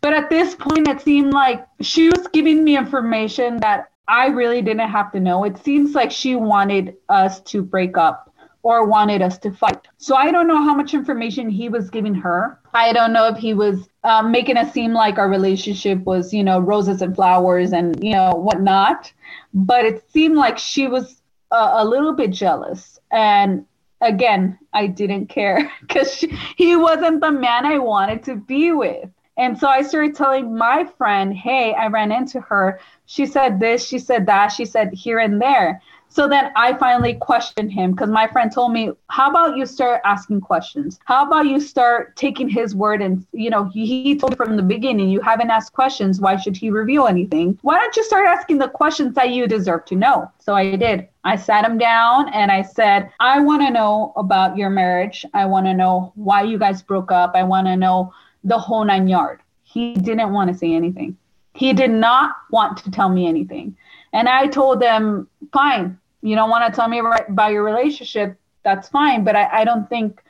but 0.00 0.12
at 0.12 0.30
this 0.30 0.54
point 0.54 0.88
it 0.88 1.00
seemed 1.00 1.32
like 1.32 1.66
she 1.80 2.08
was 2.08 2.26
giving 2.28 2.62
me 2.64 2.76
information 2.76 3.56
that 3.58 3.90
i 4.08 4.26
really 4.26 4.62
didn't 4.62 4.88
have 4.88 5.10
to 5.12 5.20
know 5.20 5.44
it 5.44 5.58
seems 5.58 5.94
like 5.94 6.10
she 6.10 6.36
wanted 6.36 6.94
us 7.08 7.40
to 7.40 7.62
break 7.62 7.96
up 7.96 8.34
or 8.64 8.86
wanted 8.86 9.20
us 9.20 9.38
to 9.38 9.52
fight. 9.52 9.86
So 9.98 10.16
I 10.16 10.32
don't 10.32 10.48
know 10.48 10.56
how 10.56 10.74
much 10.74 10.94
information 10.94 11.50
he 11.50 11.68
was 11.68 11.90
giving 11.90 12.14
her. 12.14 12.58
I 12.72 12.94
don't 12.94 13.12
know 13.12 13.28
if 13.28 13.36
he 13.36 13.52
was 13.52 13.90
um, 14.04 14.32
making 14.32 14.56
it 14.56 14.72
seem 14.72 14.94
like 14.94 15.18
our 15.18 15.28
relationship 15.28 15.98
was, 16.00 16.32
you 16.32 16.42
know, 16.42 16.58
roses 16.58 17.02
and 17.02 17.14
flowers 17.14 17.74
and, 17.74 18.02
you 18.02 18.12
know, 18.12 18.32
whatnot. 18.32 19.12
But 19.52 19.84
it 19.84 20.10
seemed 20.10 20.36
like 20.36 20.56
she 20.56 20.86
was 20.86 21.20
a, 21.50 21.72
a 21.74 21.84
little 21.84 22.14
bit 22.14 22.30
jealous. 22.30 22.98
And 23.12 23.66
again, 24.00 24.58
I 24.72 24.86
didn't 24.86 25.26
care 25.26 25.70
because 25.80 26.24
he 26.56 26.76
wasn't 26.76 27.20
the 27.20 27.32
man 27.32 27.66
I 27.66 27.78
wanted 27.78 28.22
to 28.24 28.36
be 28.36 28.72
with. 28.72 29.08
And 29.36 29.58
so 29.58 29.66
I 29.66 29.82
started 29.82 30.14
telling 30.14 30.56
my 30.56 30.84
friend, 30.96 31.34
hey, 31.34 31.74
I 31.74 31.88
ran 31.88 32.12
into 32.12 32.40
her. 32.40 32.78
She 33.06 33.26
said 33.26 33.58
this, 33.58 33.84
she 33.84 33.98
said 33.98 34.26
that, 34.26 34.48
she 34.48 34.64
said 34.64 34.92
here 34.92 35.18
and 35.18 35.42
there. 35.42 35.82
So 36.14 36.28
then 36.28 36.52
I 36.54 36.74
finally 36.74 37.14
questioned 37.14 37.72
him 37.72 37.90
because 37.90 38.08
my 38.08 38.28
friend 38.28 38.52
told 38.52 38.70
me, 38.72 38.92
How 39.08 39.30
about 39.30 39.56
you 39.56 39.66
start 39.66 40.00
asking 40.04 40.42
questions? 40.42 41.00
How 41.06 41.26
about 41.26 41.46
you 41.46 41.58
start 41.58 42.14
taking 42.14 42.48
his 42.48 42.72
word? 42.72 43.02
And, 43.02 43.26
you 43.32 43.50
know, 43.50 43.64
he, 43.64 43.84
he 43.84 44.16
told 44.16 44.30
you 44.30 44.36
from 44.36 44.56
the 44.56 44.62
beginning, 44.62 45.08
you 45.08 45.20
haven't 45.20 45.50
asked 45.50 45.72
questions. 45.72 46.20
Why 46.20 46.36
should 46.36 46.56
he 46.56 46.70
reveal 46.70 47.08
anything? 47.08 47.58
Why 47.62 47.80
don't 47.80 47.96
you 47.96 48.04
start 48.04 48.26
asking 48.26 48.58
the 48.58 48.68
questions 48.68 49.16
that 49.16 49.30
you 49.30 49.48
deserve 49.48 49.86
to 49.86 49.96
know? 49.96 50.30
So 50.38 50.54
I 50.54 50.76
did. 50.76 51.08
I 51.24 51.34
sat 51.34 51.64
him 51.64 51.78
down 51.78 52.28
and 52.32 52.52
I 52.52 52.62
said, 52.62 53.10
I 53.18 53.40
want 53.40 53.62
to 53.62 53.72
know 53.72 54.12
about 54.14 54.56
your 54.56 54.70
marriage. 54.70 55.26
I 55.34 55.46
want 55.46 55.66
to 55.66 55.74
know 55.74 56.12
why 56.14 56.42
you 56.42 56.58
guys 56.58 56.80
broke 56.80 57.10
up. 57.10 57.32
I 57.34 57.42
want 57.42 57.66
to 57.66 57.74
know 57.74 58.14
the 58.44 58.58
whole 58.58 58.84
nine 58.84 59.08
yard. 59.08 59.40
He 59.64 59.94
didn't 59.94 60.32
want 60.32 60.52
to 60.52 60.56
say 60.56 60.72
anything. 60.74 61.16
He 61.54 61.72
did 61.72 61.90
not 61.90 62.36
want 62.52 62.76
to 62.78 62.90
tell 62.92 63.08
me 63.08 63.26
anything. 63.26 63.76
And 64.12 64.28
I 64.28 64.46
told 64.46 64.80
them, 64.80 65.28
fine, 65.52 65.98
you 66.24 66.34
don't 66.34 66.48
want 66.48 66.66
to 66.66 66.74
tell 66.74 66.88
me 66.88 67.00
about 67.00 67.52
your 67.52 67.62
relationship, 67.62 68.36
that's 68.62 68.88
fine. 68.88 69.24
But 69.24 69.36
I, 69.36 69.60
I 69.60 69.64
don't 69.64 69.88
think 69.88 70.22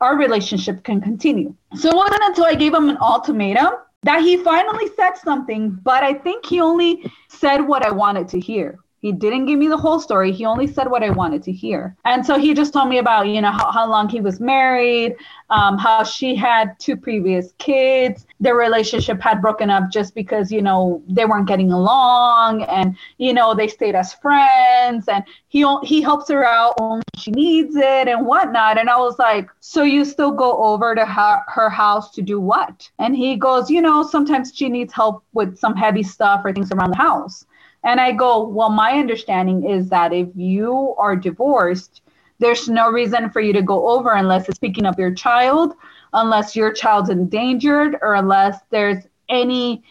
our 0.00 0.16
relationship 0.16 0.82
can 0.82 1.00
continue. 1.00 1.54
So 1.76 1.90
it 1.90 1.94
wasn't 1.94 2.22
until 2.24 2.46
I 2.46 2.54
gave 2.54 2.74
him 2.74 2.88
an 2.88 2.96
ultimatum 3.00 3.74
that 4.02 4.22
he 4.22 4.38
finally 4.38 4.88
said 4.96 5.12
something, 5.12 5.78
but 5.82 6.02
I 6.02 6.14
think 6.14 6.46
he 6.46 6.60
only 6.60 7.10
said 7.28 7.60
what 7.60 7.84
I 7.86 7.90
wanted 7.90 8.28
to 8.30 8.40
hear. 8.40 8.78
He 9.02 9.10
didn't 9.10 9.46
give 9.46 9.58
me 9.58 9.66
the 9.66 9.76
whole 9.76 9.98
story. 9.98 10.30
He 10.30 10.44
only 10.44 10.68
said 10.68 10.88
what 10.88 11.02
I 11.02 11.10
wanted 11.10 11.42
to 11.42 11.52
hear. 11.52 11.96
And 12.04 12.24
so 12.24 12.38
he 12.38 12.54
just 12.54 12.72
told 12.72 12.88
me 12.88 12.98
about, 12.98 13.26
you 13.26 13.40
know, 13.40 13.50
how, 13.50 13.72
how 13.72 13.90
long 13.90 14.08
he 14.08 14.20
was 14.20 14.38
married, 14.38 15.16
um, 15.50 15.76
how 15.76 16.04
she 16.04 16.36
had 16.36 16.78
two 16.78 16.96
previous 16.96 17.52
kids. 17.58 18.26
Their 18.38 18.54
relationship 18.54 19.20
had 19.20 19.42
broken 19.42 19.70
up 19.70 19.90
just 19.90 20.14
because, 20.14 20.52
you 20.52 20.62
know, 20.62 21.02
they 21.08 21.24
weren't 21.24 21.48
getting 21.48 21.72
along 21.72 22.62
and, 22.62 22.96
you 23.18 23.34
know, 23.34 23.56
they 23.56 23.66
stayed 23.66 23.96
as 23.96 24.14
friends 24.14 25.08
and 25.08 25.24
he, 25.48 25.66
he 25.82 26.00
helps 26.00 26.28
her 26.28 26.44
out 26.44 26.80
when 26.80 27.02
she 27.16 27.32
needs 27.32 27.74
it 27.74 28.06
and 28.06 28.24
whatnot. 28.24 28.78
And 28.78 28.88
I 28.88 28.98
was 28.98 29.18
like, 29.18 29.50
so 29.58 29.82
you 29.82 30.04
still 30.04 30.30
go 30.30 30.62
over 30.62 30.94
to 30.94 31.04
her, 31.04 31.42
her 31.48 31.68
house 31.68 32.12
to 32.12 32.22
do 32.22 32.38
what? 32.38 32.88
And 33.00 33.16
he 33.16 33.34
goes, 33.34 33.68
you 33.68 33.82
know, 33.82 34.04
sometimes 34.04 34.52
she 34.54 34.68
needs 34.68 34.92
help 34.92 35.24
with 35.32 35.58
some 35.58 35.74
heavy 35.74 36.04
stuff 36.04 36.42
or 36.44 36.52
things 36.52 36.70
around 36.70 36.92
the 36.92 36.98
house. 36.98 37.44
And 37.84 38.00
I 38.00 38.12
go, 38.12 38.46
well, 38.46 38.70
my 38.70 38.92
understanding 38.92 39.68
is 39.68 39.88
that 39.88 40.12
if 40.12 40.28
you 40.36 40.94
are 40.98 41.16
divorced, 41.16 42.02
there's 42.38 42.68
no 42.68 42.90
reason 42.90 43.30
for 43.30 43.40
you 43.40 43.52
to 43.52 43.62
go 43.62 43.88
over 43.88 44.12
unless 44.12 44.48
it's 44.48 44.58
picking 44.58 44.86
up 44.86 44.98
your 44.98 45.14
child, 45.14 45.74
unless 46.12 46.54
your 46.56 46.72
child's 46.72 47.10
endangered, 47.10 47.96
or 48.02 48.14
unless 48.14 48.60
there's 48.70 49.04
any 49.28 49.82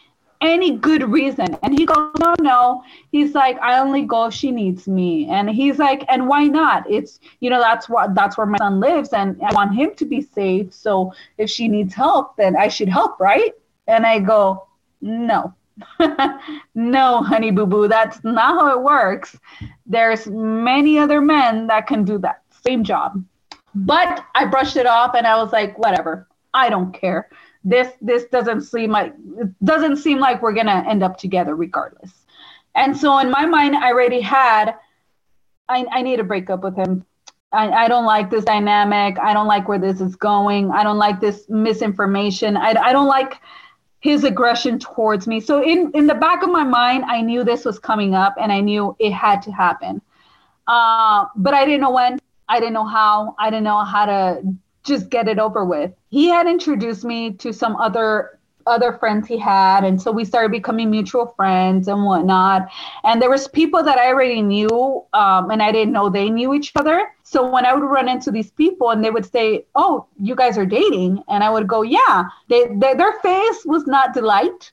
any 0.41 0.75
good 0.75 1.04
reason. 1.10 1.56
And 1.62 1.77
he 1.77 1.86
goes, 1.86 2.13
no, 2.19 2.34
no. 2.41 2.84
He's 3.12 3.36
like, 3.36 3.60
I 3.62 3.80
only 3.80 4.04
go 4.04 4.25
if 4.25 4.34
she 4.34 4.51
needs 4.51 4.88
me. 4.88 5.30
And 5.30 5.49
he's 5.49 5.77
like, 5.77 6.04
and 6.10 6.27
why 6.27 6.45
not? 6.45 6.89
It's 6.89 7.19
you 7.39 7.49
know 7.49 7.62
that's 7.62 7.88
what 7.88 8.15
that's 8.15 8.38
where 8.38 8.47
my 8.47 8.58
son 8.58 8.80
lives, 8.80 9.10
and 9.13 9.41
I 9.43 9.54
want 9.54 9.75
him 9.75 9.95
to 9.95 10.06
be 10.06 10.21
safe. 10.21 10.73
So 10.73 11.13
if 11.38 11.49
she 11.49 11.67
needs 11.67 11.93
help, 11.93 12.36
then 12.38 12.56
I 12.56 12.67
should 12.67 12.89
help, 12.89 13.19
right? 13.19 13.54
And 13.88 14.06
I 14.06 14.19
go, 14.19 14.67
no. 15.01 15.54
no, 16.76 17.22
honey 17.24 17.52
boo 17.52 17.65
boo, 17.65 17.88
that's 17.88 18.24
not 18.24 18.60
how 18.60 18.72
it 18.72 18.84
works. 18.84 19.38
There's 19.86 20.28
many 20.28 20.98
other 20.98 21.22
men 21.22 21.67
that 21.67 21.88
can 21.88 22.04
do 22.04 22.17
that 22.20 22.41
same 22.65 22.84
job. 22.84 23.24
But 23.74 24.26
I 24.36 24.46
brushed 24.46 24.76
it 24.76 24.86
off 24.86 25.15
and 25.15 25.26
I 25.26 25.41
was 25.41 25.52
like, 25.52 25.78
whatever. 25.78 26.28
I 26.54 26.70
don't 26.70 26.91
care. 26.94 27.30
This 27.63 27.89
this 28.02 28.26
doesn't 28.26 28.62
seem 28.62 28.91
like 28.91 29.13
it 29.39 29.50
doesn't 29.63 29.98
seem 29.98 30.20
like 30.20 30.41
we're 30.41 30.54
gonna 30.54 30.84
end 30.88 31.04
up 31.04 31.17
together 31.17 31.56
regardless. 31.56 32.12
And 32.76 32.98
so 32.98 33.17
in 33.20 33.30
my 33.30 33.46
mind, 33.46 33.76
I 33.76 33.91
already 33.91 34.22
had 34.22 34.76
I, 35.70 35.86
I 35.91 36.02
need 36.02 36.17
to 36.17 36.24
break 36.24 36.50
up 36.50 36.63
with 36.63 36.76
him. 36.76 37.06
I, 37.54 37.70
I 37.70 37.88
don't 37.88 38.06
like 38.06 38.30
this 38.30 38.46
dynamic. 38.46 39.20
I 39.20 39.34
don't 39.34 39.48
like 39.48 39.67
where 39.67 39.80
this 39.80 40.02
is 40.02 40.15
going. 40.15 40.72
I 40.72 40.84
don't 40.84 40.98
like 40.98 41.20
this 41.20 41.46
misinformation. 41.50 42.56
I, 42.58 42.76
I 42.82 42.91
don't 42.91 43.08
like 43.08 43.39
his 44.02 44.24
aggression 44.24 44.80
towards 44.80 45.28
me. 45.28 45.40
So 45.40 45.64
in 45.64 45.92
in 45.94 46.08
the 46.08 46.16
back 46.16 46.44
of 46.44 46.50
my 46.50 46.64
mind, 46.64 47.06
I 47.06 47.22
knew 47.22 47.44
this 47.44 47.64
was 47.64 47.80
coming 47.80 48.14
up, 48.14 48.36
and 48.40 48.52
I 48.52 48.60
knew 48.60 48.96
it 49.00 49.14
had 49.14 49.42
to 49.44 49.52
happen. 49.52 50.02
Uh, 50.68 51.26
but 51.36 51.54
I 51.54 51.66
didn't 51.66 51.82
know 51.82 51.92
when. 51.92 52.20
I 52.50 52.60
didn't 52.60 52.74
know 52.74 52.86
how. 52.86 53.36
I 53.40 53.50
didn't 53.50 53.64
know 53.64 53.84
how 53.84 54.06
to 54.06 54.42
just 54.84 55.10
get 55.10 55.28
it 55.28 55.40
over 55.40 55.64
with. 55.64 55.92
He 56.10 56.28
had 56.28 56.48
introduced 56.48 57.04
me 57.06 57.32
to 57.34 57.54
some 57.54 57.76
other 57.76 58.40
other 58.65 58.93
friends 58.93 59.28
he 59.28 59.38
had 59.38 59.84
and 59.84 60.02
so 60.02 60.12
we 60.12 60.26
started 60.26 60.52
becoming 60.52 60.89
mutual 60.89 61.28
friends 61.36 61.88
and 61.88 62.04
whatnot. 62.04 62.69
And 63.04 63.21
there 63.21 63.30
was 63.30 63.47
people 63.47 63.84
that 63.84 63.97
i 63.97 64.08
already 64.08 64.41
knew 64.41 65.06
um, 65.13 65.52
and 65.52 65.62
i 65.62 65.71
didn't 65.71 65.93
know 65.93 66.10
they 66.10 66.30
knew 66.30 66.54
each 66.54 66.71
other. 66.76 67.13
So 67.24 67.50
when 67.50 67.65
i 67.65 67.74
would 67.74 67.84
run 67.84 68.10
into 68.10 68.32
these 68.32 68.52
people 68.52 68.91
and 68.91 69.04
they 69.04 69.12
would 69.12 69.26
say 69.26 69.65
oh 69.76 70.08
you 70.19 70.36
guys 70.36 70.58
are 70.58 70.65
dating 70.65 71.24
and 71.28 71.43
i 71.43 71.50
would 71.50 71.67
go 71.67 71.82
yeah. 71.82 72.26
They, 72.50 72.67
they 72.67 72.93
their 72.93 73.19
face 73.19 73.65
was 73.65 73.88
not 73.88 74.13
delight. 74.13 74.71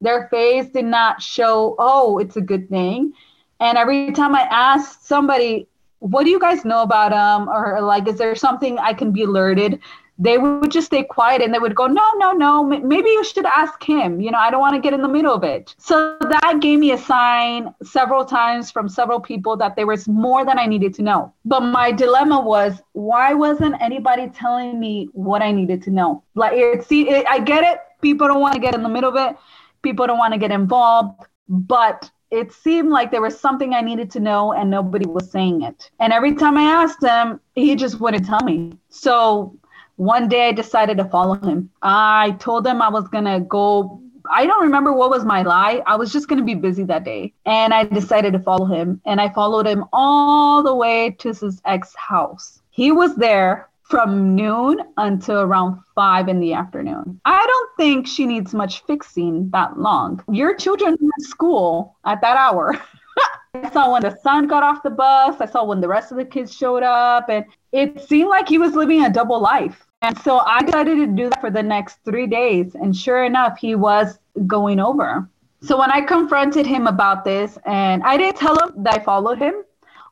Their 0.00 0.28
face 0.28 0.70
did 0.70 0.86
not 0.86 1.22
show 1.22 1.76
oh 1.78 2.18
it's 2.18 2.36
a 2.36 2.40
good 2.40 2.68
thing. 2.68 3.12
And 3.60 3.76
every 3.76 4.12
time 4.12 4.34
i 4.34 4.42
asked 4.50 5.06
somebody 5.06 5.66
what 6.00 6.24
do 6.24 6.30
you 6.30 6.40
guys 6.40 6.64
know 6.64 6.82
about 6.82 7.12
him 7.12 7.48
or 7.48 7.80
like 7.82 8.08
is 8.08 8.16
there 8.16 8.34
something 8.34 8.78
i 8.78 8.92
can 8.92 9.12
be 9.12 9.22
alerted 9.22 9.78
they 10.20 10.36
would 10.36 10.70
just 10.70 10.88
stay 10.88 11.02
quiet 11.02 11.40
and 11.40 11.52
they 11.52 11.58
would 11.58 11.74
go, 11.74 11.86
no, 11.86 12.06
no, 12.16 12.32
no, 12.32 12.62
maybe 12.62 13.08
you 13.08 13.24
should 13.24 13.46
ask 13.46 13.82
him. 13.82 14.20
You 14.20 14.30
know, 14.30 14.38
I 14.38 14.50
don't 14.50 14.60
want 14.60 14.74
to 14.74 14.80
get 14.80 14.92
in 14.92 15.00
the 15.00 15.08
middle 15.08 15.34
of 15.34 15.42
it. 15.42 15.74
So 15.78 16.18
that 16.20 16.58
gave 16.60 16.78
me 16.78 16.92
a 16.92 16.98
sign 16.98 17.74
several 17.82 18.26
times 18.26 18.70
from 18.70 18.86
several 18.86 19.18
people 19.18 19.56
that 19.56 19.76
there 19.76 19.86
was 19.86 20.06
more 20.06 20.44
than 20.44 20.58
I 20.58 20.66
needed 20.66 20.92
to 20.94 21.02
know. 21.02 21.32
But 21.46 21.60
my 21.60 21.90
dilemma 21.90 22.38
was, 22.38 22.82
why 22.92 23.32
wasn't 23.32 23.80
anybody 23.80 24.28
telling 24.28 24.78
me 24.78 25.08
what 25.12 25.40
I 25.40 25.52
needed 25.52 25.82
to 25.84 25.90
know? 25.90 26.22
Like, 26.34 26.52
it, 26.52 26.84
see, 26.84 27.08
it, 27.08 27.26
I 27.26 27.38
get 27.38 27.64
it. 27.64 27.80
People 28.02 28.28
don't 28.28 28.40
want 28.40 28.54
to 28.54 28.60
get 28.60 28.74
in 28.74 28.82
the 28.82 28.90
middle 28.90 29.16
of 29.16 29.16
it. 29.16 29.38
People 29.80 30.06
don't 30.06 30.18
want 30.18 30.34
to 30.34 30.38
get 30.38 30.50
involved. 30.50 31.18
But 31.48 32.10
it 32.30 32.52
seemed 32.52 32.90
like 32.90 33.10
there 33.10 33.22
was 33.22 33.40
something 33.40 33.72
I 33.72 33.80
needed 33.80 34.10
to 34.12 34.20
know 34.20 34.52
and 34.52 34.70
nobody 34.70 35.06
was 35.06 35.30
saying 35.30 35.62
it. 35.62 35.90
And 35.98 36.12
every 36.12 36.34
time 36.34 36.58
I 36.58 36.62
asked 36.62 37.02
him, 37.02 37.40
he 37.54 37.74
just 37.74 38.00
wouldn't 38.00 38.26
tell 38.26 38.42
me. 38.44 38.74
So 38.90 39.56
one 40.00 40.28
day 40.28 40.48
I 40.48 40.52
decided 40.52 40.96
to 40.96 41.04
follow 41.04 41.34
him. 41.34 41.68
I 41.82 42.34
told 42.40 42.66
him 42.66 42.80
I 42.80 42.88
was 42.88 43.06
going 43.08 43.26
to 43.26 43.40
go 43.40 44.00
I 44.30 44.46
don't 44.46 44.62
remember 44.62 44.92
what 44.92 45.10
was 45.10 45.24
my 45.24 45.42
lie. 45.42 45.82
I 45.86 45.96
was 45.96 46.12
just 46.12 46.28
going 46.28 46.38
to 46.38 46.44
be 46.44 46.54
busy 46.54 46.84
that 46.84 47.04
day. 47.04 47.32
And 47.46 47.74
I 47.74 47.84
decided 47.84 48.32
to 48.34 48.38
follow 48.38 48.64
him. 48.64 49.00
And 49.04 49.20
I 49.20 49.28
followed 49.30 49.66
him 49.66 49.84
all 49.92 50.62
the 50.62 50.74
way 50.74 51.16
to 51.18 51.28
his 51.28 51.60
ex 51.64 51.94
house. 51.96 52.62
He 52.70 52.92
was 52.92 53.16
there 53.16 53.68
from 53.82 54.34
noon 54.34 54.80
until 54.96 55.40
around 55.40 55.80
five 55.94 56.28
in 56.28 56.38
the 56.38 56.52
afternoon. 56.54 57.20
I 57.24 57.44
don't 57.44 57.70
think 57.76 58.06
she 58.06 58.24
needs 58.24 58.54
much 58.54 58.84
fixing 58.86 59.50
that 59.50 59.78
long. 59.78 60.22
Your 60.30 60.54
children 60.54 60.96
in 61.00 61.24
school 61.24 61.96
at 62.04 62.20
that 62.20 62.36
hour. 62.36 62.80
I 63.54 63.70
saw 63.70 63.92
when 63.92 64.02
the 64.02 64.16
son 64.22 64.46
got 64.46 64.62
off 64.62 64.82
the 64.82 64.90
bus. 64.90 65.40
I 65.40 65.46
saw 65.46 65.64
when 65.64 65.80
the 65.80 65.88
rest 65.88 66.12
of 66.12 66.18
the 66.18 66.24
kids 66.24 66.54
showed 66.54 66.84
up. 66.84 67.28
And 67.28 67.44
it 67.72 68.08
seemed 68.08 68.28
like 68.28 68.48
he 68.48 68.58
was 68.58 68.74
living 68.74 69.04
a 69.04 69.10
double 69.10 69.40
life. 69.40 69.86
And 70.02 70.18
so 70.20 70.38
I 70.38 70.62
decided 70.62 70.96
to 70.96 71.06
do 71.06 71.28
that 71.28 71.40
for 71.40 71.50
the 71.50 71.62
next 71.62 71.98
three 72.04 72.26
days. 72.26 72.74
And 72.74 72.96
sure 72.96 73.24
enough, 73.24 73.58
he 73.58 73.74
was 73.74 74.18
going 74.46 74.80
over. 74.80 75.28
So 75.62 75.78
when 75.78 75.90
I 75.90 76.00
confronted 76.00 76.66
him 76.66 76.86
about 76.86 77.22
this, 77.22 77.58
and 77.66 78.02
I 78.02 78.16
didn't 78.16 78.38
tell 78.38 78.58
him 78.58 78.82
that 78.82 78.94
I 78.94 79.04
followed 79.04 79.38
him, 79.38 79.62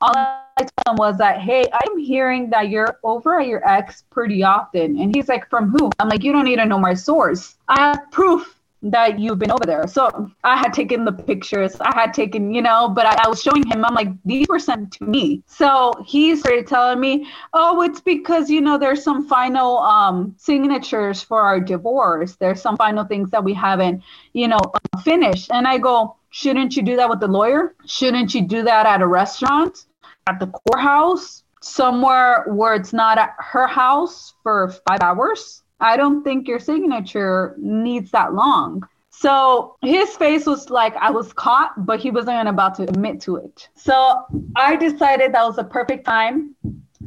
all 0.03 0.13
I 0.15 0.43
told 0.59 0.89
him 0.89 0.97
was 0.97 1.17
that, 1.19 1.41
hey, 1.41 1.65
I'm 1.73 1.99
hearing 1.99 2.51
that 2.51 2.69
you're 2.69 2.99
over 3.03 3.41
at 3.41 3.47
your 3.47 3.67
ex 3.67 4.05
pretty 4.11 4.43
often. 4.43 5.01
And 5.01 5.15
he's 5.15 5.29
like, 5.29 5.49
from 5.49 5.71
who? 5.71 5.91
I'm 5.99 6.09
like, 6.09 6.23
you 6.23 6.33
don't 6.33 6.45
need 6.45 6.57
to 6.57 6.67
know 6.67 6.79
my 6.79 6.93
source. 6.93 7.57
I 7.69 7.81
have 7.81 8.11
proof 8.11 8.58
that 8.83 9.19
you've 9.19 9.39
been 9.39 9.51
over 9.51 9.65
there. 9.67 9.87
So 9.87 10.31
I 10.45 10.57
had 10.57 10.73
taken 10.73 11.05
the 11.05 11.13
pictures. 11.13 11.77
I 11.81 11.93
had 11.95 12.15
taken, 12.15 12.55
you 12.55 12.63
know, 12.63 12.89
but 12.89 13.07
I, 13.07 13.25
I, 13.25 13.29
was 13.29 13.43
showing 13.43 13.67
him, 13.67 13.85
I'm 13.85 13.95
like, 13.95 14.09
these 14.25 14.47
were 14.49 14.59
sent 14.59 14.93
to 14.93 15.05
me. 15.05 15.43
So 15.47 15.93
he 16.07 16.37
started 16.37 16.67
telling 16.67 17.01
me, 17.01 17.27
oh, 17.55 17.83
it's 17.83 18.01
because, 18.01 18.49
you 18.49 18.61
know, 18.61 18.79
there's 18.79 19.03
some 19.03 19.27
final 19.27 19.79
um, 19.79 20.35
signatures 20.39 21.23
for 21.23 21.41
our 21.41 21.61
divorce. 21.61 22.37
There's 22.37 22.63
some 22.63 22.77
final 22.77 23.05
things 23.05 23.31
that 23.31 23.43
we 23.43 23.53
haven't, 23.53 24.03
you 24.33 24.47
know, 24.47 24.61
finished. 25.03 25.51
And 25.53 25.67
I 25.67 25.79
go, 25.79 26.17
shouldn't 26.31 26.77
you 26.77 26.83
do 26.83 26.97
that 26.97 27.11
with 27.11 27.21
the 27.21 27.29
lawyer? 27.29 27.75
Shouldn't 27.87 28.35
you 28.35 28.47
do 28.47 28.63
that 28.63 28.87
at 28.87 29.03
a 29.03 29.07
restaurant, 29.07 29.87
at 30.29 30.39
the 30.39 30.47
courthouse, 30.47 31.43
somewhere 31.61 32.45
where 32.47 32.75
it's 32.75 32.93
not 32.93 33.19
at 33.19 33.35
her 33.39 33.67
house 33.67 34.35
for 34.45 34.73
five 34.87 35.01
hours? 35.01 35.63
I 35.81 35.97
don't 35.97 36.23
think 36.25 36.49
your 36.49 36.59
signature 36.59 37.55
needs 37.59 38.11
that 38.11 38.35
long. 38.35 38.87
So 39.11 39.77
his 39.83 40.17
face 40.17 40.47
was 40.47 40.71
like 40.71 40.95
I 40.97 41.11
was 41.11 41.33
caught, 41.33 41.87
but 41.87 41.99
he 41.99 42.11
wasn't 42.11 42.49
about 42.49 42.75
to 42.77 42.85
admit 42.85 43.21
to 43.23 43.37
it. 43.37 43.69
So 43.75 44.25
I 44.57 44.77
decided 44.77 45.33
that 45.35 45.45
was 45.45 45.57
the 45.57 45.65
perfect 45.65 46.05
time 46.05 46.55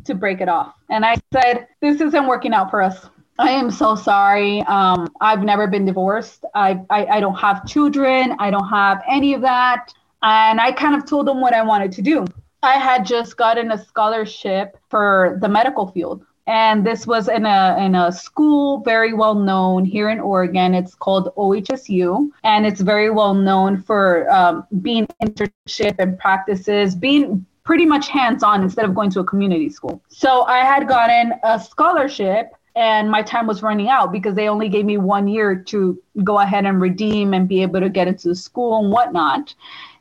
to 0.05 0.15
break 0.15 0.41
it 0.41 0.49
off. 0.49 0.73
And 0.89 1.05
I 1.05 1.15
said, 1.31 1.67
This 1.81 2.01
isn't 2.01 2.27
working 2.27 2.53
out 2.53 2.69
for 2.69 2.81
us. 2.81 3.09
I 3.39 3.51
am 3.51 3.71
so 3.71 3.95
sorry. 3.95 4.61
Um, 4.63 5.07
I've 5.19 5.43
never 5.43 5.67
been 5.67 5.85
divorced. 5.85 6.45
I, 6.53 6.81
I, 6.89 7.05
I 7.05 7.19
don't 7.19 7.35
have 7.35 7.65
children. 7.65 8.35
I 8.39 8.51
don't 8.51 8.67
have 8.67 9.01
any 9.07 9.33
of 9.33 9.41
that. 9.41 9.93
And 10.21 10.61
I 10.61 10.71
kind 10.71 10.95
of 10.95 11.05
told 11.05 11.27
him 11.27 11.41
what 11.41 11.53
I 11.53 11.63
wanted 11.63 11.91
to 11.93 12.01
do. 12.01 12.25
I 12.61 12.73
had 12.73 13.05
just 13.05 13.37
gotten 13.37 13.71
a 13.71 13.83
scholarship 13.83 14.77
for 14.89 15.39
the 15.41 15.49
medical 15.49 15.87
field 15.87 16.23
and 16.47 16.85
this 16.85 17.05
was 17.05 17.27
in 17.27 17.45
a 17.45 17.77
in 17.79 17.95
a 17.95 18.11
school 18.11 18.81
very 18.81 19.13
well 19.13 19.35
known 19.35 19.85
here 19.85 20.09
in 20.09 20.19
Oregon. 20.19 20.73
It's 20.73 20.95
called 20.95 21.33
OHSU, 21.35 22.29
and 22.43 22.65
it's 22.65 22.81
very 22.81 23.09
well 23.09 23.33
known 23.33 23.81
for 23.81 24.29
um, 24.31 24.65
being 24.81 25.07
internship 25.23 25.95
and 25.99 26.17
practices, 26.17 26.95
being 26.95 27.45
pretty 27.63 27.85
much 27.85 28.07
hands 28.07 28.43
on 28.43 28.63
instead 28.63 28.85
of 28.85 28.95
going 28.95 29.11
to 29.11 29.19
a 29.19 29.23
community 29.23 29.69
school. 29.69 30.01
So 30.07 30.43
I 30.43 30.59
had 30.59 30.87
gotten 30.87 31.33
a 31.43 31.59
scholarship. 31.59 32.53
And 32.73 33.11
my 33.11 33.21
time 33.21 33.47
was 33.47 33.61
running 33.61 33.89
out 33.89 34.13
because 34.13 34.33
they 34.33 34.47
only 34.47 34.69
gave 34.69 34.85
me 34.85 34.97
one 34.97 35.27
year 35.27 35.57
to 35.61 36.01
go 36.23 36.39
ahead 36.39 36.65
and 36.65 36.79
redeem 36.79 37.33
and 37.33 37.45
be 37.45 37.61
able 37.61 37.81
to 37.81 37.89
get 37.89 38.07
into 38.07 38.29
the 38.29 38.35
school 38.35 38.81
and 38.81 38.93
whatnot. 38.93 39.53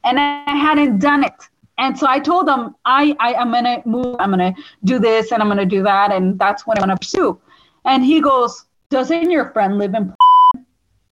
And 0.04 0.20
I 0.20 0.44
hadn't 0.46 1.00
done 1.00 1.24
it. 1.24 1.34
And 1.80 1.98
so 1.98 2.06
I 2.06 2.18
told 2.20 2.46
them, 2.46 2.76
I, 2.84 3.16
I 3.18 3.32
am 3.32 3.52
going 3.52 3.64
to 3.64 3.82
move, 3.86 4.16
I'm 4.20 4.30
going 4.32 4.54
to 4.54 4.62
do 4.84 4.98
this 4.98 5.32
and 5.32 5.42
I'm 5.42 5.48
going 5.48 5.58
to 5.58 5.64
do 5.64 5.82
that. 5.82 6.12
And 6.12 6.38
that's 6.38 6.66
what 6.66 6.78
I'm 6.78 6.86
going 6.86 6.96
to 6.96 7.00
pursue. 7.00 7.40
And 7.86 8.04
he 8.04 8.20
goes, 8.20 8.66
Doesn't 8.90 9.30
your 9.30 9.50
friend 9.52 9.78
live 9.78 9.94
in? 9.94 10.14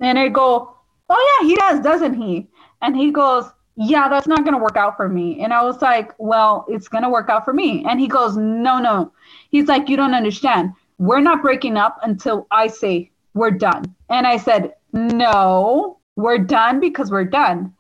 And 0.01 0.19
I 0.19 0.29
go, 0.29 0.77
Oh, 1.09 1.41
yeah, 1.41 1.49
he 1.49 1.57
does, 1.57 1.81
doesn't 1.81 2.15
he? 2.15 2.49
And 2.83 2.95
he 2.95 3.11
goes, 3.11 3.47
Yeah, 3.77 4.11
that's 4.11 4.27
not 4.27 4.45
going 4.45 4.53
to 4.53 4.63
work 4.63 4.77
out 4.77 4.99
for 4.99 5.09
me. 5.09 5.43
And 5.43 5.55
I 5.55 5.65
was 5.65 5.81
like, 5.81 6.13
Well, 6.19 6.67
it's 6.69 6.87
going 6.87 7.03
to 7.03 7.09
work 7.09 7.31
out 7.31 7.47
for 7.47 7.55
me. 7.55 7.87
And 7.89 7.99
he 7.99 8.07
goes, 8.07 8.37
No, 8.37 8.79
no. 8.79 9.11
He's 9.51 9.69
like, 9.69 9.89
You 9.89 9.97
don't 9.97 10.15
understand. 10.15 10.75
We're 10.99 11.21
not 11.21 11.41
breaking 11.41 11.79
up 11.79 11.99
until 12.03 12.47
I 12.51 12.67
say 12.67 13.11
we're 13.33 13.53
done. 13.53 13.95
And 14.11 14.27
I 14.27 14.37
said, 14.37 14.75
No, 14.93 15.99
we're 16.17 16.39
done 16.39 16.79
because 16.79 17.11
we're 17.11 17.25
done. 17.25 17.73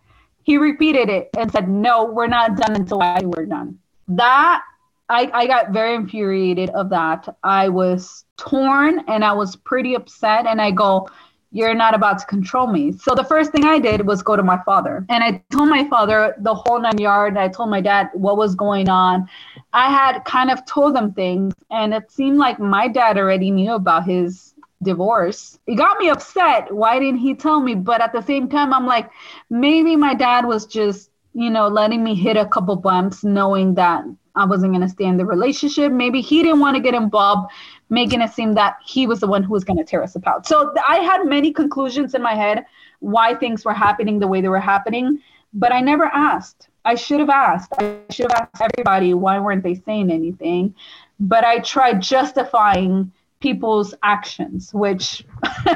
He 0.48 0.56
repeated 0.56 1.10
it 1.10 1.28
and 1.36 1.52
said, 1.52 1.68
No, 1.68 2.06
we're 2.06 2.26
not 2.26 2.56
done 2.56 2.74
until 2.74 3.02
I 3.02 3.20
we're 3.22 3.44
done. 3.44 3.78
That 4.08 4.62
I, 5.10 5.30
I 5.34 5.46
got 5.46 5.72
very 5.72 5.94
infuriated 5.94 6.70
of 6.70 6.88
that. 6.88 7.28
I 7.44 7.68
was 7.68 8.24
torn 8.38 9.00
and 9.08 9.26
I 9.26 9.34
was 9.34 9.56
pretty 9.56 9.92
upset. 9.92 10.46
And 10.46 10.58
I 10.58 10.70
go, 10.70 11.06
You're 11.52 11.74
not 11.74 11.92
about 11.92 12.20
to 12.20 12.24
control 12.24 12.66
me. 12.66 12.92
So 12.92 13.14
the 13.14 13.24
first 13.24 13.52
thing 13.52 13.66
I 13.66 13.78
did 13.78 14.06
was 14.06 14.22
go 14.22 14.36
to 14.36 14.42
my 14.42 14.58
father. 14.64 15.04
And 15.10 15.22
I 15.22 15.44
told 15.50 15.68
my 15.68 15.86
father 15.86 16.34
the 16.38 16.54
whole 16.54 16.80
nine 16.80 16.96
yard. 16.96 17.36
I 17.36 17.48
told 17.48 17.68
my 17.68 17.82
dad 17.82 18.08
what 18.14 18.38
was 18.38 18.54
going 18.54 18.88
on. 18.88 19.28
I 19.74 19.90
had 19.92 20.20
kind 20.20 20.50
of 20.50 20.64
told 20.64 20.96
them 20.96 21.12
things. 21.12 21.52
And 21.70 21.92
it 21.92 22.10
seemed 22.10 22.38
like 22.38 22.58
my 22.58 22.88
dad 22.88 23.18
already 23.18 23.50
knew 23.50 23.72
about 23.72 24.06
his 24.06 24.54
divorce. 24.82 25.58
It 25.66 25.74
got 25.74 25.98
me 25.98 26.08
upset. 26.08 26.72
Why 26.72 26.98
didn't 26.98 27.18
he 27.18 27.34
tell 27.34 27.60
me? 27.60 27.74
But 27.74 28.00
at 28.00 28.12
the 28.12 28.22
same 28.22 28.48
time, 28.48 28.72
I'm 28.72 28.86
like, 28.86 29.10
maybe 29.50 29.96
my 29.96 30.14
dad 30.14 30.46
was 30.46 30.66
just, 30.66 31.10
you 31.34 31.50
know, 31.50 31.68
letting 31.68 32.02
me 32.02 32.14
hit 32.14 32.36
a 32.36 32.46
couple 32.46 32.76
bumps, 32.76 33.24
knowing 33.24 33.74
that 33.74 34.04
I 34.34 34.44
wasn't 34.44 34.72
going 34.72 34.82
to 34.82 34.88
stay 34.88 35.04
in 35.04 35.16
the 35.16 35.26
relationship. 35.26 35.90
Maybe 35.92 36.20
he 36.20 36.42
didn't 36.42 36.60
want 36.60 36.76
to 36.76 36.82
get 36.82 36.94
involved, 36.94 37.50
making 37.90 38.20
it 38.20 38.32
seem 38.32 38.54
that 38.54 38.76
he 38.86 39.06
was 39.06 39.20
the 39.20 39.26
one 39.26 39.42
who 39.42 39.52
was 39.52 39.64
going 39.64 39.78
to 39.78 39.84
tear 39.84 40.02
us 40.02 40.14
apart. 40.14 40.46
So 40.46 40.72
I 40.86 40.98
had 40.98 41.24
many 41.24 41.52
conclusions 41.52 42.14
in 42.14 42.22
my 42.22 42.34
head 42.34 42.64
why 43.00 43.34
things 43.34 43.64
were 43.64 43.74
happening 43.74 44.18
the 44.18 44.28
way 44.28 44.40
they 44.40 44.48
were 44.48 44.60
happening, 44.60 45.20
but 45.52 45.72
I 45.72 45.80
never 45.80 46.04
asked. 46.04 46.68
I 46.84 46.94
should 46.94 47.20
have 47.20 47.30
asked. 47.30 47.72
I 47.78 47.98
should 48.10 48.30
have 48.32 48.48
asked 48.52 48.62
everybody 48.72 49.12
why 49.14 49.38
weren't 49.38 49.62
they 49.62 49.74
saying 49.74 50.10
anything. 50.10 50.74
But 51.20 51.44
I 51.44 51.58
tried 51.58 52.00
justifying 52.00 53.12
people's 53.40 53.94
actions, 54.02 54.72
which 54.72 55.24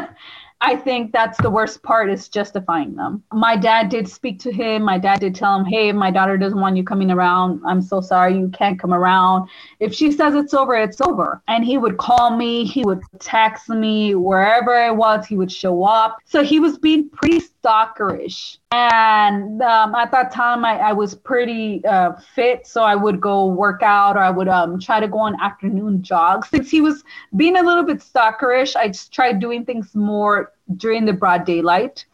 I 0.64 0.76
think 0.76 1.10
that's 1.10 1.36
the 1.42 1.50
worst 1.50 1.82
part 1.82 2.08
is 2.08 2.28
justifying 2.28 2.94
them. 2.94 3.24
My 3.32 3.56
dad 3.56 3.88
did 3.88 4.08
speak 4.08 4.38
to 4.40 4.52
him. 4.52 4.84
My 4.84 4.96
dad 4.96 5.18
did 5.18 5.34
tell 5.34 5.58
him, 5.58 5.64
hey, 5.64 5.90
my 5.90 6.12
daughter 6.12 6.38
doesn't 6.38 6.60
want 6.60 6.76
you 6.76 6.84
coming 6.84 7.10
around. 7.10 7.60
I'm 7.66 7.82
so 7.82 8.00
sorry 8.00 8.38
you 8.38 8.48
can't 8.48 8.78
come 8.78 8.94
around. 8.94 9.48
If 9.80 9.92
she 9.92 10.12
says 10.12 10.36
it's 10.36 10.54
over, 10.54 10.76
it's 10.76 11.00
over. 11.00 11.42
And 11.48 11.64
he 11.64 11.78
would 11.78 11.98
call 11.98 12.36
me, 12.36 12.64
he 12.64 12.84
would 12.84 13.00
text 13.18 13.70
me 13.70 14.14
wherever 14.14 14.72
I 14.72 14.92
was, 14.92 15.26
he 15.26 15.36
would 15.36 15.50
show 15.50 15.82
up. 15.82 16.18
So 16.24 16.44
he 16.44 16.60
was 16.60 16.78
being 16.78 17.08
pretty 17.08 17.40
stalkerish. 17.40 18.58
And 18.70 19.60
um, 19.62 19.96
at 19.96 20.12
that 20.12 20.30
time, 20.32 20.64
I, 20.64 20.78
I 20.78 20.92
was 20.92 21.14
pretty 21.14 21.84
uh, 21.84 22.12
fit. 22.34 22.68
So 22.68 22.84
I 22.84 22.94
would 22.94 23.20
go 23.20 23.46
work 23.46 23.82
out 23.82 24.16
or 24.16 24.20
I 24.20 24.30
would 24.30 24.48
um, 24.48 24.78
try 24.78 25.00
to 25.00 25.08
go 25.08 25.18
on 25.18 25.38
afternoon 25.40 26.02
jogs. 26.02 26.48
Since 26.50 26.70
he 26.70 26.80
was 26.80 27.02
being 27.34 27.56
a 27.56 27.62
little 27.62 27.82
bit 27.82 27.98
stalkerish, 27.98 28.76
I 28.76 28.88
just 28.88 29.12
tried 29.12 29.40
doing 29.40 29.64
things 29.64 29.94
more 29.94 30.51
during 30.76 31.04
the 31.04 31.12
broad 31.12 31.44
daylight. 31.44 32.04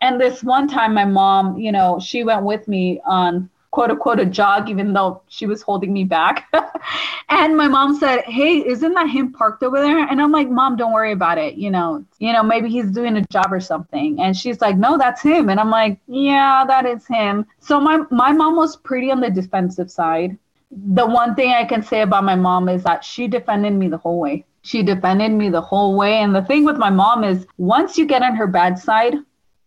And 0.00 0.20
this 0.20 0.44
one 0.44 0.68
time, 0.68 0.94
my 0.94 1.04
mom, 1.04 1.58
you 1.58 1.72
know, 1.72 1.98
she 2.00 2.22
went 2.22 2.44
with 2.44 2.68
me 2.68 3.00
on 3.04 3.50
quote 3.70 3.90
unquote 3.90 4.20
a 4.20 4.26
jog, 4.26 4.68
even 4.68 4.92
though 4.92 5.22
she 5.28 5.46
was 5.46 5.62
holding 5.62 5.92
me 5.92 6.04
back. 6.04 6.52
and 7.28 7.56
my 7.56 7.68
mom 7.68 7.98
said, 7.98 8.22
Hey, 8.24 8.66
isn't 8.66 8.94
that 8.94 9.08
him 9.08 9.32
parked 9.32 9.62
over 9.62 9.80
there? 9.80 9.98
And 9.98 10.20
I'm 10.20 10.32
like, 10.32 10.48
Mom, 10.48 10.76
don't 10.76 10.92
worry 10.92 11.12
about 11.12 11.38
it. 11.38 11.54
You 11.54 11.70
know, 11.70 12.04
you 12.18 12.32
know, 12.32 12.42
maybe 12.42 12.68
he's 12.70 12.90
doing 12.90 13.16
a 13.16 13.24
job 13.30 13.52
or 13.52 13.60
something. 13.60 14.20
And 14.20 14.36
she's 14.36 14.60
like, 14.60 14.76
No, 14.76 14.98
that's 14.98 15.22
him. 15.22 15.48
And 15.48 15.60
I'm 15.60 15.70
like, 15.70 15.98
Yeah, 16.06 16.64
that 16.66 16.86
is 16.86 17.06
him. 17.06 17.46
So 17.60 17.80
my 17.80 18.04
my 18.10 18.32
mom 18.32 18.56
was 18.56 18.76
pretty 18.76 19.10
on 19.10 19.20
the 19.20 19.30
defensive 19.30 19.90
side. 19.90 20.38
The 20.70 21.06
one 21.06 21.34
thing 21.34 21.52
I 21.52 21.64
can 21.64 21.82
say 21.82 22.02
about 22.02 22.24
my 22.24 22.34
mom 22.34 22.68
is 22.68 22.82
that 22.84 23.02
she 23.02 23.26
defended 23.26 23.72
me 23.72 23.88
the 23.88 23.96
whole 23.96 24.20
way. 24.20 24.44
She 24.62 24.82
defended 24.82 25.32
me 25.32 25.48
the 25.48 25.60
whole 25.60 25.96
way. 25.96 26.14
And 26.14 26.34
the 26.34 26.42
thing 26.42 26.64
with 26.64 26.76
my 26.76 26.90
mom 26.90 27.24
is 27.24 27.46
once 27.56 27.96
you 27.96 28.06
get 28.06 28.22
on 28.22 28.34
her 28.36 28.46
bad 28.46 28.78
side, 28.78 29.14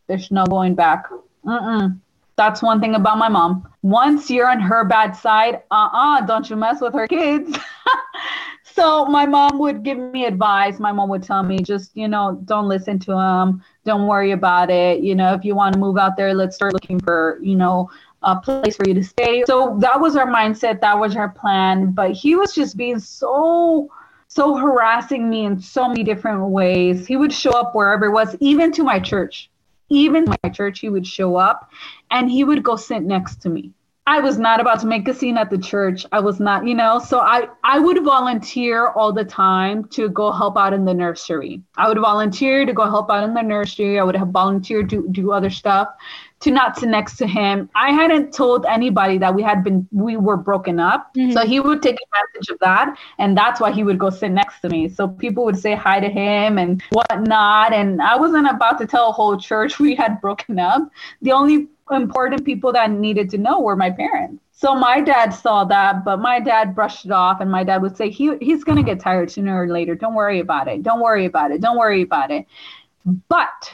there's 0.08 0.32
no 0.32 0.46
going 0.46 0.76
back. 0.76 1.06
Mm-mm. 1.46 2.00
That's 2.36 2.62
one 2.62 2.80
thing 2.80 2.96
about 2.96 3.18
my 3.18 3.30
mom. 3.30 3.68
Once 3.82 4.30
you're 4.30 4.50
on 4.50 4.60
her 4.60 4.84
bad 4.84 5.16
side, 5.16 5.62
uh-uh, 5.70 6.22
don't 6.22 6.50
you 6.50 6.56
mess 6.56 6.82
with 6.82 6.94
her 6.94 7.08
kids. 7.08 7.58
so 8.64 9.06
my 9.06 9.26
mom 9.26 9.60
would 9.60 9.84
give 9.84 9.98
me 9.98 10.26
advice. 10.26 10.80
My 10.80 10.92
mom 10.92 11.10
would 11.10 11.24
tell 11.24 11.44
me, 11.44 11.60
just, 11.60 11.96
you 11.96 12.08
know, 12.08 12.42
don't 12.46 12.68
listen 12.68 13.00
to 13.00 13.12
him. 13.12 13.64
Don't 13.86 14.08
worry 14.08 14.32
about 14.32 14.70
it. 14.70 15.02
You 15.02 15.16
know, 15.16 15.34
if 15.34 15.44
you 15.46 15.56
want 15.56 15.74
to 15.74 15.80
move 15.80 15.98
out 15.98 16.18
there, 16.18 16.34
let's 16.34 16.56
start 16.56 16.74
looking 16.74 17.00
for, 17.00 17.40
you 17.42 17.56
know, 17.56 17.90
a 18.24 18.36
place 18.40 18.76
for 18.76 18.88
you 18.88 18.94
to 18.94 19.04
stay. 19.04 19.44
So 19.46 19.78
that 19.80 20.00
was 20.00 20.16
our 20.16 20.28
mindset. 20.28 20.82
That 20.82 21.00
was 21.00 21.16
our 21.16 21.30
plan. 21.30 21.92
But 21.92 22.12
he 22.12 22.36
was 22.36 22.54
just 22.54 22.78
being 22.78 23.00
so 23.00 23.90
so 24.34 24.56
harassing 24.56 25.30
me 25.30 25.44
in 25.44 25.60
so 25.60 25.90
many 25.90 26.04
different 26.04 26.42
ways. 26.48 27.06
He 27.06 27.18
would 27.18 27.34
show 27.34 27.52
up 27.52 27.76
wherever 27.76 28.06
it 28.06 28.12
was, 28.12 28.34
even 28.40 28.72
to 28.74 28.84
my 28.84 29.00
church. 29.00 29.50
even 29.90 30.24
my 30.24 30.50
church, 30.50 30.80
he 30.80 30.88
would 30.88 31.06
show 31.06 31.36
up 31.36 31.70
and 32.12 32.32
he 32.32 32.46
would 32.46 32.64
go 32.64 32.78
sit 32.78 33.04
next 33.04 33.42
to 33.42 33.50
me. 33.50 33.74
I 34.08 34.22
was 34.22 34.38
not 34.40 34.62
about 34.62 34.80
to 34.80 34.88
make 34.88 35.06
a 35.10 35.14
scene 35.14 35.38
at 35.38 35.50
the 35.50 35.58
church. 35.58 36.06
I 36.14 36.22
was 36.22 36.40
not, 36.40 36.66
you 36.66 36.74
know, 36.74 36.98
so 36.98 37.20
I 37.20 37.50
I 37.64 37.78
would 37.80 38.04
volunteer 38.04 38.88
all 38.88 39.12
the 39.14 39.26
time 39.26 39.84
to 39.96 40.08
go 40.10 40.32
help 40.32 40.58
out 40.58 40.74
in 40.74 40.86
the 40.86 40.94
nursery. 40.94 41.62
I 41.78 41.90
would 41.90 42.00
volunteer 42.00 42.66
to 42.66 42.74
go 42.74 42.86
help 42.86 43.12
out 43.12 43.24
in 43.26 43.34
the 43.34 43.44
nursery. 43.44 44.00
I 44.00 44.04
would 44.04 44.16
have 44.16 44.30
volunteered 44.30 44.90
to 44.92 45.08
do 45.12 45.34
other 45.34 45.50
stuff 45.50 45.90
to 46.42 46.52
not 46.52 46.78
sit 46.78 46.90
next 46.90 47.18
to 47.18 47.28
him. 47.28 47.70
I 47.76 47.92
hadn't 47.92 48.34
told 48.34 48.66
anybody 48.66 49.18
that 49.20 49.34
we 49.34 49.44
had 49.44 49.64
been 49.64 49.88
we 49.92 50.18
were 50.18 50.38
broken 50.38 50.80
up. 50.80 51.14
Mm-hmm. 51.16 51.32
So 51.32 51.46
he 51.46 51.60
would 51.60 51.82
take 51.82 51.98
advantage 52.02 52.50
of 52.50 52.60
that. 52.60 52.98
And 53.20 53.38
that's 53.38 53.62
why 53.62 53.72
he 53.72 53.84
would 53.84 54.00
go 54.00 54.10
sit 54.10 54.30
next 54.30 54.60
to 54.62 54.70
me. 54.70 54.90
So 54.90 55.08
people 55.08 55.46
would 55.46 55.58
say 55.58 55.76
hi 55.76 56.00
to 56.00 56.10
him 56.10 56.58
and 56.58 56.82
whatnot. 56.92 57.74
And 57.74 58.02
I 58.02 58.16
wasn't 58.18 58.50
about 58.50 58.80
to 58.80 58.88
tell 58.88 59.10
a 59.10 59.12
whole 59.12 59.40
church 59.40 59.80
we 59.80 59.96
had 59.96 60.20
broken 60.20 60.60
up. 60.60 60.90
The 61.22 61.32
only 61.32 61.68
important 61.92 62.46
people 62.46 62.72
that 62.74 62.90
needed 62.90 63.30
to 63.32 63.38
know 63.38 63.60
were 63.62 63.76
my 63.76 63.92
parents. 63.92 64.42
So 64.54 64.76
my 64.76 65.02
dad 65.02 65.32
saw 65.32 65.64
that, 65.66 66.06
but 66.06 66.20
my 66.20 66.40
dad 66.40 66.76
brushed 66.76 67.06
it 67.06 67.12
off, 67.12 67.42
and 67.42 67.50
my 67.50 67.64
dad 67.64 67.82
would 67.82 67.98
say, 67.98 68.12
he, 68.12 68.38
he's 68.40 68.64
going 68.64 68.78
to 68.78 68.84
get 68.84 69.00
tired 69.00 69.32
sooner 69.32 69.60
or 69.60 69.68
later. 69.68 69.96
Don't 69.96 70.14
worry 70.14 70.40
about 70.40 70.68
it. 70.68 70.84
Don't 70.84 71.02
worry 71.02 71.26
about 71.26 71.50
it. 71.50 71.62
Don't 71.62 71.80
worry 71.80 72.04
about 72.04 72.30
it. 72.30 72.46
But 73.28 73.74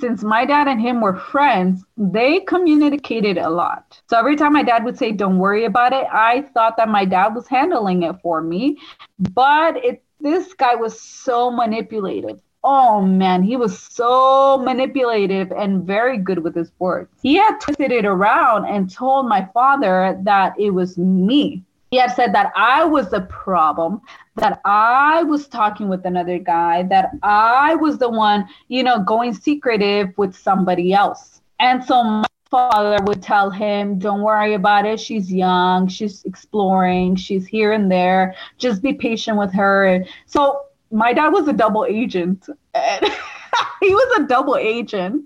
since 0.00 0.22
my 0.22 0.44
dad 0.44 0.68
and 0.68 0.80
him 0.80 1.00
were 1.00 1.16
friends, 1.16 1.84
they 1.96 2.40
communicated 2.40 3.38
a 3.38 3.50
lot. 3.50 4.00
So 4.08 4.18
every 4.18 4.36
time 4.36 4.52
my 4.52 4.62
dad 4.62 4.84
would 4.84 4.98
say, 4.98 5.12
Don't 5.12 5.38
worry 5.38 5.64
about 5.64 5.92
it, 5.92 6.06
I 6.12 6.42
thought 6.54 6.76
that 6.76 6.88
my 6.88 7.04
dad 7.04 7.34
was 7.34 7.46
handling 7.48 8.02
it 8.02 8.16
for 8.22 8.40
me. 8.40 8.78
But 9.18 9.76
it, 9.84 10.02
this 10.20 10.54
guy 10.54 10.74
was 10.74 11.00
so 11.00 11.50
manipulative 11.50 12.40
oh 12.64 13.00
man, 13.00 13.42
he 13.42 13.56
was 13.56 13.78
so 13.78 14.58
manipulative 14.58 15.50
and 15.52 15.84
very 15.84 16.18
good 16.18 16.40
with 16.40 16.54
his 16.54 16.70
words. 16.78 17.10
He 17.22 17.36
had 17.36 17.58
twisted 17.60 17.92
it 17.92 18.04
around 18.04 18.66
and 18.66 18.92
told 18.92 19.28
my 19.28 19.48
father 19.54 20.18
that 20.24 20.58
it 20.58 20.70
was 20.70 20.98
me. 20.98 21.64
He 21.90 21.96
had 21.96 22.12
said 22.12 22.34
that 22.34 22.52
I 22.54 22.84
was 22.84 23.10
the 23.10 23.22
problem, 23.22 24.02
that 24.36 24.60
I 24.64 25.22
was 25.22 25.48
talking 25.48 25.88
with 25.88 26.04
another 26.04 26.38
guy, 26.38 26.82
that 26.84 27.12
I 27.22 27.74
was 27.76 27.98
the 27.98 28.10
one, 28.10 28.48
you 28.68 28.82
know, 28.82 29.02
going 29.02 29.32
secretive 29.32 30.16
with 30.18 30.36
somebody 30.36 30.92
else. 30.92 31.40
And 31.60 31.82
so 31.82 32.02
my 32.02 32.26
father 32.50 33.02
would 33.04 33.22
tell 33.22 33.50
him, 33.50 33.98
Don't 33.98 34.20
worry 34.20 34.54
about 34.54 34.84
it. 34.86 35.00
She's 35.00 35.32
young, 35.32 35.88
she's 35.88 36.24
exploring, 36.24 37.16
she's 37.16 37.46
here 37.46 37.72
and 37.72 37.90
there. 37.90 38.34
Just 38.58 38.82
be 38.82 38.92
patient 38.92 39.38
with 39.38 39.52
her. 39.54 40.04
So 40.26 40.64
my 40.90 41.12
dad 41.12 41.28
was 41.28 41.48
a 41.48 41.52
double 41.52 41.86
agent. 41.86 42.46
he 43.80 43.94
was 43.94 44.20
a 44.20 44.26
double 44.26 44.56
agent. 44.56 45.24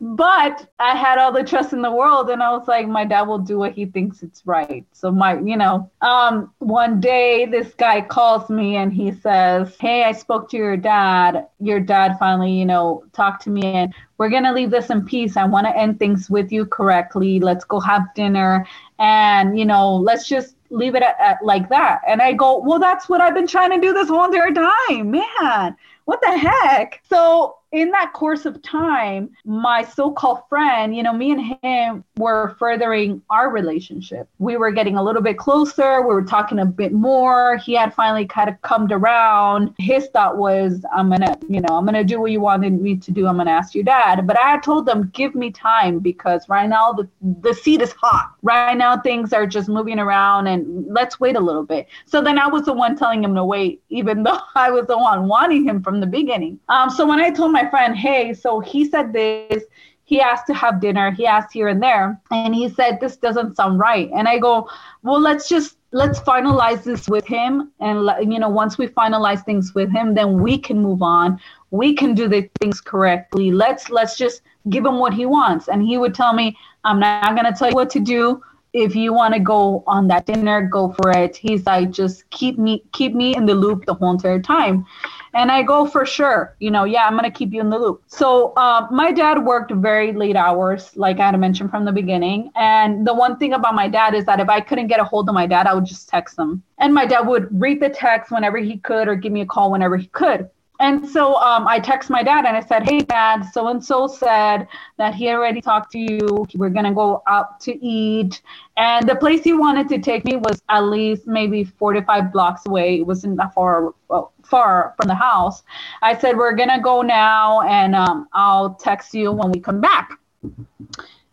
But 0.00 0.68
I 0.78 0.96
had 0.96 1.18
all 1.18 1.32
the 1.32 1.42
trust 1.42 1.72
in 1.72 1.82
the 1.82 1.90
world 1.90 2.30
and 2.30 2.42
I 2.42 2.50
was 2.52 2.68
like, 2.68 2.86
my 2.86 3.04
dad 3.04 3.22
will 3.22 3.38
do 3.38 3.58
what 3.58 3.72
he 3.72 3.86
thinks 3.86 4.22
it's 4.22 4.42
right. 4.46 4.84
So 4.92 5.10
my, 5.10 5.38
you 5.40 5.56
know, 5.56 5.90
um, 6.00 6.52
one 6.58 7.00
day 7.00 7.46
this 7.46 7.74
guy 7.74 8.00
calls 8.00 8.48
me 8.48 8.76
and 8.76 8.92
he 8.92 9.12
says, 9.12 9.76
Hey, 9.80 10.04
I 10.04 10.12
spoke 10.12 10.48
to 10.50 10.56
your 10.56 10.76
dad. 10.76 11.48
Your 11.58 11.80
dad 11.80 12.16
finally, 12.18 12.52
you 12.52 12.64
know, 12.64 13.04
talked 13.12 13.42
to 13.44 13.50
me 13.50 13.64
and 13.64 13.94
we're 14.18 14.30
gonna 14.30 14.52
leave 14.52 14.70
this 14.70 14.90
in 14.90 15.04
peace. 15.04 15.36
I 15.36 15.44
want 15.44 15.66
to 15.66 15.76
end 15.76 15.98
things 15.98 16.30
with 16.30 16.52
you 16.52 16.66
correctly. 16.66 17.40
Let's 17.40 17.64
go 17.64 17.80
have 17.80 18.14
dinner 18.14 18.66
and 18.98 19.58
you 19.58 19.64
know, 19.64 19.96
let's 19.96 20.28
just 20.28 20.56
leave 20.70 20.94
it 20.94 21.02
at, 21.02 21.16
at, 21.20 21.44
like 21.44 21.68
that. 21.68 22.00
And 22.06 22.22
I 22.22 22.32
go, 22.32 22.58
well, 22.58 22.78
that's 22.78 23.08
what 23.08 23.20
I've 23.20 23.34
been 23.34 23.46
trying 23.46 23.70
to 23.72 23.80
do 23.80 23.92
this 23.92 24.08
whole 24.08 24.24
entire 24.24 24.52
time, 24.52 25.10
man. 25.10 25.76
What 26.04 26.20
the 26.22 26.36
heck? 26.36 27.02
So 27.08 27.56
in 27.72 27.90
that 27.92 28.12
course 28.12 28.46
of 28.46 28.60
time, 28.62 29.30
my 29.44 29.84
so 29.84 30.10
called 30.10 30.40
friend, 30.48 30.96
you 30.96 31.02
know, 31.02 31.12
me 31.12 31.30
and 31.30 31.58
him 31.62 32.04
were 32.16 32.56
furthering 32.58 33.22
our 33.30 33.50
relationship. 33.50 34.28
We 34.38 34.56
were 34.56 34.72
getting 34.72 34.96
a 34.96 35.02
little 35.02 35.22
bit 35.22 35.38
closer. 35.38 36.00
We 36.02 36.12
were 36.12 36.24
talking 36.24 36.58
a 36.58 36.66
bit 36.66 36.92
more. 36.92 37.58
He 37.58 37.74
had 37.74 37.94
finally 37.94 38.26
kind 38.26 38.48
of 38.48 38.60
come 38.62 38.88
around. 38.90 39.74
His 39.78 40.08
thought 40.08 40.36
was, 40.36 40.84
I'm 40.94 41.08
going 41.08 41.20
to, 41.20 41.38
you 41.48 41.60
know, 41.60 41.76
I'm 41.76 41.84
going 41.84 41.94
to 41.94 42.04
do 42.04 42.20
what 42.20 42.32
you 42.32 42.40
wanted 42.40 42.80
me 42.80 42.96
to 42.96 43.10
do. 43.12 43.26
I'm 43.26 43.36
going 43.36 43.46
to 43.46 43.52
ask 43.52 43.74
your 43.74 43.84
dad. 43.84 44.26
But 44.26 44.38
I 44.38 44.50
had 44.50 44.62
told 44.62 44.86
them, 44.86 45.10
give 45.14 45.34
me 45.34 45.52
time 45.52 46.00
because 46.00 46.48
right 46.48 46.68
now 46.68 46.92
the, 46.92 47.08
the 47.40 47.54
seat 47.54 47.80
is 47.80 47.92
hot. 47.92 48.34
Right 48.42 48.76
now 48.76 49.00
things 49.00 49.32
are 49.32 49.46
just 49.46 49.68
moving 49.68 50.00
around 50.00 50.48
and 50.48 50.86
let's 50.92 51.20
wait 51.20 51.36
a 51.36 51.40
little 51.40 51.64
bit. 51.64 51.86
So 52.06 52.20
then 52.20 52.38
I 52.38 52.48
was 52.48 52.64
the 52.64 52.72
one 52.72 52.96
telling 52.96 53.22
him 53.22 53.34
to 53.36 53.44
wait, 53.44 53.82
even 53.90 54.22
though 54.24 54.40
I 54.56 54.70
was 54.70 54.86
the 54.86 54.98
one 54.98 55.28
wanting 55.28 55.64
him 55.64 55.82
from 55.82 56.00
the 56.00 56.06
beginning. 56.06 56.58
Um, 56.68 56.90
so 56.90 57.06
when 57.06 57.20
I 57.20 57.30
told 57.30 57.52
my 57.52 57.59
my 57.60 57.68
friend, 57.68 57.96
hey, 57.96 58.34
so 58.34 58.60
he 58.60 58.84
said 58.84 59.12
this. 59.12 59.64
He 60.04 60.20
asked 60.20 60.46
to 60.48 60.54
have 60.54 60.80
dinner. 60.80 61.12
He 61.12 61.26
asked 61.26 61.52
here 61.52 61.68
and 61.68 61.82
there. 61.82 62.20
And 62.30 62.54
he 62.54 62.68
said, 62.68 62.98
this 63.00 63.16
doesn't 63.16 63.56
sound 63.56 63.78
right. 63.78 64.10
And 64.14 64.26
I 64.26 64.38
go, 64.38 64.68
well, 65.02 65.20
let's 65.20 65.48
just 65.48 65.76
let's 65.92 66.20
finalize 66.20 66.84
this 66.84 67.08
with 67.08 67.26
him 67.26 67.72
and 67.80 68.08
you 68.32 68.38
know 68.38 68.48
once 68.48 68.78
we 68.78 68.86
finalize 68.86 69.44
things 69.44 69.74
with 69.74 69.90
him 69.90 70.14
then 70.14 70.40
we 70.40 70.56
can 70.56 70.80
move 70.80 71.02
on 71.02 71.36
we 71.72 71.92
can 71.92 72.14
do 72.14 72.28
the 72.28 72.48
things 72.60 72.80
correctly 72.80 73.50
let's 73.50 73.90
let's 73.90 74.16
just 74.16 74.42
give 74.68 74.86
him 74.86 75.00
what 75.00 75.12
he 75.12 75.26
wants 75.26 75.66
and 75.66 75.82
he 75.82 75.98
would 75.98 76.14
tell 76.14 76.32
me 76.32 76.56
i'm 76.84 77.00
not 77.00 77.34
going 77.34 77.44
to 77.44 77.58
tell 77.58 77.70
you 77.70 77.74
what 77.74 77.90
to 77.90 77.98
do 77.98 78.40
if 78.72 78.94
you 78.94 79.12
want 79.12 79.34
to 79.34 79.40
go 79.40 79.82
on 79.86 80.08
that 80.08 80.26
dinner 80.26 80.62
go 80.62 80.92
for 80.92 81.10
it 81.10 81.36
he's 81.36 81.64
like 81.66 81.90
just 81.90 82.28
keep 82.30 82.58
me 82.58 82.82
keep 82.92 83.14
me 83.14 83.34
in 83.34 83.46
the 83.46 83.54
loop 83.54 83.84
the 83.86 83.94
whole 83.94 84.12
entire 84.12 84.40
time 84.40 84.86
and 85.32 85.50
I 85.50 85.62
go, 85.62 85.86
for 85.86 86.04
sure, 86.04 86.56
you 86.58 86.70
know, 86.70 86.84
yeah, 86.84 87.06
I'm 87.06 87.18
to 87.18 87.30
keep 87.30 87.52
you 87.52 87.60
in 87.60 87.70
the 87.70 87.78
loop. 87.78 88.02
So 88.06 88.52
uh, 88.56 88.88
my 88.90 89.12
dad 89.12 89.44
worked 89.44 89.72
very 89.72 90.12
late 90.12 90.34
hours, 90.34 90.96
like 90.96 91.20
I 91.20 91.26
had 91.26 91.38
mentioned 91.38 91.70
from 91.70 91.84
the 91.84 91.92
beginning. 91.92 92.50
And 92.56 93.06
the 93.06 93.14
one 93.14 93.36
thing 93.38 93.52
about 93.52 93.74
my 93.74 93.86
dad 93.86 94.14
is 94.14 94.24
that 94.24 94.40
if 94.40 94.48
I 94.48 94.60
couldn't 94.60 94.88
get 94.88 94.98
a 94.98 95.04
hold 95.04 95.28
of 95.28 95.34
my 95.34 95.46
dad, 95.46 95.66
I 95.66 95.74
would 95.74 95.84
just 95.84 96.08
text 96.08 96.38
him. 96.38 96.62
And 96.78 96.92
my 96.92 97.06
dad 97.06 97.20
would 97.20 97.48
read 97.52 97.80
the 97.80 97.90
text 97.90 98.32
whenever 98.32 98.58
he 98.58 98.78
could 98.78 99.06
or 99.06 99.14
give 99.14 99.32
me 99.32 99.42
a 99.42 99.46
call 99.46 99.70
whenever 99.70 99.96
he 99.96 100.06
could. 100.08 100.48
And 100.80 101.06
so 101.06 101.36
um, 101.36 101.68
I 101.68 101.78
text 101.78 102.08
my 102.08 102.22
dad 102.22 102.46
and 102.46 102.56
I 102.56 102.60
said, 102.60 102.88
Hey, 102.88 103.00
dad, 103.00 103.42
so 103.52 103.68
and 103.68 103.84
so 103.84 104.06
said 104.06 104.66
that 104.96 105.14
he 105.14 105.28
already 105.28 105.60
talked 105.60 105.92
to 105.92 105.98
you. 105.98 106.46
We're 106.54 106.70
going 106.70 106.86
to 106.86 106.94
go 106.94 107.22
out 107.26 107.60
to 107.60 107.84
eat. 107.84 108.40
And 108.78 109.06
the 109.06 109.14
place 109.14 109.44
he 109.44 109.52
wanted 109.52 109.90
to 109.90 109.98
take 109.98 110.24
me 110.24 110.36
was 110.36 110.62
at 110.70 110.80
least 110.80 111.26
maybe 111.26 111.64
45 111.64 112.32
blocks 112.32 112.64
away. 112.66 113.00
It 113.00 113.06
wasn't 113.06 113.36
that 113.36 113.52
far, 113.52 113.92
well, 114.08 114.32
far 114.42 114.94
from 114.96 115.08
the 115.08 115.14
house. 115.14 115.62
I 116.00 116.16
said, 116.16 116.38
We're 116.38 116.54
going 116.54 116.70
to 116.70 116.80
go 116.80 117.02
now 117.02 117.60
and 117.60 117.94
um, 117.94 118.26
I'll 118.32 118.74
text 118.74 119.12
you 119.12 119.32
when 119.32 119.52
we 119.52 119.60
come 119.60 119.82
back. 119.82 120.18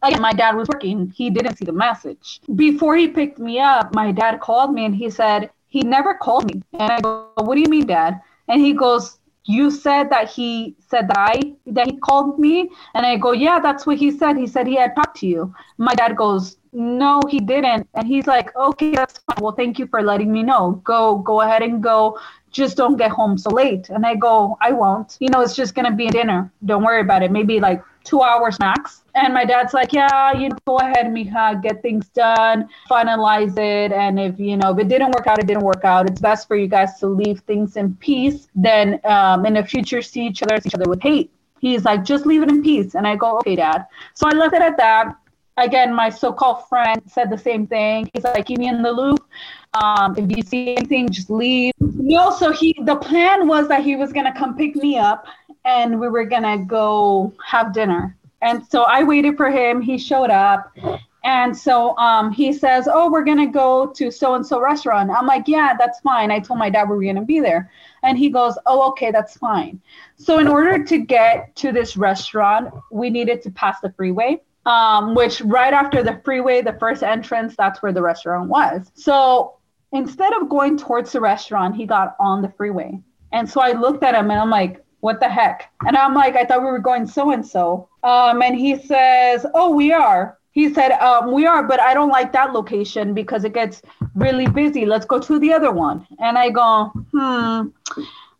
Again, 0.03 0.21
my 0.21 0.33
dad 0.33 0.57
was 0.57 0.67
working. 0.67 1.09
He 1.15 1.29
didn't 1.29 1.55
see 1.55 1.65
the 1.65 1.71
message. 1.71 2.41
Before 2.55 2.97
he 2.97 3.07
picked 3.07 3.39
me 3.39 3.61
up, 3.61 3.95
my 3.95 4.11
dad 4.11 4.41
called 4.41 4.73
me 4.73 4.83
and 4.83 4.93
he 4.93 5.09
said, 5.09 5.51
He 5.69 5.83
never 5.83 6.13
called 6.15 6.53
me. 6.53 6.61
And 6.73 6.91
I 6.91 6.99
go, 6.99 7.31
What 7.35 7.55
do 7.55 7.61
you 7.61 7.69
mean, 7.69 7.87
dad? 7.87 8.19
And 8.49 8.61
he 8.61 8.73
goes, 8.73 9.19
you 9.47 9.71
said 9.71 10.09
that 10.09 10.29
he 10.29 10.75
said 10.89 11.07
that 11.07 11.17
I 11.17 11.53
that 11.67 11.87
he 11.87 11.97
called 11.97 12.37
me 12.37 12.69
and 12.93 13.05
I 13.05 13.15
go, 13.15 13.31
Yeah, 13.31 13.59
that's 13.59 13.87
what 13.87 13.97
he 13.97 14.11
said. 14.11 14.37
He 14.37 14.45
said 14.45 14.67
he 14.67 14.75
had 14.75 14.95
talked 14.95 15.17
to 15.21 15.27
you. 15.27 15.53
My 15.77 15.95
dad 15.95 16.17
goes, 16.17 16.57
No, 16.73 17.21
he 17.29 17.39
didn't. 17.39 17.87
And 17.95 18.07
he's 18.07 18.27
like, 18.27 18.55
Okay, 18.55 18.91
that's 18.91 19.19
fine. 19.19 19.37
Well, 19.41 19.53
thank 19.53 19.79
you 19.79 19.87
for 19.87 20.03
letting 20.03 20.31
me 20.31 20.43
know. 20.43 20.81
Go 20.83 21.19
go 21.19 21.41
ahead 21.41 21.63
and 21.63 21.81
go. 21.81 22.19
Just 22.51 22.75
don't 22.77 22.97
get 22.97 23.11
home 23.11 23.37
so 23.37 23.49
late. 23.49 23.89
And 23.89 24.05
I 24.05 24.15
go, 24.15 24.57
I 24.61 24.71
won't. 24.73 25.15
You 25.19 25.29
know, 25.29 25.41
it's 25.41 25.55
just 25.55 25.75
gonna 25.75 25.95
be 25.95 26.07
a 26.07 26.11
dinner. 26.11 26.51
Don't 26.65 26.83
worry 26.83 27.01
about 27.01 27.23
it. 27.23 27.31
Maybe 27.31 27.59
like 27.61 27.81
two 28.03 28.21
hours 28.21 28.59
max. 28.59 29.03
And 29.17 29.33
my 29.33 29.45
dad's 29.45 29.73
like, 29.73 29.93
yeah, 29.93 30.31
you 30.33 30.49
know, 30.49 30.57
go 30.67 30.77
ahead, 30.77 31.07
Mija, 31.07 31.59
get 31.63 31.81
things 31.81 32.07
done, 32.09 32.69
finalize 32.87 33.57
it. 33.57 33.91
And 33.91 34.19
if, 34.19 34.39
you 34.39 34.57
know, 34.57 34.73
if 34.73 34.77
it 34.77 34.89
didn't 34.89 35.11
work 35.17 35.25
out, 35.25 35.39
it 35.39 35.47
didn't 35.47 35.63
work 35.63 35.83
out. 35.83 36.07
It's 36.07 36.21
best 36.21 36.47
for 36.47 36.55
you 36.55 36.67
guys 36.67 36.99
to 36.99 37.07
leave 37.07 37.39
things 37.41 37.77
in 37.77 37.95
peace 37.95 38.47
Then 38.53 38.99
um, 39.05 39.45
in 39.47 39.55
the 39.55 39.63
future 39.63 40.03
see 40.03 40.27
each 40.27 40.43
other, 40.43 40.59
see 40.61 40.67
each 40.67 40.75
other 40.75 40.87
with 40.87 41.01
hate. 41.01 41.31
He's 41.59 41.83
like, 41.83 42.03
just 42.03 42.27
leave 42.27 42.43
it 42.43 42.49
in 42.49 42.61
peace. 42.61 42.93
And 42.93 43.07
I 43.07 43.15
go, 43.15 43.37
okay, 43.39 43.55
dad. 43.55 43.87
So 44.13 44.27
I 44.27 44.33
left 44.33 44.53
it 44.53 44.61
at 44.61 44.77
that. 44.77 45.17
Again, 45.57 45.91
my 45.95 46.11
so-called 46.11 46.69
friend 46.69 47.01
said 47.07 47.31
the 47.31 47.37
same 47.37 47.65
thing. 47.65 48.07
He's 48.13 48.23
like, 48.23 48.45
keep 48.45 48.59
me 48.59 48.67
in 48.67 48.83
the 48.83 48.91
loop. 48.91 49.25
Um, 49.73 50.15
if 50.15 50.29
you 50.37 50.43
see 50.43 50.75
anything, 50.75 51.09
just 51.09 51.31
leave. 51.31 51.73
No, 51.79 52.29
so 52.29 52.51
he 52.51 52.77
the 52.85 52.95
plan 52.95 53.47
was 53.47 53.67
that 53.69 53.83
he 53.83 53.95
was 53.95 54.13
gonna 54.13 54.37
come 54.37 54.55
pick 54.55 54.75
me 54.75 54.99
up 54.99 55.25
and 55.65 55.99
we 55.99 56.07
were 56.07 56.25
gonna 56.25 56.59
go 56.59 57.33
have 57.43 57.73
dinner. 57.73 58.15
And 58.41 58.65
so 58.67 58.83
I 58.83 59.03
waited 59.03 59.37
for 59.37 59.49
him. 59.49 59.81
He 59.81 59.97
showed 59.97 60.29
up. 60.29 60.75
And 61.23 61.57
so 61.57 61.97
um, 61.97 62.31
he 62.31 62.53
says, 62.53 62.87
Oh, 62.89 63.11
we're 63.11 63.25
going 63.25 63.39
to 63.39 63.47
go 63.47 63.87
to 63.87 64.11
so 64.11 64.35
and 64.35 64.45
so 64.45 64.61
restaurant. 64.61 65.11
I'm 65.11 65.25
like, 65.25 65.47
Yeah, 65.47 65.75
that's 65.77 65.99
fine. 65.99 66.31
I 66.31 66.39
told 66.39 66.59
my 66.59 66.69
dad 66.69 66.89
we 66.89 66.95
were 66.95 67.03
going 67.03 67.15
to 67.15 67.21
be 67.21 67.39
there. 67.39 67.69
And 68.03 68.17
he 68.17 68.29
goes, 68.29 68.57
Oh, 68.65 68.87
okay, 68.89 69.11
that's 69.11 69.37
fine. 69.37 69.81
So, 70.15 70.39
in 70.39 70.47
order 70.47 70.83
to 70.85 70.97
get 70.99 71.55
to 71.57 71.71
this 71.71 71.97
restaurant, 71.97 72.73
we 72.91 73.09
needed 73.09 73.41
to 73.41 73.51
pass 73.51 73.81
the 73.81 73.91
freeway, 73.91 74.41
um, 74.65 75.15
which 75.15 75.41
right 75.41 75.73
after 75.73 76.01
the 76.01 76.21
freeway, 76.23 76.61
the 76.61 76.77
first 76.79 77.03
entrance, 77.03 77.55
that's 77.57 77.81
where 77.81 77.91
the 77.91 78.01
restaurant 78.01 78.49
was. 78.49 78.89
So, 78.93 79.57
instead 79.91 80.33
of 80.33 80.47
going 80.47 80.77
towards 80.77 81.11
the 81.11 81.19
restaurant, 81.19 81.75
he 81.75 81.85
got 81.85 82.15
on 82.19 82.41
the 82.41 82.49
freeway. 82.49 83.01
And 83.33 83.49
so 83.49 83.61
I 83.61 83.73
looked 83.73 84.03
at 84.03 84.15
him 84.15 84.31
and 84.31 84.39
I'm 84.39 84.49
like, 84.49 84.83
what 84.99 85.19
the 85.19 85.29
heck? 85.29 85.71
And 85.85 85.95
I'm 85.95 86.13
like, 86.13 86.35
I 86.35 86.45
thought 86.45 86.61
we 86.61 86.65
were 86.67 86.79
going 86.79 87.07
so 87.07 87.31
and 87.31 87.45
so. 87.45 87.87
Um, 88.03 88.41
and 88.41 88.55
he 88.55 88.77
says, 88.77 89.45
oh, 89.53 89.73
we 89.73 89.91
are. 89.93 90.37
He 90.51 90.73
said, 90.73 90.91
um, 90.93 91.31
we 91.31 91.45
are, 91.45 91.61
but 91.63 91.79
I 91.79 91.93
don't 91.93 92.09
like 92.09 92.31
that 92.33 92.51
location 92.51 93.13
because 93.13 93.43
it 93.43 93.53
gets 93.53 93.83
really 94.15 94.47
busy. 94.47 94.85
Let's 94.85 95.05
go 95.05 95.19
to 95.19 95.37
the 95.39 95.53
other 95.53 95.71
one. 95.71 96.07
And 96.19 96.35
I 96.35 96.49
go, 96.49 96.91
hmm, 97.11 97.67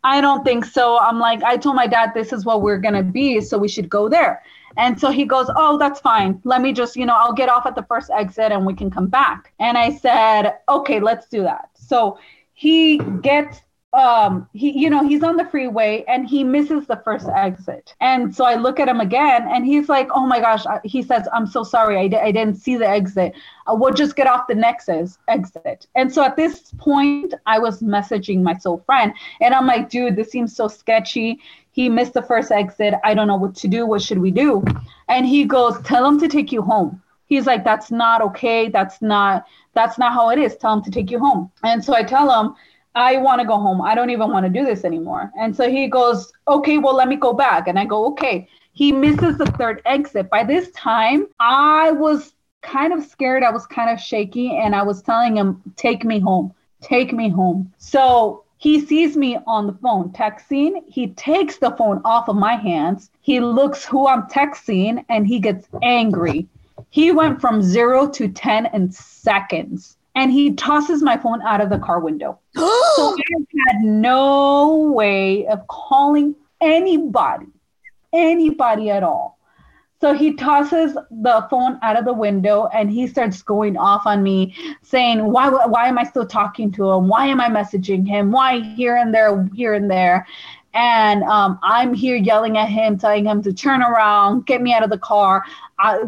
I 0.02 0.20
don't 0.20 0.44
think 0.44 0.64
so. 0.64 0.98
I'm 0.98 1.20
like, 1.20 1.42
I 1.44 1.56
told 1.56 1.76
my 1.76 1.86
dad 1.86 2.12
this 2.14 2.32
is 2.32 2.44
what 2.44 2.62
we're 2.62 2.78
gonna 2.78 3.04
be, 3.04 3.40
so 3.40 3.56
we 3.56 3.68
should 3.68 3.88
go 3.88 4.08
there. 4.08 4.42
And 4.76 4.98
so 4.98 5.10
he 5.10 5.24
goes, 5.24 5.50
Oh, 5.56 5.76
that's 5.76 6.00
fine. 6.00 6.40
Let 6.44 6.62
me 6.62 6.72
just, 6.72 6.96
you 6.96 7.04
know, 7.04 7.14
I'll 7.16 7.32
get 7.32 7.48
off 7.48 7.66
at 7.66 7.74
the 7.74 7.82
first 7.82 8.10
exit 8.10 8.52
and 8.52 8.64
we 8.64 8.74
can 8.74 8.90
come 8.90 9.08
back. 9.08 9.52
And 9.58 9.76
I 9.76 9.96
said, 9.96 10.58
Okay, 10.68 11.00
let's 11.00 11.28
do 11.28 11.42
that. 11.42 11.70
So 11.74 12.18
he 12.54 12.98
gets 13.22 13.60
um 13.94 14.46
he 14.52 14.78
you 14.78 14.90
know 14.90 15.02
he's 15.02 15.22
on 15.22 15.36
the 15.36 15.46
freeway 15.46 16.04
and 16.08 16.28
he 16.28 16.44
misses 16.44 16.86
the 16.86 17.00
first 17.04 17.26
exit. 17.28 17.94
And 18.00 18.34
so 18.34 18.44
i 18.44 18.54
look 18.54 18.78
at 18.78 18.86
him 18.86 19.00
again 19.00 19.48
and 19.48 19.64
he's 19.64 19.88
like 19.88 20.08
oh 20.14 20.26
my 20.26 20.40
gosh 20.40 20.64
he 20.84 21.02
says 21.02 21.26
i'm 21.32 21.46
so 21.46 21.62
sorry 21.62 21.96
I 21.96 22.02
I 22.02 22.30
didn't 22.32 22.56
see 22.56 22.76
the 22.76 22.86
exit. 22.86 23.32
Uh, 23.66 23.74
we'll 23.74 23.94
just 23.94 24.14
get 24.14 24.26
off 24.26 24.46
the 24.46 24.54
next 24.54 24.90
exit. 24.90 25.86
And 25.94 26.12
so 26.12 26.22
at 26.22 26.36
this 26.36 26.74
point 26.76 27.32
i 27.46 27.58
was 27.58 27.80
messaging 27.80 28.42
my 28.42 28.58
soul 28.58 28.82
friend 28.84 29.14
and 29.40 29.54
i'm 29.54 29.66
like 29.66 29.88
dude 29.88 30.16
this 30.16 30.30
seems 30.30 30.54
so 30.54 30.68
sketchy. 30.68 31.40
He 31.72 31.88
missed 31.88 32.12
the 32.12 32.22
first 32.22 32.50
exit. 32.50 32.94
I 33.04 33.14
don't 33.14 33.28
know 33.28 33.36
what 33.36 33.54
to 33.56 33.68
do. 33.68 33.86
What 33.86 34.02
should 34.02 34.18
we 34.18 34.32
do? 34.32 34.64
And 35.08 35.24
he 35.24 35.44
goes 35.44 35.80
tell 35.82 36.04
him 36.04 36.20
to 36.20 36.28
take 36.28 36.52
you 36.52 36.60
home. 36.60 37.02
He's 37.26 37.46
like 37.46 37.64
that's 37.64 37.90
not 37.90 38.20
okay. 38.20 38.68
That's 38.68 39.00
not 39.00 39.46
that's 39.74 39.96
not 39.96 40.12
how 40.12 40.28
it 40.30 40.38
is. 40.38 40.56
Tell 40.56 40.74
him 40.74 40.82
to 40.82 40.90
take 40.90 41.10
you 41.10 41.18
home. 41.18 41.50
And 41.64 41.82
so 41.82 41.94
i 41.94 42.02
tell 42.02 42.28
him 42.30 42.54
I 42.98 43.16
want 43.18 43.40
to 43.40 43.46
go 43.46 43.56
home. 43.56 43.80
I 43.80 43.94
don't 43.94 44.10
even 44.10 44.28
want 44.32 44.44
to 44.44 44.50
do 44.50 44.64
this 44.64 44.84
anymore. 44.84 45.30
And 45.38 45.54
so 45.54 45.70
he 45.70 45.86
goes, 45.86 46.32
okay, 46.48 46.78
well, 46.78 46.96
let 46.96 47.06
me 47.06 47.14
go 47.14 47.32
back. 47.32 47.68
And 47.68 47.78
I 47.78 47.84
go, 47.84 48.06
okay. 48.08 48.48
He 48.72 48.90
misses 48.90 49.38
the 49.38 49.46
third 49.46 49.82
exit. 49.86 50.28
By 50.28 50.42
this 50.42 50.70
time, 50.72 51.28
I 51.38 51.92
was 51.92 52.34
kind 52.62 52.92
of 52.92 53.04
scared. 53.04 53.44
I 53.44 53.50
was 53.50 53.66
kind 53.66 53.88
of 53.88 54.00
shaky. 54.00 54.56
And 54.56 54.74
I 54.74 54.82
was 54.82 55.00
telling 55.00 55.36
him, 55.36 55.62
take 55.76 56.04
me 56.04 56.18
home, 56.18 56.52
take 56.80 57.12
me 57.12 57.28
home. 57.28 57.72
So 57.78 58.44
he 58.56 58.80
sees 58.80 59.16
me 59.16 59.38
on 59.46 59.68
the 59.68 59.74
phone 59.74 60.10
texting. 60.10 60.82
He 60.88 61.08
takes 61.08 61.58
the 61.58 61.70
phone 61.76 62.00
off 62.04 62.28
of 62.28 62.34
my 62.34 62.56
hands. 62.56 63.10
He 63.20 63.38
looks 63.38 63.84
who 63.84 64.08
I'm 64.08 64.22
texting 64.22 65.04
and 65.08 65.24
he 65.24 65.38
gets 65.38 65.68
angry. 65.84 66.48
He 66.90 67.12
went 67.12 67.40
from 67.40 67.62
zero 67.62 68.08
to 68.10 68.26
10 68.26 68.66
in 68.74 68.90
seconds 68.90 69.97
and 70.18 70.32
he 70.32 70.52
tosses 70.54 71.00
my 71.00 71.16
phone 71.16 71.40
out 71.42 71.60
of 71.60 71.70
the 71.70 71.78
car 71.78 72.00
window. 72.00 72.40
so 72.56 73.14
I 73.16 73.68
had 73.68 73.82
no 73.82 74.90
way 74.92 75.46
of 75.46 75.64
calling 75.68 76.34
anybody, 76.60 77.46
anybody 78.12 78.90
at 78.90 79.04
all. 79.04 79.38
So 80.00 80.14
he 80.14 80.34
tosses 80.34 80.94
the 80.94 81.46
phone 81.48 81.78
out 81.82 81.96
of 81.96 82.04
the 82.04 82.12
window 82.12 82.68
and 82.72 82.90
he 82.90 83.06
starts 83.06 83.42
going 83.42 83.76
off 83.76 84.06
on 84.06 84.24
me, 84.24 84.54
saying, 84.82 85.24
"Why? 85.24 85.50
Why 85.50 85.86
am 85.86 85.98
I 85.98 86.04
still 86.04 86.26
talking 86.26 86.72
to 86.72 86.90
him? 86.90 87.06
Why 87.06 87.26
am 87.26 87.40
I 87.40 87.48
messaging 87.48 88.06
him? 88.06 88.32
Why 88.32 88.60
here 88.60 88.96
and 88.96 89.14
there, 89.14 89.48
here 89.54 89.74
and 89.74 89.88
there?" 89.88 90.26
And 90.74 91.22
um, 91.24 91.60
I'm 91.62 91.94
here 91.94 92.16
yelling 92.16 92.58
at 92.58 92.68
him, 92.68 92.98
telling 92.98 93.24
him 93.24 93.42
to 93.42 93.52
turn 93.52 93.82
around, 93.82 94.46
get 94.46 94.62
me 94.62 94.72
out 94.72 94.84
of 94.84 94.90
the 94.90 94.98
car. 94.98 95.44
I, 95.78 95.98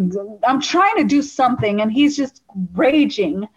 I'm 0.44 0.60
trying 0.60 0.96
to 0.96 1.04
do 1.04 1.22
something, 1.22 1.80
and 1.80 1.92
he's 1.92 2.16
just 2.16 2.42
raging. 2.74 3.48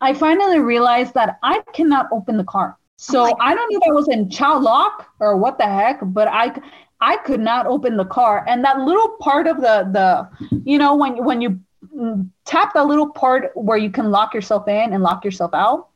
I 0.00 0.14
finally 0.14 0.60
realized 0.60 1.14
that 1.14 1.38
I 1.42 1.62
cannot 1.72 2.08
open 2.12 2.36
the 2.36 2.44
car. 2.44 2.76
So 2.96 3.26
oh 3.26 3.36
I 3.40 3.54
don't 3.54 3.72
know 3.72 3.80
if 3.82 3.90
I 3.90 3.92
was 3.92 4.08
in 4.08 4.28
child 4.30 4.62
lock 4.62 5.08
or 5.20 5.36
what 5.36 5.58
the 5.58 5.64
heck, 5.64 6.00
but 6.02 6.28
I 6.28 6.52
I 7.00 7.16
could 7.18 7.40
not 7.40 7.66
open 7.66 7.96
the 7.96 8.04
car. 8.04 8.44
And 8.46 8.64
that 8.64 8.80
little 8.80 9.16
part 9.20 9.46
of 9.46 9.56
the 9.56 9.88
the 9.92 10.60
you 10.64 10.78
know 10.78 10.94
when 10.94 11.24
when 11.24 11.40
you 11.40 11.60
mm, 11.96 12.28
tap 12.44 12.74
that 12.74 12.86
little 12.86 13.08
part 13.10 13.52
where 13.54 13.78
you 13.78 13.90
can 13.90 14.10
lock 14.10 14.34
yourself 14.34 14.68
in 14.68 14.92
and 14.92 15.02
lock 15.02 15.24
yourself 15.24 15.52
out, 15.54 15.88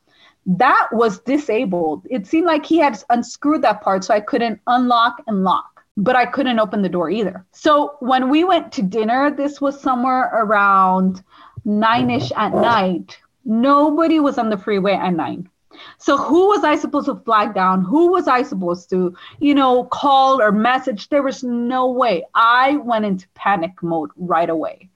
that 0.45 0.87
was 0.91 1.19
disabled. 1.19 2.05
It 2.09 2.25
seemed 2.25 2.47
like 2.47 2.65
he 2.65 2.77
had 2.77 3.01
unscrewed 3.09 3.61
that 3.61 3.81
part 3.81 4.03
so 4.03 4.13
I 4.13 4.19
couldn't 4.19 4.59
unlock 4.67 5.21
and 5.27 5.43
lock 5.43 5.75
but 5.97 6.15
I 6.15 6.25
couldn't 6.25 6.59
open 6.59 6.81
the 6.81 6.89
door 6.89 7.09
either. 7.09 7.45
So 7.51 7.95
when 7.99 8.29
we 8.29 8.43
went 8.43 8.71
to 8.73 8.81
dinner, 8.81 9.31
this 9.31 9.61
was 9.61 9.79
somewhere 9.79 10.29
around 10.33 11.23
nine 11.63 12.09
ish 12.09 12.31
at 12.35 12.53
night. 12.53 13.17
Nobody 13.45 14.19
was 14.19 14.37
on 14.37 14.49
the 14.49 14.57
freeway 14.57 14.93
at 14.93 15.13
nine. 15.13 15.49
So 15.97 16.17
who 16.17 16.47
was 16.47 16.63
I 16.63 16.75
supposed 16.75 17.07
to 17.07 17.15
flag 17.15 17.53
down? 17.53 17.83
Who 17.83 18.11
was 18.11 18.27
I 18.27 18.43
supposed 18.43 18.89
to, 18.91 19.15
you 19.39 19.53
know, 19.53 19.85
call 19.85 20.41
or 20.41 20.51
message? 20.51 21.09
There 21.09 21.23
was 21.23 21.43
no 21.43 21.91
way. 21.91 22.23
I 22.33 22.77
went 22.77 23.05
into 23.05 23.27
panic 23.35 23.83
mode 23.83 24.09
right 24.17 24.49
away. 24.49 24.89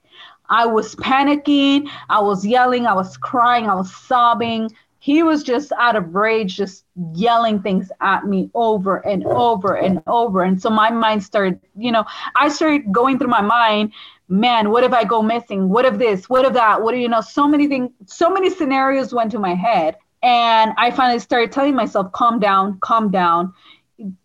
I 0.48 0.66
was 0.66 0.96
panicking, 0.96 1.88
I 2.08 2.20
was 2.20 2.44
yelling, 2.44 2.86
I 2.86 2.94
was 2.94 3.16
crying, 3.16 3.68
I 3.68 3.74
was 3.74 3.94
sobbing. 3.94 4.70
He 5.00 5.22
was 5.22 5.42
just 5.42 5.72
out 5.72 5.96
of 5.96 6.14
rage, 6.14 6.56
just 6.56 6.84
yelling 7.14 7.62
things 7.62 7.90
at 8.00 8.26
me 8.26 8.50
over 8.54 8.98
and 8.98 9.24
over 9.26 9.74
and 9.74 10.02
over. 10.06 10.42
And 10.42 10.60
so 10.60 10.70
my 10.70 10.90
mind 10.90 11.24
started, 11.24 11.58
you 11.76 11.90
know, 11.90 12.04
I 12.36 12.48
started 12.48 12.92
going 12.92 13.18
through 13.18 13.28
my 13.28 13.40
mind 13.40 13.92
man, 14.30 14.70
what 14.70 14.84
if 14.84 14.92
I 14.92 15.04
go 15.04 15.20
missing? 15.20 15.68
What 15.68 15.84
if 15.84 15.98
this? 15.98 16.28
What 16.30 16.44
if 16.44 16.52
that? 16.54 16.80
What 16.82 16.92
do 16.92 16.98
you 16.98 17.08
know? 17.08 17.20
So 17.20 17.48
many 17.48 17.66
things, 17.66 17.90
so 18.06 18.30
many 18.30 18.48
scenarios 18.48 19.12
went 19.12 19.32
to 19.32 19.38
my 19.38 19.54
head. 19.54 19.96
And 20.22 20.72
I 20.78 20.92
finally 20.92 21.18
started 21.18 21.50
telling 21.50 21.74
myself, 21.74 22.12
calm 22.12 22.38
down, 22.38 22.78
calm 22.80 23.10
down, 23.10 23.52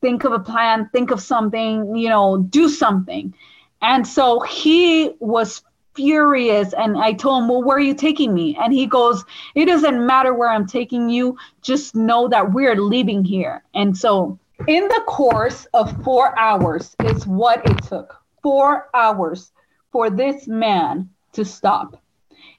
think 0.02 0.24
of 0.24 0.32
a 0.32 0.40
plan, 0.40 0.90
think 0.94 1.10
of 1.10 1.20
something, 1.22 1.96
you 1.96 2.10
know, 2.10 2.38
do 2.38 2.70
something. 2.70 3.34
And 3.82 4.08
so 4.08 4.42
he 4.42 5.14
was 5.20 5.64
furious. 5.96 6.74
And 6.74 6.98
I 6.98 7.14
told 7.14 7.44
him, 7.44 7.50
Well, 7.50 7.64
where 7.64 7.78
are 7.78 7.82
you 7.82 7.96
taking 7.96 8.34
me? 8.34 8.58
And 8.60 8.74
he 8.74 8.86
goes, 8.86 9.24
It 9.56 9.66
doesn't 9.66 10.06
matter 10.06 10.34
where 10.34 10.50
I'm 10.50 10.68
taking 10.68 11.10
you. 11.10 11.38
Just 11.62 11.96
know 11.96 12.28
that 12.28 12.54
we're 12.54 12.76
leaving 12.76 13.24
here. 13.24 13.64
And 13.74 13.98
so, 13.98 14.38
in 14.68 14.88
the 14.88 15.04
course 15.08 15.66
of 15.74 16.04
four 16.04 16.38
hours, 16.38 16.96
is 17.04 17.26
what 17.26 17.68
it 17.70 17.84
took. 17.84 18.16
Four 18.44 18.90
hours 18.94 19.52
for 19.92 20.10
this 20.10 20.48
man 20.48 21.10
to 21.34 21.44
stop. 21.44 22.02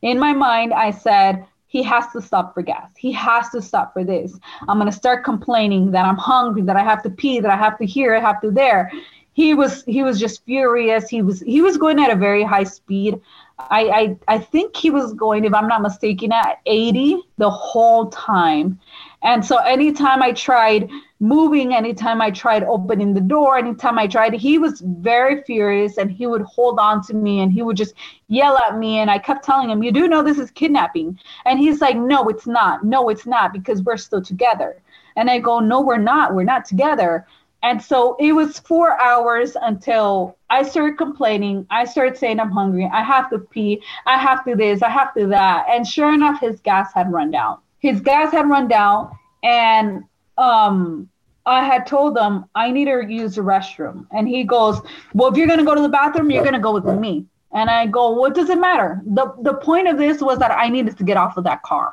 In 0.02 0.18
my 0.18 0.32
mind, 0.32 0.72
I 0.74 0.90
said, 0.90 1.46
he 1.68 1.82
has 1.82 2.06
to 2.12 2.22
stop 2.22 2.54
for 2.54 2.62
gas. 2.62 2.90
He 2.96 3.12
has 3.12 3.50
to 3.50 3.60
stop 3.60 3.92
for 3.92 4.04
this. 4.04 4.38
I'm 4.68 4.78
going 4.78 4.90
to 4.90 4.96
start 4.96 5.24
complaining 5.24 5.90
that 5.90 6.06
I'm 6.06 6.16
hungry, 6.16 6.62
that 6.62 6.76
I 6.76 6.82
have 6.82 7.02
to 7.02 7.10
pee, 7.10 7.40
that 7.40 7.50
I 7.50 7.56
have 7.56 7.76
to 7.78 7.86
here, 7.86 8.14
I 8.14 8.20
have 8.20 8.40
to 8.40 8.50
there. 8.50 8.90
He 9.36 9.52
was 9.52 9.84
he 9.84 10.02
was 10.02 10.18
just 10.18 10.42
furious. 10.46 11.10
He 11.10 11.20
was 11.20 11.40
he 11.40 11.60
was 11.60 11.76
going 11.76 12.00
at 12.00 12.10
a 12.10 12.16
very 12.16 12.42
high 12.42 12.64
speed. 12.64 13.20
I 13.58 13.82
I, 14.00 14.16
I 14.36 14.38
think 14.38 14.74
he 14.74 14.88
was 14.88 15.12
going, 15.12 15.44
if 15.44 15.52
I'm 15.52 15.68
not 15.68 15.82
mistaken, 15.82 16.32
at 16.32 16.60
80 16.64 17.20
the 17.36 17.50
whole 17.50 18.06
time. 18.06 18.80
And 19.22 19.44
so 19.44 19.58
anytime 19.58 20.22
I 20.22 20.32
tried 20.32 20.88
moving, 21.20 21.74
anytime 21.74 22.22
I 22.22 22.30
tried 22.30 22.64
opening 22.64 23.12
the 23.12 23.20
door, 23.20 23.58
anytime 23.58 23.98
I 23.98 24.06
tried, 24.06 24.32
he 24.32 24.56
was 24.56 24.80
very 24.80 25.42
furious 25.42 25.98
and 25.98 26.10
he 26.10 26.26
would 26.26 26.42
hold 26.42 26.78
on 26.78 27.02
to 27.06 27.12
me 27.12 27.40
and 27.40 27.52
he 27.52 27.60
would 27.60 27.76
just 27.76 27.92
yell 28.28 28.56
at 28.56 28.78
me. 28.78 29.00
And 29.00 29.10
I 29.10 29.18
kept 29.18 29.44
telling 29.44 29.68
him, 29.68 29.82
You 29.82 29.92
do 29.92 30.08
know 30.08 30.22
this 30.22 30.38
is 30.38 30.50
kidnapping. 30.50 31.18
And 31.44 31.58
he's 31.58 31.82
like, 31.82 31.98
No, 31.98 32.26
it's 32.30 32.46
not. 32.46 32.84
No, 32.84 33.10
it's 33.10 33.26
not 33.26 33.52
because 33.52 33.82
we're 33.82 33.98
still 33.98 34.22
together. 34.22 34.80
And 35.14 35.28
I 35.30 35.40
go, 35.40 35.60
No, 35.60 35.82
we're 35.82 35.98
not. 35.98 36.34
We're 36.34 36.44
not 36.44 36.64
together. 36.64 37.26
And 37.66 37.82
so 37.82 38.16
it 38.20 38.32
was 38.32 38.58
four 38.60 38.88
hours 39.00 39.56
until 39.60 40.36
I 40.50 40.62
started 40.62 40.96
complaining. 40.96 41.66
I 41.70 41.84
started 41.84 42.16
saying, 42.16 42.38
I'm 42.38 42.50
hungry. 42.50 42.88
I 43.00 43.02
have 43.02 43.28
to 43.30 43.38
pee. 43.38 43.82
I 44.06 44.16
have 44.18 44.44
to 44.46 44.54
this. 44.54 44.82
I 44.82 44.90
have 44.90 45.12
to 45.14 45.26
that. 45.28 45.66
And 45.68 45.86
sure 45.86 46.12
enough, 46.14 46.40
his 46.40 46.60
gas 46.60 46.92
had 46.94 47.12
run 47.12 47.30
down 47.30 47.58
his 47.86 48.00
gas 48.00 48.32
had 48.32 48.48
run 48.48 48.68
down 48.68 49.10
and 49.42 50.04
um 50.38 51.08
I 51.46 51.62
had 51.62 51.86
told 51.86 52.18
him 52.18 52.44
I 52.56 52.72
need 52.72 52.86
to 52.86 53.06
use 53.08 53.36
the 53.36 53.42
restroom. 53.42 54.06
And 54.10 54.26
he 54.26 54.42
goes, 54.42 54.80
Well, 55.14 55.30
if 55.30 55.36
you're 55.36 55.46
gonna 55.46 55.64
go 55.64 55.76
to 55.76 55.80
the 55.80 55.88
bathroom, 55.88 56.30
you're 56.30 56.44
gonna 56.44 56.58
go 56.58 56.72
with 56.72 56.98
me. 56.98 57.24
And 57.52 57.70
I 57.70 57.86
go, 57.86 58.10
What 58.10 58.34
does 58.34 58.50
it 58.50 58.58
matter? 58.58 59.00
The 59.06 59.32
the 59.42 59.54
point 59.54 59.86
of 59.86 59.96
this 59.96 60.20
was 60.20 60.38
that 60.40 60.50
I 60.50 60.68
needed 60.68 60.98
to 60.98 61.04
get 61.04 61.16
off 61.16 61.36
of 61.36 61.44
that 61.44 61.62
car. 61.62 61.92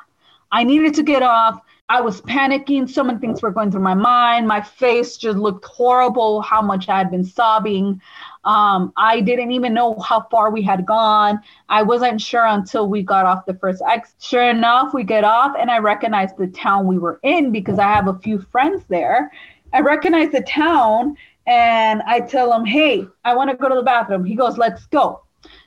I 0.50 0.64
needed 0.64 0.94
to 0.94 1.04
get 1.04 1.22
off. 1.22 1.60
I 1.90 2.00
was 2.00 2.22
panicking. 2.22 2.88
So 2.88 3.04
many 3.04 3.18
things 3.18 3.42
were 3.42 3.50
going 3.50 3.70
through 3.70 3.82
my 3.82 3.94
mind. 3.94 4.48
My 4.48 4.62
face 4.62 5.18
just 5.18 5.36
looked 5.36 5.66
horrible, 5.66 6.40
how 6.40 6.62
much 6.62 6.88
I 6.88 6.96
had 6.96 7.10
been 7.10 7.24
sobbing. 7.24 8.00
Um, 8.44 8.92
I 8.96 9.20
didn't 9.20 9.50
even 9.52 9.74
know 9.74 9.98
how 10.00 10.26
far 10.30 10.50
we 10.50 10.62
had 10.62 10.86
gone. 10.86 11.40
I 11.68 11.82
wasn't 11.82 12.22
sure 12.22 12.46
until 12.46 12.88
we 12.88 13.02
got 13.02 13.26
off 13.26 13.44
the 13.44 13.54
first 13.54 13.82
X. 13.86 14.14
Sure 14.18 14.48
enough, 14.48 14.94
we 14.94 15.04
get 15.04 15.24
off 15.24 15.54
and 15.58 15.70
I 15.70 15.78
recognized 15.78 16.38
the 16.38 16.46
town 16.46 16.86
we 16.86 16.98
were 16.98 17.20
in 17.22 17.52
because 17.52 17.78
I 17.78 17.92
have 17.92 18.08
a 18.08 18.18
few 18.18 18.40
friends 18.40 18.82
there. 18.88 19.30
I 19.74 19.80
recognize 19.80 20.32
the 20.32 20.42
town 20.42 21.16
and 21.46 22.00
I 22.06 22.20
tell 22.20 22.50
him, 22.52 22.64
hey, 22.64 23.06
I 23.24 23.34
want 23.34 23.50
to 23.50 23.56
go 23.56 23.68
to 23.68 23.74
the 23.74 23.82
bathroom. 23.82 24.24
He 24.24 24.34
goes, 24.34 24.56
let's 24.56 24.86
go. 24.86 25.23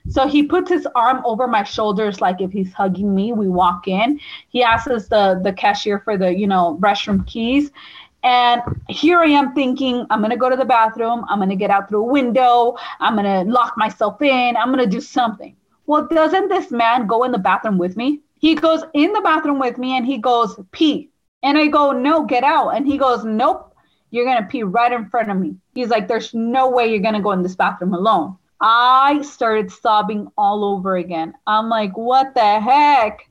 So 0.09 0.27
he 0.27 0.43
puts 0.43 0.69
his 0.69 0.87
arm 0.95 1.21
over 1.25 1.47
my 1.47 1.63
shoulders 1.63 2.21
like 2.21 2.41
if 2.41 2.51
he's 2.51 2.73
hugging 2.73 3.13
me. 3.13 3.33
We 3.33 3.47
walk 3.49 3.87
in. 3.87 4.19
He 4.49 4.63
asks 4.63 5.07
the 5.07 5.39
the 5.43 5.53
cashier 5.53 5.99
for 5.99 6.17
the, 6.17 6.33
you 6.33 6.47
know, 6.47 6.77
restroom 6.81 7.25
keys 7.27 7.71
And 8.23 8.61
here 8.89 9.19
I 9.19 9.27
am 9.27 9.53
thinking, 9.53 10.05
I'm 10.09 10.21
to 10.27 10.37
go 10.37 10.49
to 10.49 10.55
the 10.55 10.65
bathroom. 10.65 11.25
I'm 11.29 11.47
to 11.47 11.55
get 11.55 11.69
out 11.69 11.87
through 11.89 12.01
a 12.01 12.11
window. 12.11 12.75
I'm 12.99 13.15
to 13.17 13.43
lock 13.49 13.77
myself 13.77 14.21
in. 14.21 14.57
I'm 14.57 14.75
to 14.75 14.87
do 14.87 15.01
something. 15.01 15.55
Well, 15.85 16.07
doesn't 16.07 16.49
this 16.49 16.71
man 16.71 17.07
go 17.07 17.23
in 17.23 17.31
the 17.31 17.37
bathroom 17.37 17.77
with 17.77 17.95
me? 17.95 18.21
He 18.39 18.55
goes 18.55 18.83
in 18.93 19.13
the 19.13 19.21
bathroom 19.21 19.59
with 19.59 19.77
me 19.77 19.97
and 19.97 20.05
he 20.05 20.17
goes, 20.17 20.59
pee. 20.71 21.09
And 21.43 21.57
I 21.57 21.67
go, 21.67 21.91
no, 21.91 22.25
get 22.25 22.43
out. 22.43 22.69
And 22.69 22.85
he 22.85 22.97
goes, 22.97 23.23
nope, 23.23 23.73
you're 24.11 24.25
to 24.41 24.47
pee 24.49 24.63
right 24.63 24.91
in 24.91 25.09
front 25.09 25.31
of 25.31 25.37
me. 25.37 25.55
He's 25.73 25.89
like, 25.89 26.07
there's 26.07 26.33
no 26.33 26.69
way 26.69 26.87
you're 26.87 27.01
to 27.15 27.21
go 27.21 27.31
in 27.31 27.43
this 27.43 27.55
bathroom 27.55 27.93
alone. 27.93 28.37
I 28.61 29.21
started 29.21 29.71
sobbing 29.71 30.27
all 30.37 30.65
over 30.65 30.97
again. 30.97 31.33
I'm 31.45 31.69
like, 31.69 31.95
what 31.95 32.33
the 32.33 32.59
heck? 32.59 33.29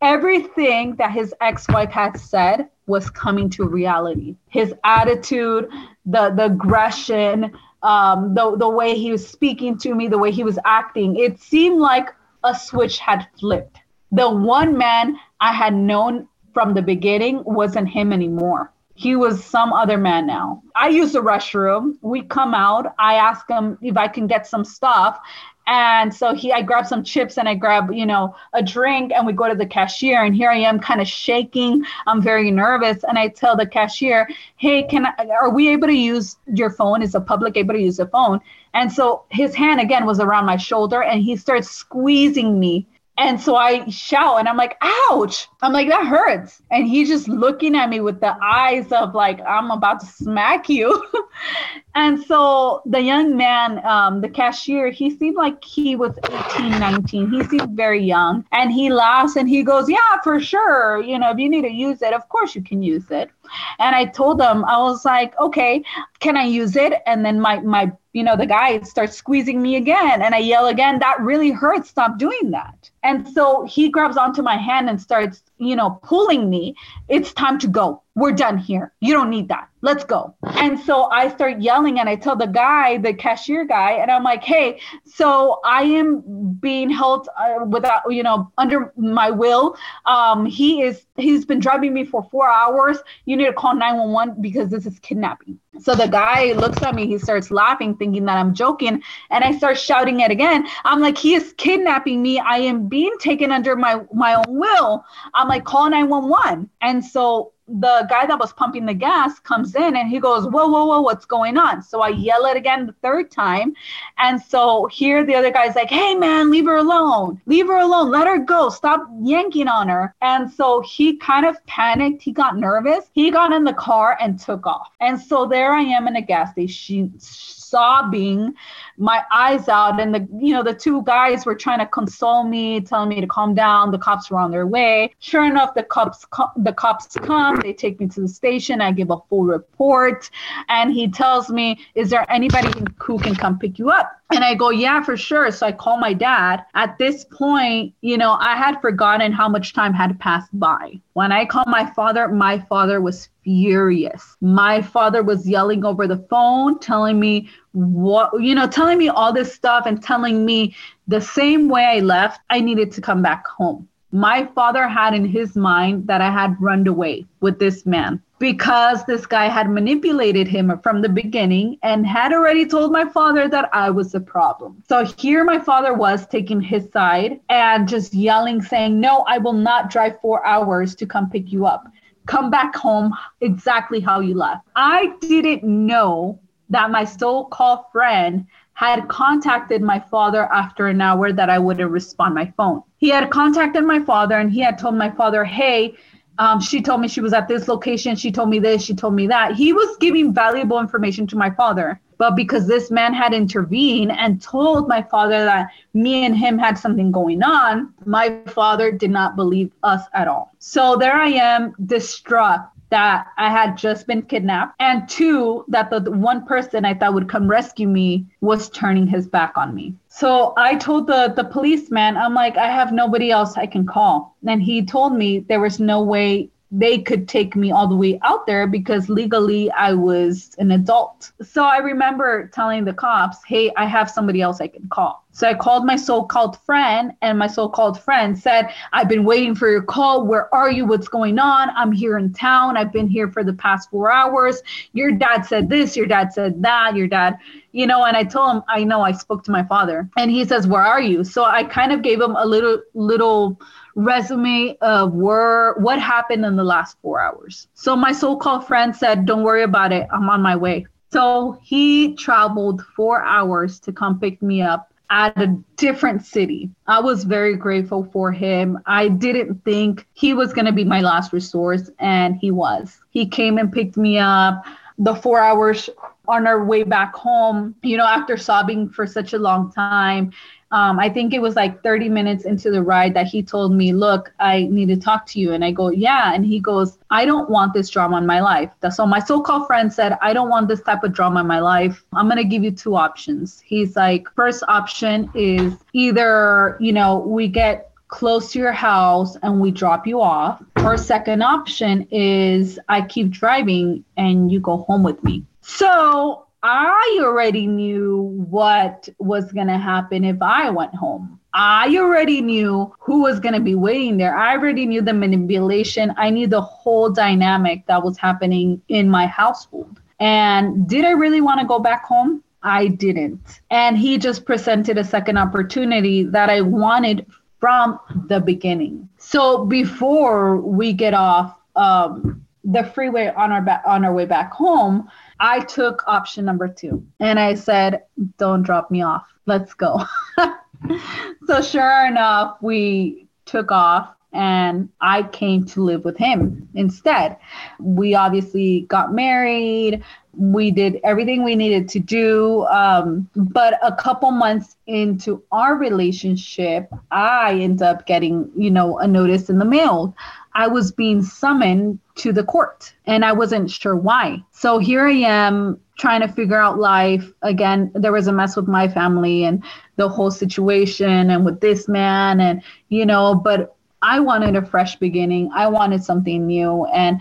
Everything 0.00 0.94
that 0.96 1.10
his 1.10 1.34
ex 1.40 1.66
wife 1.68 1.90
had 1.90 2.16
said 2.18 2.68
was 2.86 3.10
coming 3.10 3.50
to 3.50 3.64
reality. 3.64 4.36
His 4.48 4.72
attitude, 4.84 5.68
the 6.06 6.30
the 6.30 6.46
aggression, 6.46 7.52
um, 7.82 8.34
the 8.34 8.56
the 8.56 8.68
way 8.68 8.96
he 8.96 9.10
was 9.10 9.26
speaking 9.26 9.76
to 9.78 9.94
me, 9.94 10.06
the 10.08 10.18
way 10.18 10.30
he 10.30 10.44
was 10.44 10.58
acting, 10.64 11.16
it 11.16 11.40
seemed 11.40 11.80
like 11.80 12.14
a 12.44 12.54
switch 12.54 12.98
had 12.98 13.26
flipped. 13.38 13.78
The 14.12 14.30
one 14.30 14.78
man 14.78 15.16
I 15.40 15.52
had 15.52 15.74
known 15.74 16.28
from 16.54 16.74
the 16.74 16.82
beginning 16.82 17.42
wasn't 17.44 17.88
him 17.88 18.12
anymore. 18.12 18.72
He 18.98 19.14
was 19.14 19.44
some 19.44 19.72
other 19.72 19.96
man 19.96 20.26
now. 20.26 20.60
I 20.74 20.88
use 20.88 21.12
the 21.12 21.20
restroom. 21.20 21.98
We 22.00 22.22
come 22.22 22.52
out. 22.52 22.96
I 22.98 23.14
ask 23.14 23.48
him 23.48 23.78
if 23.80 23.96
I 23.96 24.08
can 24.08 24.26
get 24.26 24.44
some 24.44 24.64
stuff. 24.64 25.20
And 25.68 26.12
so 26.12 26.34
he, 26.34 26.52
I 26.52 26.62
grab 26.62 26.84
some 26.84 27.04
chips 27.04 27.38
and 27.38 27.48
I 27.48 27.54
grab, 27.54 27.92
you 27.92 28.04
know, 28.04 28.34
a 28.54 28.60
drink 28.60 29.12
and 29.14 29.24
we 29.24 29.32
go 29.32 29.48
to 29.48 29.54
the 29.54 29.66
cashier. 29.66 30.24
And 30.24 30.34
here 30.34 30.50
I 30.50 30.56
am 30.56 30.80
kind 30.80 31.00
of 31.00 31.06
shaking. 31.06 31.84
I'm 32.08 32.20
very 32.20 32.50
nervous. 32.50 33.04
And 33.04 33.16
I 33.16 33.28
tell 33.28 33.56
the 33.56 33.66
cashier, 33.66 34.28
hey, 34.56 34.82
can 34.82 35.06
I, 35.06 35.28
are 35.28 35.50
we 35.50 35.68
able 35.68 35.86
to 35.86 35.94
use 35.94 36.36
your 36.52 36.70
phone? 36.70 37.00
Is 37.00 37.12
the 37.12 37.20
public 37.20 37.56
able 37.56 37.74
to 37.74 37.80
use 37.80 37.98
the 37.98 38.08
phone? 38.08 38.40
And 38.74 38.90
so 38.90 39.26
his 39.28 39.54
hand 39.54 39.80
again 39.80 40.06
was 40.06 40.18
around 40.18 40.44
my 40.44 40.56
shoulder 40.56 41.04
and 41.04 41.22
he 41.22 41.36
starts 41.36 41.70
squeezing 41.70 42.58
me 42.58 42.84
and 43.18 43.40
so 43.40 43.56
I 43.56 43.88
shout 43.88 44.38
and 44.38 44.48
I'm 44.48 44.56
like, 44.56 44.76
ouch. 44.80 45.48
I'm 45.60 45.72
like, 45.72 45.88
that 45.88 46.06
hurts. 46.06 46.62
And 46.70 46.86
he's 46.86 47.08
just 47.08 47.28
looking 47.28 47.74
at 47.74 47.90
me 47.90 48.00
with 48.00 48.20
the 48.20 48.36
eyes 48.40 48.92
of 48.92 49.14
like, 49.14 49.40
I'm 49.40 49.72
about 49.72 50.00
to 50.00 50.06
smack 50.06 50.68
you. 50.68 51.04
and 51.94 52.22
so 52.22 52.82
the 52.86 53.00
young 53.00 53.36
man, 53.36 53.84
um, 53.84 54.20
the 54.20 54.28
cashier, 54.28 54.90
he 54.90 55.10
seemed 55.10 55.36
like 55.36 55.64
he 55.64 55.96
was 55.96 56.16
18, 56.56 56.78
19. 56.78 57.30
He 57.30 57.42
seemed 57.44 57.76
very 57.76 58.02
young. 58.02 58.44
And 58.52 58.70
he 58.70 58.90
laughs 58.90 59.36
and 59.36 59.48
he 59.48 59.62
goes, 59.62 59.88
Yeah, 59.88 60.20
for 60.22 60.38
sure. 60.38 61.02
You 61.02 61.18
know, 61.18 61.30
if 61.30 61.38
you 61.38 61.48
need 61.48 61.62
to 61.62 61.72
use 61.72 62.02
it, 62.02 62.12
of 62.12 62.28
course 62.28 62.54
you 62.54 62.62
can 62.62 62.82
use 62.82 63.10
it. 63.10 63.30
And 63.78 63.96
I 63.96 64.04
told 64.04 64.40
him, 64.40 64.64
I 64.64 64.78
was 64.78 65.04
like, 65.04 65.38
okay, 65.40 65.82
can 66.20 66.36
I 66.36 66.44
use 66.44 66.76
it? 66.76 66.92
And 67.06 67.24
then 67.24 67.40
my 67.40 67.60
my 67.60 67.90
you 68.12 68.22
know 68.24 68.36
the 68.36 68.46
guy 68.46 68.80
starts 68.80 69.16
squeezing 69.16 69.60
me 69.62 69.76
again 69.76 70.22
and 70.22 70.34
i 70.34 70.38
yell 70.38 70.66
again 70.66 70.98
that 70.98 71.20
really 71.20 71.50
hurts 71.50 71.90
stop 71.90 72.18
doing 72.18 72.50
that 72.50 72.90
and 73.04 73.28
so 73.28 73.64
he 73.66 73.90
grabs 73.90 74.16
onto 74.16 74.42
my 74.42 74.56
hand 74.56 74.88
and 74.88 75.00
starts 75.00 75.42
you 75.58 75.76
know 75.76 75.98
pulling 76.02 76.48
me 76.48 76.74
it's 77.08 77.32
time 77.32 77.58
to 77.58 77.68
go 77.68 78.02
we're 78.18 78.32
done 78.32 78.58
here. 78.58 78.92
You 78.98 79.14
don't 79.14 79.30
need 79.30 79.48
that. 79.48 79.68
Let's 79.80 80.02
go. 80.02 80.34
And 80.42 80.78
so 80.80 81.04
I 81.04 81.28
start 81.28 81.60
yelling 81.60 82.00
and 82.00 82.08
I 82.08 82.16
tell 82.16 82.34
the 82.34 82.46
guy, 82.46 82.98
the 82.98 83.14
cashier 83.14 83.64
guy, 83.64 83.92
and 83.92 84.10
I'm 84.10 84.24
like, 84.24 84.42
hey, 84.42 84.80
so 85.04 85.60
I 85.64 85.84
am 85.84 86.54
being 86.60 86.90
held 86.90 87.28
uh, 87.38 87.64
without, 87.64 88.02
you 88.10 88.24
know, 88.24 88.50
under 88.58 88.92
my 88.96 89.30
will. 89.30 89.76
Um, 90.04 90.46
he 90.46 90.82
is, 90.82 91.06
he's 91.16 91.44
been 91.44 91.60
driving 91.60 91.94
me 91.94 92.04
for 92.04 92.24
four 92.24 92.50
hours. 92.50 92.98
You 93.24 93.36
need 93.36 93.46
to 93.46 93.52
call 93.52 93.76
911 93.76 94.42
because 94.42 94.68
this 94.68 94.84
is 94.84 94.98
kidnapping. 94.98 95.60
So 95.80 95.94
the 95.94 96.06
guy 96.06 96.52
looks 96.52 96.82
at 96.82 96.94
me, 96.94 97.06
he 97.06 97.18
starts 97.18 97.50
laughing, 97.50 97.96
thinking 97.96 98.24
that 98.26 98.36
I'm 98.38 98.54
joking. 98.54 99.02
And 99.30 99.44
I 99.44 99.56
start 99.56 99.78
shouting 99.78 100.20
it 100.20 100.30
again. 100.30 100.66
I'm 100.84 101.00
like, 101.00 101.16
he 101.18 101.34
is 101.34 101.54
kidnapping 101.56 102.22
me. 102.22 102.38
I 102.38 102.58
am 102.58 102.88
being 102.88 103.16
taken 103.18 103.52
under 103.52 103.76
my, 103.76 104.02
my 104.12 104.34
own 104.34 104.58
will. 104.58 105.04
I'm 105.34 105.48
like, 105.48 105.64
call 105.64 105.90
911. 105.90 106.70
And 106.80 107.04
so 107.04 107.52
the 107.68 108.06
guy 108.08 108.24
that 108.26 108.38
was 108.38 108.52
pumping 108.52 108.86
the 108.86 108.94
gas 108.94 109.38
comes 109.38 109.74
in 109.74 109.96
and 109.96 110.08
he 110.08 110.18
goes, 110.18 110.44
Whoa, 110.44 110.66
whoa, 110.66 110.86
whoa, 110.86 111.02
what's 111.02 111.26
going 111.26 111.58
on? 111.58 111.82
So 111.82 112.00
I 112.00 112.08
yell 112.08 112.46
it 112.46 112.56
again 112.56 112.86
the 112.86 112.94
third 113.02 113.30
time. 113.30 113.74
And 114.16 114.40
so 114.40 114.86
here 114.86 115.24
the 115.24 115.34
other 115.34 115.50
guy's 115.50 115.74
like, 115.74 115.90
Hey, 115.90 116.14
man, 116.14 116.50
leave 116.50 116.64
her 116.64 116.76
alone. 116.76 117.40
Leave 117.46 117.66
her 117.66 117.76
alone. 117.76 118.10
Let 118.10 118.26
her 118.26 118.38
go. 118.38 118.70
Stop 118.70 119.06
yanking 119.20 119.68
on 119.68 119.88
her. 119.88 120.14
And 120.22 120.50
so 120.50 120.80
he 120.80 121.16
kind 121.18 121.44
of 121.44 121.64
panicked. 121.66 122.22
He 122.22 122.32
got 122.32 122.56
nervous. 122.56 123.10
He 123.12 123.30
got 123.30 123.52
in 123.52 123.64
the 123.64 123.74
car 123.74 124.16
and 124.20 124.38
took 124.38 124.66
off. 124.66 124.88
And 125.00 125.20
so 125.20 125.46
there 125.46 125.74
I 125.74 125.82
am 125.82 126.08
in 126.08 126.16
a 126.16 126.22
gas 126.22 126.52
station 126.52 127.12
sobbing 127.18 128.54
my 128.98 129.22
eyes 129.32 129.68
out 129.68 130.00
and 130.00 130.12
the 130.14 130.28
you 130.40 130.52
know 130.52 130.62
the 130.62 130.74
two 130.74 131.02
guys 131.02 131.46
were 131.46 131.54
trying 131.54 131.78
to 131.78 131.86
console 131.86 132.42
me 132.42 132.80
telling 132.80 133.08
me 133.08 133.20
to 133.20 133.26
calm 133.26 133.54
down 133.54 133.90
the 133.90 133.98
cops 133.98 134.30
were 134.30 134.38
on 134.38 134.50
their 134.50 134.66
way 134.66 135.14
sure 135.20 135.44
enough 135.44 135.72
the 135.74 135.82
cops 135.84 136.24
co- 136.26 136.50
the 136.56 136.72
cops 136.72 137.06
come 137.22 137.56
they 137.60 137.72
take 137.72 138.00
me 138.00 138.08
to 138.08 138.20
the 138.20 138.28
station 138.28 138.80
i 138.80 138.90
give 138.90 139.10
a 139.10 139.18
full 139.28 139.44
report 139.44 140.28
and 140.68 140.92
he 140.92 141.08
tells 141.08 141.48
me 141.48 141.78
is 141.94 142.10
there 142.10 142.26
anybody 142.30 142.68
who 142.98 143.18
can 143.18 143.34
come 143.34 143.58
pick 143.58 143.78
you 143.78 143.88
up 143.88 144.18
and 144.30 144.44
I 144.44 144.54
go, 144.54 144.68
yeah, 144.68 145.02
for 145.02 145.16
sure. 145.16 145.50
So 145.50 145.66
I 145.66 145.72
call 145.72 145.96
my 145.96 146.12
dad. 146.12 146.62
At 146.74 146.98
this 146.98 147.24
point, 147.24 147.94
you 148.02 148.18
know, 148.18 148.32
I 148.32 148.56
had 148.56 148.78
forgotten 148.80 149.32
how 149.32 149.48
much 149.48 149.72
time 149.72 149.94
had 149.94 150.20
passed 150.20 150.50
by. 150.52 151.00
When 151.14 151.32
I 151.32 151.46
called 151.46 151.66
my 151.68 151.90
father, 151.92 152.28
my 152.28 152.58
father 152.58 153.00
was 153.00 153.30
furious. 153.42 154.36
My 154.42 154.82
father 154.82 155.22
was 155.22 155.48
yelling 155.48 155.84
over 155.84 156.06
the 156.06 156.18
phone, 156.28 156.78
telling 156.78 157.18
me 157.18 157.48
what, 157.72 158.30
you 158.40 158.54
know, 158.54 158.66
telling 158.66 158.98
me 158.98 159.08
all 159.08 159.32
this 159.32 159.54
stuff 159.54 159.86
and 159.86 160.02
telling 160.02 160.44
me 160.44 160.74
the 161.06 161.20
same 161.20 161.68
way 161.68 161.84
I 161.84 162.00
left, 162.00 162.40
I 162.50 162.60
needed 162.60 162.92
to 162.92 163.00
come 163.00 163.22
back 163.22 163.46
home. 163.46 163.88
My 164.10 164.46
father 164.54 164.88
had 164.88 165.14
in 165.14 165.26
his 165.26 165.54
mind 165.54 166.06
that 166.06 166.22
I 166.22 166.30
had 166.30 166.56
run 166.60 166.86
away 166.86 167.26
with 167.40 167.58
this 167.58 167.84
man 167.84 168.22
because 168.38 169.04
this 169.04 169.26
guy 169.26 169.48
had 169.48 169.70
manipulated 169.70 170.48
him 170.48 170.78
from 170.82 171.02
the 171.02 171.08
beginning 171.08 171.78
and 171.82 172.06
had 172.06 172.32
already 172.32 172.64
told 172.64 172.90
my 172.90 173.06
father 173.08 173.48
that 173.48 173.68
I 173.72 173.90
was 173.90 174.12
the 174.12 174.20
problem. 174.20 174.82
So 174.88 175.04
here 175.04 175.44
my 175.44 175.58
father 175.58 175.92
was 175.92 176.26
taking 176.26 176.60
his 176.60 176.88
side 176.90 177.40
and 177.50 177.88
just 177.88 178.14
yelling, 178.14 178.62
saying, 178.62 178.98
No, 178.98 179.24
I 179.28 179.38
will 179.38 179.52
not 179.52 179.90
drive 179.90 180.20
four 180.22 180.44
hours 180.46 180.94
to 180.96 181.06
come 181.06 181.28
pick 181.28 181.52
you 181.52 181.66
up. 181.66 181.86
Come 182.26 182.50
back 182.50 182.74
home 182.76 183.14
exactly 183.40 184.00
how 184.00 184.20
you 184.20 184.34
left. 184.34 184.66
I 184.76 185.14
didn't 185.20 185.64
know 185.64 186.40
that 186.70 186.90
my 186.90 187.04
so 187.04 187.44
called 187.44 187.80
friend 187.92 188.46
had 188.74 189.08
contacted 189.08 189.82
my 189.82 189.98
father 189.98 190.44
after 190.52 190.86
an 190.86 191.00
hour 191.00 191.32
that 191.32 191.50
I 191.50 191.58
wouldn't 191.58 191.90
respond 191.90 192.34
my 192.34 192.52
phone. 192.56 192.82
He 192.98 193.08
had 193.08 193.30
contacted 193.30 193.84
my 193.84 193.98
father 194.00 194.36
and 194.36 194.52
he 194.52 194.60
had 194.60 194.78
told 194.78 194.94
my 194.94 195.10
father, 195.10 195.44
Hey, 195.44 195.96
um, 196.38 196.60
she 196.60 196.80
told 196.80 197.00
me 197.00 197.08
she 197.08 197.20
was 197.20 197.32
at 197.32 197.48
this 197.48 197.66
location. 197.66 198.14
She 198.14 198.30
told 198.30 198.48
me 198.48 198.60
this. 198.60 198.84
She 198.84 198.94
told 198.94 199.14
me 199.14 199.26
that. 199.26 199.56
He 199.56 199.72
was 199.72 199.96
giving 199.98 200.32
valuable 200.32 200.78
information 200.78 201.26
to 201.28 201.36
my 201.36 201.50
father. 201.50 202.00
But 202.18 202.36
because 202.36 202.66
this 202.66 202.90
man 202.90 203.14
had 203.14 203.34
intervened 203.34 204.12
and 204.12 204.40
told 204.40 204.88
my 204.88 205.02
father 205.02 205.44
that 205.44 205.68
me 205.94 206.24
and 206.24 206.36
him 206.36 206.58
had 206.58 206.78
something 206.78 207.10
going 207.10 207.42
on, 207.42 207.92
my 208.04 208.38
father 208.46 208.92
did 208.92 209.10
not 209.10 209.36
believe 209.36 209.72
us 209.82 210.02
at 210.14 210.28
all. 210.28 210.52
So 210.58 210.96
there 210.96 211.14
I 211.14 211.28
am, 211.28 211.74
distraught 211.86 212.60
that 212.90 213.26
I 213.36 213.50
had 213.50 213.76
just 213.76 214.06
been 214.06 214.22
kidnapped, 214.22 214.74
and 214.80 215.08
two, 215.08 215.64
that 215.68 215.90
the 215.90 216.10
one 216.10 216.46
person 216.46 216.84
I 216.84 216.94
thought 216.94 217.14
would 217.14 217.28
come 217.28 217.48
rescue 217.48 217.88
me 217.88 218.26
was 218.40 218.70
turning 218.70 219.06
his 219.06 219.26
back 219.26 219.56
on 219.56 219.74
me. 219.74 219.94
So 220.08 220.54
I 220.56 220.76
told 220.76 221.06
the 221.06 221.32
the 221.34 221.44
policeman, 221.44 222.16
I'm 222.16 222.34
like, 222.34 222.56
I 222.56 222.70
have 222.70 222.92
nobody 222.92 223.30
else 223.30 223.56
I 223.56 223.66
can 223.66 223.86
call, 223.86 224.36
and 224.46 224.62
he 224.62 224.84
told 224.84 225.14
me 225.14 225.40
there 225.40 225.60
was 225.60 225.78
no 225.78 226.02
way 226.02 226.48
they 226.70 226.98
could 226.98 227.28
take 227.28 227.56
me 227.56 227.70
all 227.70 227.88
the 227.88 227.96
way 227.96 228.18
out 228.22 228.46
there 228.46 228.66
because 228.66 229.08
legally 229.08 229.70
I 229.70 229.94
was 229.94 230.54
an 230.58 230.70
adult. 230.70 231.32
So 231.42 231.64
I 231.64 231.78
remember 231.78 232.48
telling 232.52 232.84
the 232.84 232.92
cops, 232.92 233.38
hey, 233.46 233.72
I 233.76 233.86
have 233.86 234.10
somebody 234.10 234.42
else 234.42 234.60
I 234.60 234.68
can 234.68 234.86
call. 234.88 235.24
So 235.38 235.46
I 235.48 235.54
called 235.54 235.86
my 235.86 235.94
so 235.94 236.24
called 236.24 236.58
friend, 236.62 237.12
and 237.22 237.38
my 237.38 237.46
so 237.46 237.68
called 237.68 238.00
friend 238.02 238.36
said, 238.36 238.70
I've 238.92 239.08
been 239.08 239.22
waiting 239.22 239.54
for 239.54 239.70
your 239.70 239.82
call. 239.82 240.26
Where 240.26 240.52
are 240.52 240.68
you? 240.68 240.84
What's 240.84 241.06
going 241.06 241.38
on? 241.38 241.70
I'm 241.76 241.92
here 241.92 242.18
in 242.18 242.32
town. 242.32 242.76
I've 242.76 242.92
been 242.92 243.06
here 243.06 243.30
for 243.30 243.44
the 243.44 243.52
past 243.52 243.88
four 243.90 244.10
hours. 244.10 244.60
Your 244.94 245.12
dad 245.12 245.42
said 245.42 245.68
this, 245.68 245.96
your 245.96 246.06
dad 246.06 246.32
said 246.32 246.60
that, 246.62 246.96
your 246.96 247.06
dad, 247.06 247.38
you 247.70 247.86
know, 247.86 248.04
and 248.04 248.16
I 248.16 248.24
told 248.24 248.56
him, 248.56 248.62
I 248.68 248.82
know 248.82 249.02
I 249.02 249.12
spoke 249.12 249.44
to 249.44 249.52
my 249.52 249.62
father. 249.62 250.10
And 250.16 250.28
he 250.28 250.44
says, 250.44 250.66
Where 250.66 250.82
are 250.82 251.00
you? 251.00 251.22
So 251.22 251.44
I 251.44 251.62
kind 251.62 251.92
of 251.92 252.02
gave 252.02 252.20
him 252.20 252.34
a 252.34 252.44
little, 252.44 252.82
little, 252.94 253.60
resume 253.98 254.76
of 254.80 255.12
where 255.12 255.74
what 255.74 255.98
happened 255.98 256.44
in 256.44 256.54
the 256.54 256.64
last 256.64 256.96
four 257.02 257.20
hours. 257.20 257.66
So 257.74 257.96
my 257.96 258.12
so-called 258.12 258.64
friend 258.66 258.94
said, 258.94 259.26
"Don't 259.26 259.42
worry 259.42 259.64
about 259.64 259.92
it. 259.92 260.06
I'm 260.12 260.30
on 260.30 260.40
my 260.40 260.54
way." 260.54 260.86
So 261.10 261.58
he 261.62 262.14
traveled 262.14 262.82
four 262.94 263.22
hours 263.22 263.80
to 263.80 263.92
come 263.92 264.20
pick 264.20 264.40
me 264.40 264.62
up 264.62 264.92
at 265.10 265.36
a 265.40 265.58
different 265.76 266.24
city. 266.24 266.70
I 266.86 267.00
was 267.00 267.24
very 267.24 267.56
grateful 267.56 268.04
for 268.12 268.30
him. 268.30 268.78
I 268.86 269.08
didn't 269.08 269.64
think 269.64 270.06
he 270.12 270.34
was 270.34 270.52
going 270.52 270.66
to 270.66 270.72
be 270.72 270.84
my 270.84 271.00
last 271.00 271.32
resource, 271.32 271.90
and 271.98 272.36
he 272.36 272.50
was. 272.50 273.00
He 273.10 273.26
came 273.26 273.58
and 273.58 273.72
picked 273.72 273.96
me 273.96 274.18
up. 274.18 274.64
The 274.98 275.14
four 275.14 275.40
hours 275.40 275.88
on 276.26 276.46
our 276.46 276.62
way 276.62 276.82
back 276.82 277.14
home, 277.14 277.74
you 277.82 277.96
know, 277.96 278.04
after 278.04 278.36
sobbing 278.36 278.90
for 278.90 279.06
such 279.06 279.32
a 279.32 279.38
long 279.38 279.72
time, 279.72 280.32
um, 280.70 280.98
I 280.98 281.08
think 281.08 281.32
it 281.32 281.40
was 281.40 281.56
like 281.56 281.82
30 281.82 282.10
minutes 282.10 282.44
into 282.44 282.70
the 282.70 282.82
ride 282.82 283.14
that 283.14 283.26
he 283.26 283.42
told 283.42 283.72
me, 283.72 283.92
Look, 283.92 284.32
I 284.38 284.64
need 284.64 284.88
to 284.88 284.96
talk 284.96 285.26
to 285.28 285.40
you. 285.40 285.52
And 285.52 285.64
I 285.64 285.70
go, 285.70 285.88
Yeah. 285.88 286.34
And 286.34 286.44
he 286.44 286.60
goes, 286.60 286.98
I 287.10 287.24
don't 287.24 287.48
want 287.48 287.72
this 287.72 287.88
drama 287.88 288.18
in 288.18 288.26
my 288.26 288.40
life. 288.40 288.70
So 288.90 289.06
my 289.06 289.20
so 289.20 289.40
called 289.40 289.66
friend 289.66 289.92
said, 289.92 290.18
I 290.20 290.32
don't 290.32 290.50
want 290.50 290.68
this 290.68 290.82
type 290.82 291.04
of 291.04 291.12
drama 291.14 291.40
in 291.40 291.46
my 291.46 291.60
life. 291.60 292.04
I'm 292.12 292.26
going 292.26 292.36
to 292.36 292.44
give 292.44 292.62
you 292.62 292.70
two 292.70 292.96
options. 292.96 293.60
He's 293.64 293.96
like, 293.96 294.28
First 294.34 294.62
option 294.68 295.30
is 295.34 295.74
either, 295.94 296.76
you 296.80 296.92
know, 296.92 297.18
we 297.18 297.48
get 297.48 297.90
close 298.08 298.52
to 298.52 298.58
your 298.58 298.72
house 298.72 299.36
and 299.42 299.60
we 299.60 299.70
drop 299.70 300.06
you 300.06 300.20
off. 300.20 300.62
Or 300.78 300.96
second 300.98 301.42
option 301.42 302.06
is 302.10 302.78
I 302.88 303.02
keep 303.02 303.30
driving 303.30 304.04
and 304.16 304.50
you 304.50 304.60
go 304.60 304.78
home 304.78 305.02
with 305.02 305.22
me. 305.24 305.44
So 305.60 306.46
I 306.62 307.20
already 307.22 307.66
knew 307.66 308.44
what 308.50 309.08
was 309.18 309.52
going 309.52 309.68
to 309.68 309.78
happen 309.78 310.24
if 310.24 310.42
I 310.42 310.70
went 310.70 310.94
home. 310.94 311.38
I 311.54 311.96
already 311.96 312.40
knew 312.40 312.92
who 312.98 313.22
was 313.22 313.40
going 313.40 313.54
to 313.54 313.60
be 313.60 313.74
waiting 313.74 314.16
there. 314.16 314.36
I 314.36 314.56
already 314.56 314.86
knew 314.86 315.00
the 315.00 315.12
manipulation. 315.12 316.12
I 316.16 316.30
knew 316.30 316.46
the 316.46 316.60
whole 316.60 317.10
dynamic 317.10 317.86
that 317.86 318.02
was 318.02 318.18
happening 318.18 318.82
in 318.88 319.08
my 319.08 319.26
household. 319.26 320.00
And 320.20 320.88
did 320.88 321.04
I 321.04 321.12
really 321.12 321.40
want 321.40 321.60
to 321.60 321.66
go 321.66 321.78
back 321.78 322.04
home? 322.04 322.42
I 322.62 322.88
didn't. 322.88 323.60
And 323.70 323.96
he 323.96 324.18
just 324.18 324.44
presented 324.44 324.98
a 324.98 325.04
second 325.04 325.38
opportunity 325.38 326.24
that 326.24 326.50
I 326.50 326.60
wanted 326.60 327.24
from 327.60 327.98
the 328.26 328.40
beginning. 328.40 329.08
So 329.18 329.64
before 329.64 330.56
we 330.56 330.92
get 330.92 331.14
off 331.14 331.56
um, 331.76 332.44
the 332.64 332.84
freeway 332.84 333.32
on 333.36 333.52
our 333.52 333.62
back 333.62 333.82
on 333.86 334.04
our 334.04 334.12
way 334.12 334.26
back 334.26 334.52
home, 334.52 335.08
I 335.40 335.60
took 335.60 336.02
option 336.06 336.44
number 336.44 336.68
two 336.68 337.06
and 337.20 337.38
I 337.38 337.54
said, 337.54 338.02
don't 338.38 338.62
drop 338.62 338.90
me 338.90 339.02
off. 339.02 339.26
Let's 339.46 339.74
go. 339.74 340.02
so, 341.46 341.62
sure 341.62 342.06
enough, 342.06 342.56
we 342.60 343.26
took 343.46 343.70
off 343.72 344.14
and 344.32 344.88
I 345.00 345.22
came 345.22 345.64
to 345.66 345.82
live 345.82 346.04
with 346.04 346.18
him 346.18 346.68
instead. 346.74 347.36
We 347.80 348.14
obviously 348.14 348.82
got 348.82 349.14
married. 349.14 350.02
We 350.36 350.70
did 350.70 351.00
everything 351.02 351.44
we 351.44 351.56
needed 351.56 351.88
to 351.90 351.98
do. 351.98 352.66
Um, 352.66 353.28
but 353.34 353.78
a 353.82 353.94
couple 353.94 354.30
months 354.30 354.76
into 354.86 355.42
our 355.50 355.76
relationship, 355.76 356.92
I 357.10 357.54
end 357.54 357.80
up 357.80 358.06
getting, 358.06 358.50
you 358.54 358.70
know, 358.70 358.98
a 358.98 359.06
notice 359.06 359.48
in 359.48 359.58
the 359.58 359.64
mail. 359.64 360.14
I 360.54 360.66
was 360.66 360.92
being 360.92 361.22
summoned 361.22 361.98
to 362.18 362.32
the 362.32 362.44
court 362.44 362.92
and 363.06 363.24
I 363.24 363.32
wasn't 363.32 363.70
sure 363.70 363.96
why. 363.96 364.42
So 364.52 364.78
here 364.78 365.06
I 365.06 365.12
am 365.12 365.80
trying 365.98 366.20
to 366.20 366.28
figure 366.28 366.60
out 366.60 366.78
life. 366.78 367.32
Again, 367.42 367.90
there 367.94 368.12
was 368.12 368.26
a 368.26 368.32
mess 368.32 368.56
with 368.56 368.68
my 368.68 368.88
family 368.88 369.44
and 369.44 369.64
the 369.96 370.08
whole 370.08 370.30
situation 370.30 371.30
and 371.30 371.44
with 371.44 371.60
this 371.60 371.88
man 371.88 372.40
and 372.40 372.62
you 372.88 373.06
know, 373.06 373.34
but 373.34 373.76
I 374.02 374.20
wanted 374.20 374.54
a 374.54 374.64
fresh 374.64 374.96
beginning. 374.96 375.50
I 375.54 375.66
wanted 375.68 376.04
something 376.04 376.46
new 376.46 376.86
and 376.86 377.20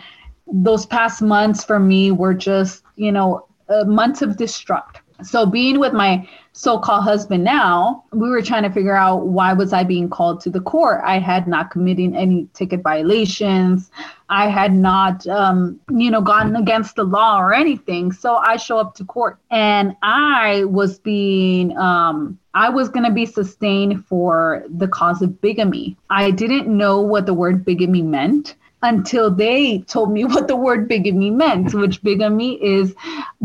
those 0.51 0.85
past 0.85 1.21
months 1.21 1.63
for 1.63 1.79
me 1.79 2.11
were 2.11 2.33
just, 2.33 2.83
you 2.95 3.11
know, 3.11 3.47
months 3.85 4.21
of 4.21 4.37
destruct. 4.37 4.97
So 5.23 5.45
being 5.45 5.79
with 5.79 5.93
my 5.93 6.27
so-called 6.53 7.03
husband 7.03 7.43
now 7.43 8.03
we 8.11 8.29
were 8.29 8.41
trying 8.41 8.63
to 8.63 8.71
figure 8.71 8.95
out 8.95 9.27
why 9.27 9.53
was 9.53 9.73
i 9.73 9.83
being 9.83 10.09
called 10.09 10.41
to 10.41 10.49
the 10.49 10.59
court? 10.59 11.01
I 11.05 11.19
had 11.19 11.47
not 11.47 11.69
committed 11.69 12.15
any 12.15 12.47
ticket 12.53 12.81
violations. 12.81 13.91
I 14.29 14.49
had 14.49 14.73
not 14.73 15.25
um, 15.27 15.79
you 15.91 16.09
know 16.09 16.21
gone 16.21 16.55
against 16.55 16.95
the 16.95 17.03
law 17.03 17.39
or 17.39 17.53
anything. 17.53 18.11
So 18.11 18.35
i 18.37 18.57
show 18.57 18.77
up 18.77 18.95
to 18.95 19.05
court 19.05 19.37
and 19.51 19.95
i 20.01 20.63
was 20.65 20.99
being 20.99 21.77
um, 21.77 22.39
i 22.53 22.69
was 22.69 22.89
going 22.89 23.05
to 23.05 23.11
be 23.11 23.25
sustained 23.25 24.05
for 24.05 24.63
the 24.69 24.87
cause 24.87 25.21
of 25.21 25.41
bigamy. 25.41 25.97
I 26.09 26.31
didn't 26.31 26.67
know 26.67 27.01
what 27.01 27.25
the 27.25 27.33
word 27.33 27.63
bigamy 27.63 28.01
meant 28.01 28.55
until 28.83 29.31
they 29.31 29.79
told 29.79 30.11
me 30.11 30.25
what 30.25 30.47
the 30.47 30.55
word 30.55 30.87
bigamy 30.87 31.29
meant, 31.29 31.73
which 31.73 32.01
bigamy 32.03 32.63
is 32.63 32.95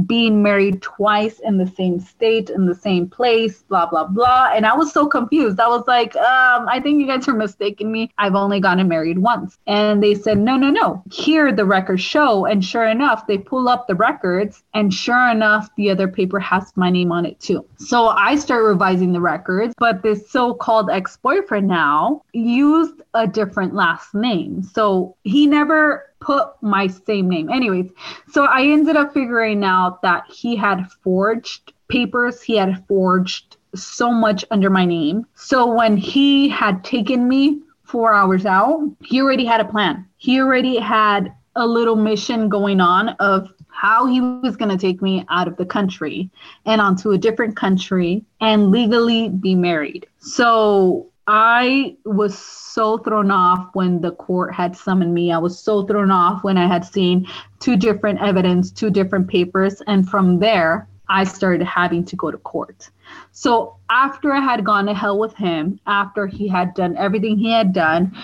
being 0.06 0.42
married 0.42 0.82
twice 0.82 1.38
in 1.40 1.58
the 1.58 1.66
same 1.66 2.00
state, 2.00 2.50
in 2.50 2.66
the 2.66 2.74
same 2.74 3.08
place, 3.08 3.62
blah, 3.62 3.86
blah, 3.86 4.06
blah. 4.06 4.50
And 4.54 4.66
I 4.66 4.74
was 4.74 4.92
so 4.92 5.06
confused. 5.06 5.60
I 5.60 5.68
was 5.68 5.84
like, 5.86 6.14
um, 6.16 6.68
I 6.68 6.80
think 6.80 7.00
you 7.00 7.06
guys 7.06 7.26
are 7.28 7.34
mistaking 7.34 7.90
me. 7.90 8.10
I've 8.18 8.34
only 8.34 8.60
gotten 8.60 8.88
married 8.88 9.18
once. 9.18 9.58
And 9.66 10.02
they 10.02 10.14
said, 10.14 10.38
no, 10.38 10.56
no, 10.56 10.70
no. 10.70 11.02
Here 11.10 11.52
the 11.52 11.64
records 11.64 12.02
show. 12.02 12.46
And 12.46 12.64
sure 12.64 12.86
enough, 12.86 13.26
they 13.26 13.38
pull 13.38 13.68
up 13.68 13.86
the 13.86 13.94
records. 13.94 14.62
And 14.74 14.92
sure 14.92 15.28
enough, 15.30 15.68
the 15.76 15.90
other 15.90 16.08
paper 16.08 16.40
has 16.40 16.72
my 16.76 16.90
name 16.90 17.12
on 17.12 17.26
it 17.26 17.38
too. 17.40 17.64
So 17.78 18.08
I 18.08 18.36
start 18.36 18.64
revising 18.64 19.12
the 19.12 19.20
records. 19.20 19.74
But 19.78 20.02
this 20.02 20.30
so 20.30 20.54
called 20.54 20.90
ex 20.90 21.16
boyfriend 21.16 21.68
now 21.68 22.22
used 22.32 23.02
a 23.14 23.26
different 23.26 23.74
last 23.74 24.14
name. 24.14 24.62
So 24.62 25.16
he 25.24 25.46
never 25.46 26.12
put 26.20 26.48
my 26.60 26.86
same 26.86 27.28
name. 27.28 27.50
Anyways, 27.50 27.90
so 28.30 28.44
I 28.44 28.62
ended 28.62 28.96
up 28.96 29.12
figuring 29.12 29.64
out 29.64 30.02
that 30.02 30.24
he 30.28 30.56
had 30.56 30.88
forged 31.02 31.72
papers, 31.88 32.42
he 32.42 32.56
had 32.56 32.86
forged 32.86 33.56
so 33.74 34.10
much 34.10 34.44
under 34.50 34.70
my 34.70 34.84
name. 34.84 35.26
So 35.34 35.72
when 35.72 35.96
he 35.96 36.48
had 36.48 36.84
taken 36.84 37.28
me 37.28 37.62
four 37.84 38.12
hours 38.12 38.46
out, 38.46 38.90
he 39.02 39.20
already 39.20 39.44
had 39.44 39.60
a 39.60 39.64
plan. 39.64 40.06
He 40.16 40.40
already 40.40 40.78
had 40.78 41.34
a 41.56 41.66
little 41.66 41.96
mission 41.96 42.48
going 42.48 42.80
on 42.80 43.10
of 43.20 43.52
how 43.68 44.06
he 44.06 44.20
was 44.20 44.56
going 44.56 44.70
to 44.70 44.78
take 44.78 45.02
me 45.02 45.24
out 45.28 45.48
of 45.48 45.56
the 45.56 45.66
country 45.66 46.30
and 46.64 46.80
onto 46.80 47.10
a 47.10 47.18
different 47.18 47.56
country 47.56 48.24
and 48.40 48.70
legally 48.70 49.28
be 49.28 49.54
married. 49.54 50.06
So 50.18 51.11
I 51.26 51.96
was 52.04 52.36
so 52.36 52.98
thrown 52.98 53.30
off 53.30 53.70
when 53.74 54.00
the 54.00 54.12
court 54.12 54.52
had 54.54 54.76
summoned 54.76 55.14
me. 55.14 55.30
I 55.32 55.38
was 55.38 55.58
so 55.58 55.86
thrown 55.86 56.10
off 56.10 56.42
when 56.42 56.58
I 56.58 56.66
had 56.66 56.84
seen 56.84 57.28
two 57.60 57.76
different 57.76 58.20
evidence, 58.20 58.72
two 58.72 58.90
different 58.90 59.28
papers. 59.28 59.80
And 59.86 60.08
from 60.08 60.40
there, 60.40 60.88
I 61.08 61.24
started 61.24 61.64
having 61.64 62.04
to 62.06 62.16
go 62.16 62.30
to 62.30 62.38
court. 62.38 62.90
So 63.30 63.76
after 63.90 64.32
I 64.32 64.40
had 64.40 64.64
gone 64.64 64.86
to 64.86 64.94
hell 64.94 65.18
with 65.18 65.34
him, 65.36 65.78
after 65.86 66.26
he 66.26 66.48
had 66.48 66.74
done 66.74 66.96
everything 66.96 67.38
he 67.38 67.50
had 67.50 67.72
done, 67.72 68.16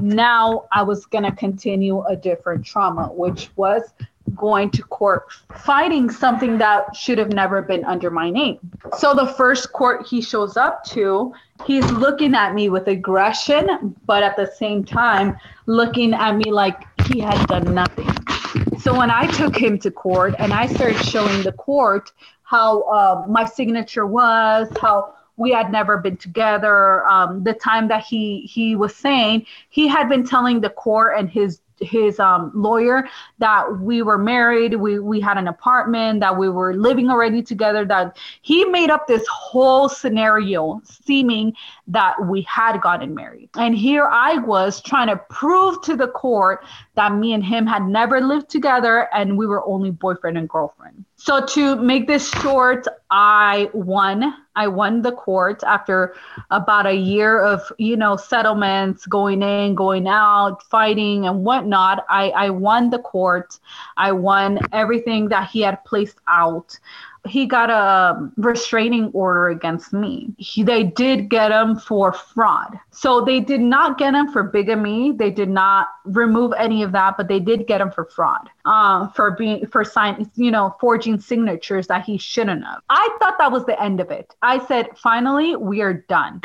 now 0.00 0.64
I 0.72 0.82
was 0.82 1.06
going 1.06 1.24
to 1.24 1.32
continue 1.32 2.02
a 2.02 2.16
different 2.16 2.64
trauma, 2.64 3.08
which 3.12 3.50
was 3.56 3.82
going 4.34 4.70
to 4.70 4.82
court 4.82 5.26
fighting 5.54 6.10
something 6.10 6.58
that 6.58 6.94
should 6.94 7.18
have 7.18 7.32
never 7.32 7.62
been 7.62 7.84
under 7.84 8.10
my 8.10 8.30
name. 8.30 8.58
So 8.98 9.14
the 9.14 9.26
first 9.26 9.72
court 9.72 10.06
he 10.06 10.20
shows 10.20 10.56
up 10.56 10.84
to, 10.86 11.32
he's 11.64 11.90
looking 11.92 12.34
at 12.34 12.54
me 12.54 12.68
with 12.68 12.88
aggression, 12.88 13.94
but 14.06 14.22
at 14.22 14.36
the 14.36 14.50
same 14.58 14.84
time 14.84 15.36
looking 15.66 16.12
at 16.14 16.36
me 16.36 16.50
like 16.50 16.82
he 17.08 17.20
had 17.20 17.46
done 17.46 17.74
nothing. 17.74 18.08
So 18.80 18.96
when 18.96 19.10
I 19.10 19.26
took 19.26 19.56
him 19.56 19.78
to 19.80 19.90
court 19.90 20.34
and 20.38 20.52
I 20.52 20.66
started 20.66 20.98
showing 21.04 21.42
the 21.42 21.52
court 21.52 22.12
how 22.42 22.82
uh, 22.82 23.24
my 23.28 23.44
signature 23.44 24.06
was, 24.06 24.68
how 24.80 25.14
we 25.36 25.50
had 25.52 25.70
never 25.70 25.98
been 25.98 26.16
together. 26.16 27.06
Um, 27.06 27.44
the 27.44 27.52
time 27.52 27.88
that 27.88 28.04
he 28.04 28.42
he 28.42 28.76
was 28.76 28.94
saying 28.94 29.46
he 29.68 29.86
had 29.86 30.08
been 30.08 30.24
telling 30.24 30.60
the 30.60 30.70
court 30.70 31.18
and 31.18 31.28
his 31.28 31.60
his 31.80 32.18
um, 32.18 32.50
lawyer 32.54 33.08
that 33.38 33.80
we 33.80 34.02
were 34.02 34.18
married, 34.18 34.74
we 34.74 34.98
we 34.98 35.20
had 35.20 35.38
an 35.38 35.48
apartment, 35.48 36.20
that 36.20 36.36
we 36.36 36.48
were 36.48 36.74
living 36.74 37.10
already 37.10 37.42
together. 37.42 37.84
That 37.84 38.16
he 38.42 38.64
made 38.64 38.90
up 38.90 39.06
this 39.06 39.26
whole 39.28 39.88
scenario, 39.88 40.80
seeming 40.84 41.54
that 41.88 42.14
we 42.26 42.42
had 42.42 42.80
gotten 42.80 43.14
married. 43.14 43.50
And 43.56 43.76
here 43.76 44.06
I 44.06 44.38
was 44.38 44.80
trying 44.80 45.08
to 45.08 45.16
prove 45.30 45.82
to 45.82 45.96
the 45.96 46.08
court 46.08 46.64
that 46.94 47.14
me 47.14 47.32
and 47.32 47.44
him 47.44 47.66
had 47.66 47.86
never 47.86 48.20
lived 48.20 48.48
together 48.48 49.08
and 49.14 49.36
we 49.36 49.46
were 49.46 49.64
only 49.66 49.90
boyfriend 49.90 50.38
and 50.38 50.48
girlfriend. 50.48 51.04
So 51.16 51.44
to 51.44 51.76
make 51.76 52.06
this 52.06 52.28
short, 52.28 52.86
I 53.10 53.70
won. 53.72 54.34
I 54.56 54.66
won 54.68 55.02
the 55.02 55.12
court 55.12 55.62
after 55.62 56.14
about 56.50 56.86
a 56.86 56.94
year 56.94 57.40
of, 57.40 57.60
you 57.78 57.96
know, 57.96 58.16
settlements, 58.16 59.06
going 59.06 59.42
in, 59.42 59.74
going 59.74 60.08
out, 60.08 60.62
fighting 60.64 61.26
and 61.26 61.44
whatnot. 61.44 62.04
I, 62.08 62.30
I 62.30 62.50
won 62.50 62.90
the 62.90 62.98
court. 62.98 63.60
I 63.96 64.12
won 64.12 64.60
everything 64.72 65.28
that 65.28 65.50
he 65.50 65.60
had 65.60 65.84
placed 65.84 66.18
out 66.26 66.78
he 67.26 67.46
got 67.46 67.70
a 67.70 68.30
restraining 68.36 69.10
order 69.12 69.48
against 69.48 69.92
me. 69.92 70.34
He, 70.38 70.62
they 70.62 70.84
did 70.84 71.28
get 71.28 71.50
him 71.50 71.76
for 71.76 72.12
fraud. 72.12 72.78
So 72.90 73.20
they 73.20 73.40
did 73.40 73.60
not 73.60 73.98
get 73.98 74.14
him 74.14 74.32
for 74.32 74.42
bigamy. 74.42 75.12
They 75.12 75.30
did 75.30 75.48
not 75.48 75.88
remove 76.04 76.52
any 76.56 76.82
of 76.82 76.92
that, 76.92 77.16
but 77.16 77.28
they 77.28 77.40
did 77.40 77.66
get 77.66 77.80
him 77.80 77.90
for 77.90 78.04
fraud, 78.04 78.48
uh, 78.64 79.08
for 79.08 79.32
being 79.32 79.66
for 79.66 79.84
signing, 79.84 80.30
you 80.36 80.50
know, 80.50 80.76
forging 80.80 81.20
signatures 81.20 81.86
that 81.88 82.04
he 82.04 82.18
shouldn't 82.18 82.64
have. 82.64 82.82
I 82.88 83.16
thought 83.20 83.38
that 83.38 83.52
was 83.52 83.64
the 83.66 83.80
end 83.82 84.00
of 84.00 84.10
it. 84.10 84.34
I 84.42 84.64
said, 84.66 84.88
finally, 84.96 85.56
we 85.56 85.80
are 85.82 85.94
done. 85.94 86.40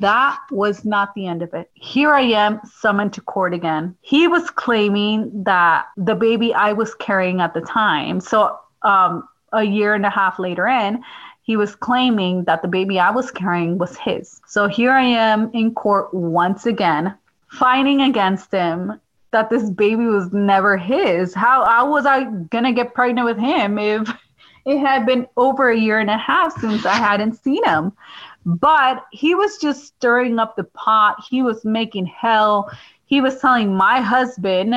That 0.00 0.38
was 0.50 0.84
not 0.84 1.14
the 1.14 1.26
end 1.26 1.42
of 1.42 1.54
it. 1.54 1.70
Here 1.74 2.12
I 2.12 2.22
am 2.22 2.60
summoned 2.64 3.12
to 3.14 3.20
court 3.20 3.54
again. 3.54 3.96
He 4.02 4.28
was 4.28 4.50
claiming 4.50 5.44
that 5.44 5.86
the 5.96 6.14
baby 6.14 6.52
I 6.52 6.72
was 6.72 6.94
carrying 6.94 7.40
at 7.40 7.54
the 7.54 7.62
time. 7.62 8.20
So 8.20 8.58
um, 8.82 9.26
a 9.52 9.62
year 9.62 9.94
and 9.94 10.06
a 10.06 10.10
half 10.10 10.38
later 10.38 10.66
in, 10.66 11.02
he 11.42 11.56
was 11.56 11.76
claiming 11.76 12.44
that 12.44 12.62
the 12.62 12.68
baby 12.68 12.98
I 12.98 13.10
was 13.10 13.30
carrying 13.30 13.78
was 13.78 13.96
his. 13.96 14.40
So 14.46 14.66
here 14.66 14.92
I 14.92 15.04
am 15.04 15.50
in 15.54 15.74
court 15.74 16.12
once 16.12 16.66
again, 16.66 17.16
fighting 17.48 18.00
against 18.00 18.50
him 18.50 19.00
that 19.30 19.50
this 19.50 19.70
baby 19.70 20.06
was 20.06 20.32
never 20.32 20.76
his. 20.76 21.34
How, 21.34 21.64
how 21.64 21.90
was 21.90 22.04
I 22.06 22.24
gonna 22.24 22.72
get 22.72 22.94
pregnant 22.94 23.26
with 23.26 23.38
him 23.38 23.78
if 23.78 24.08
it 24.66 24.78
had 24.78 25.06
been 25.06 25.26
over 25.36 25.70
a 25.70 25.78
year 25.78 26.00
and 26.00 26.10
a 26.10 26.18
half 26.18 26.58
since 26.60 26.84
I 26.84 26.94
hadn't 26.94 27.34
seen 27.34 27.64
him? 27.64 27.92
But 28.44 29.04
he 29.12 29.34
was 29.34 29.58
just 29.58 29.86
stirring 29.86 30.38
up 30.38 30.56
the 30.56 30.64
pot. 30.64 31.16
He 31.28 31.42
was 31.42 31.64
making 31.64 32.06
hell. 32.06 32.70
He 33.04 33.20
was 33.20 33.40
telling 33.40 33.74
my 33.74 34.00
husband 34.00 34.74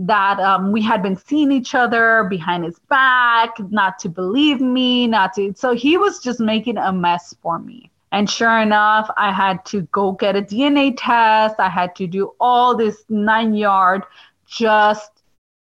that 0.00 0.40
um, 0.40 0.72
we 0.72 0.80
had 0.80 1.02
been 1.02 1.16
seeing 1.16 1.52
each 1.52 1.74
other 1.74 2.24
behind 2.24 2.64
his 2.64 2.78
back, 2.88 3.54
not 3.70 3.98
to 3.98 4.08
believe 4.08 4.60
me, 4.60 5.06
not 5.06 5.34
to. 5.34 5.52
So 5.54 5.74
he 5.74 5.98
was 5.98 6.20
just 6.20 6.40
making 6.40 6.78
a 6.78 6.90
mess 6.90 7.34
for 7.42 7.58
me. 7.58 7.90
And 8.10 8.28
sure 8.28 8.58
enough, 8.58 9.10
I 9.18 9.30
had 9.30 9.64
to 9.66 9.82
go 9.92 10.12
get 10.12 10.36
a 10.36 10.42
DNA 10.42 10.94
test. 10.96 11.56
I 11.58 11.68
had 11.68 11.94
to 11.96 12.06
do 12.06 12.32
all 12.40 12.74
this 12.74 13.04
nine 13.10 13.54
yard 13.54 14.02
just 14.46 15.10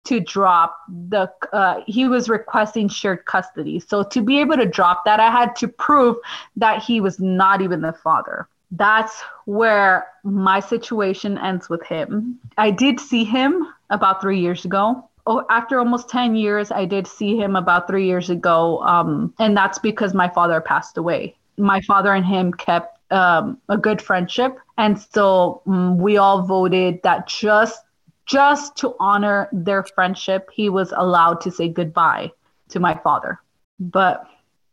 to 0.06 0.18
drop 0.18 0.78
the. 1.08 1.30
Uh, 1.52 1.82
he 1.86 2.08
was 2.08 2.28
requesting 2.28 2.88
shared 2.88 3.24
custody. 3.26 3.78
So 3.78 4.02
to 4.02 4.20
be 4.20 4.40
able 4.40 4.56
to 4.56 4.66
drop 4.66 5.04
that, 5.04 5.20
I 5.20 5.30
had 5.30 5.54
to 5.56 5.68
prove 5.68 6.16
that 6.56 6.82
he 6.82 7.00
was 7.00 7.20
not 7.20 7.62
even 7.62 7.80
the 7.80 7.92
father 7.92 8.48
that's 8.76 9.22
where 9.44 10.08
my 10.24 10.58
situation 10.58 11.38
ends 11.38 11.68
with 11.68 11.82
him. 11.84 12.40
I 12.58 12.72
did 12.72 12.98
see 12.98 13.22
him 13.22 13.68
about 13.90 14.20
three 14.20 14.40
years 14.40 14.64
ago. 14.64 15.08
Oh, 15.26 15.44
after 15.48 15.78
almost 15.78 16.10
10 16.10 16.36
years, 16.36 16.70
I 16.70 16.84
did 16.84 17.06
see 17.06 17.36
him 17.36 17.56
about 17.56 17.86
three 17.86 18.06
years 18.06 18.28
ago. 18.28 18.82
Um, 18.82 19.32
and 19.38 19.56
that's 19.56 19.78
because 19.78 20.12
my 20.12 20.28
father 20.28 20.60
passed 20.60 20.98
away. 20.98 21.36
My 21.56 21.80
father 21.80 22.12
and 22.12 22.26
him 22.26 22.52
kept 22.52 23.00
um, 23.10 23.58
a 23.68 23.78
good 23.78 24.02
friendship. 24.02 24.58
And 24.76 25.00
so 25.00 25.62
um, 25.66 25.98
we 25.98 26.16
all 26.18 26.42
voted 26.42 27.00
that 27.02 27.26
just 27.26 27.80
just 28.26 28.76
to 28.78 28.96
honor 29.00 29.48
their 29.52 29.82
friendship, 29.82 30.48
he 30.50 30.70
was 30.70 30.92
allowed 30.96 31.42
to 31.42 31.50
say 31.50 31.68
goodbye 31.68 32.32
to 32.70 32.80
my 32.80 32.94
father. 33.04 33.38
But 33.78 34.24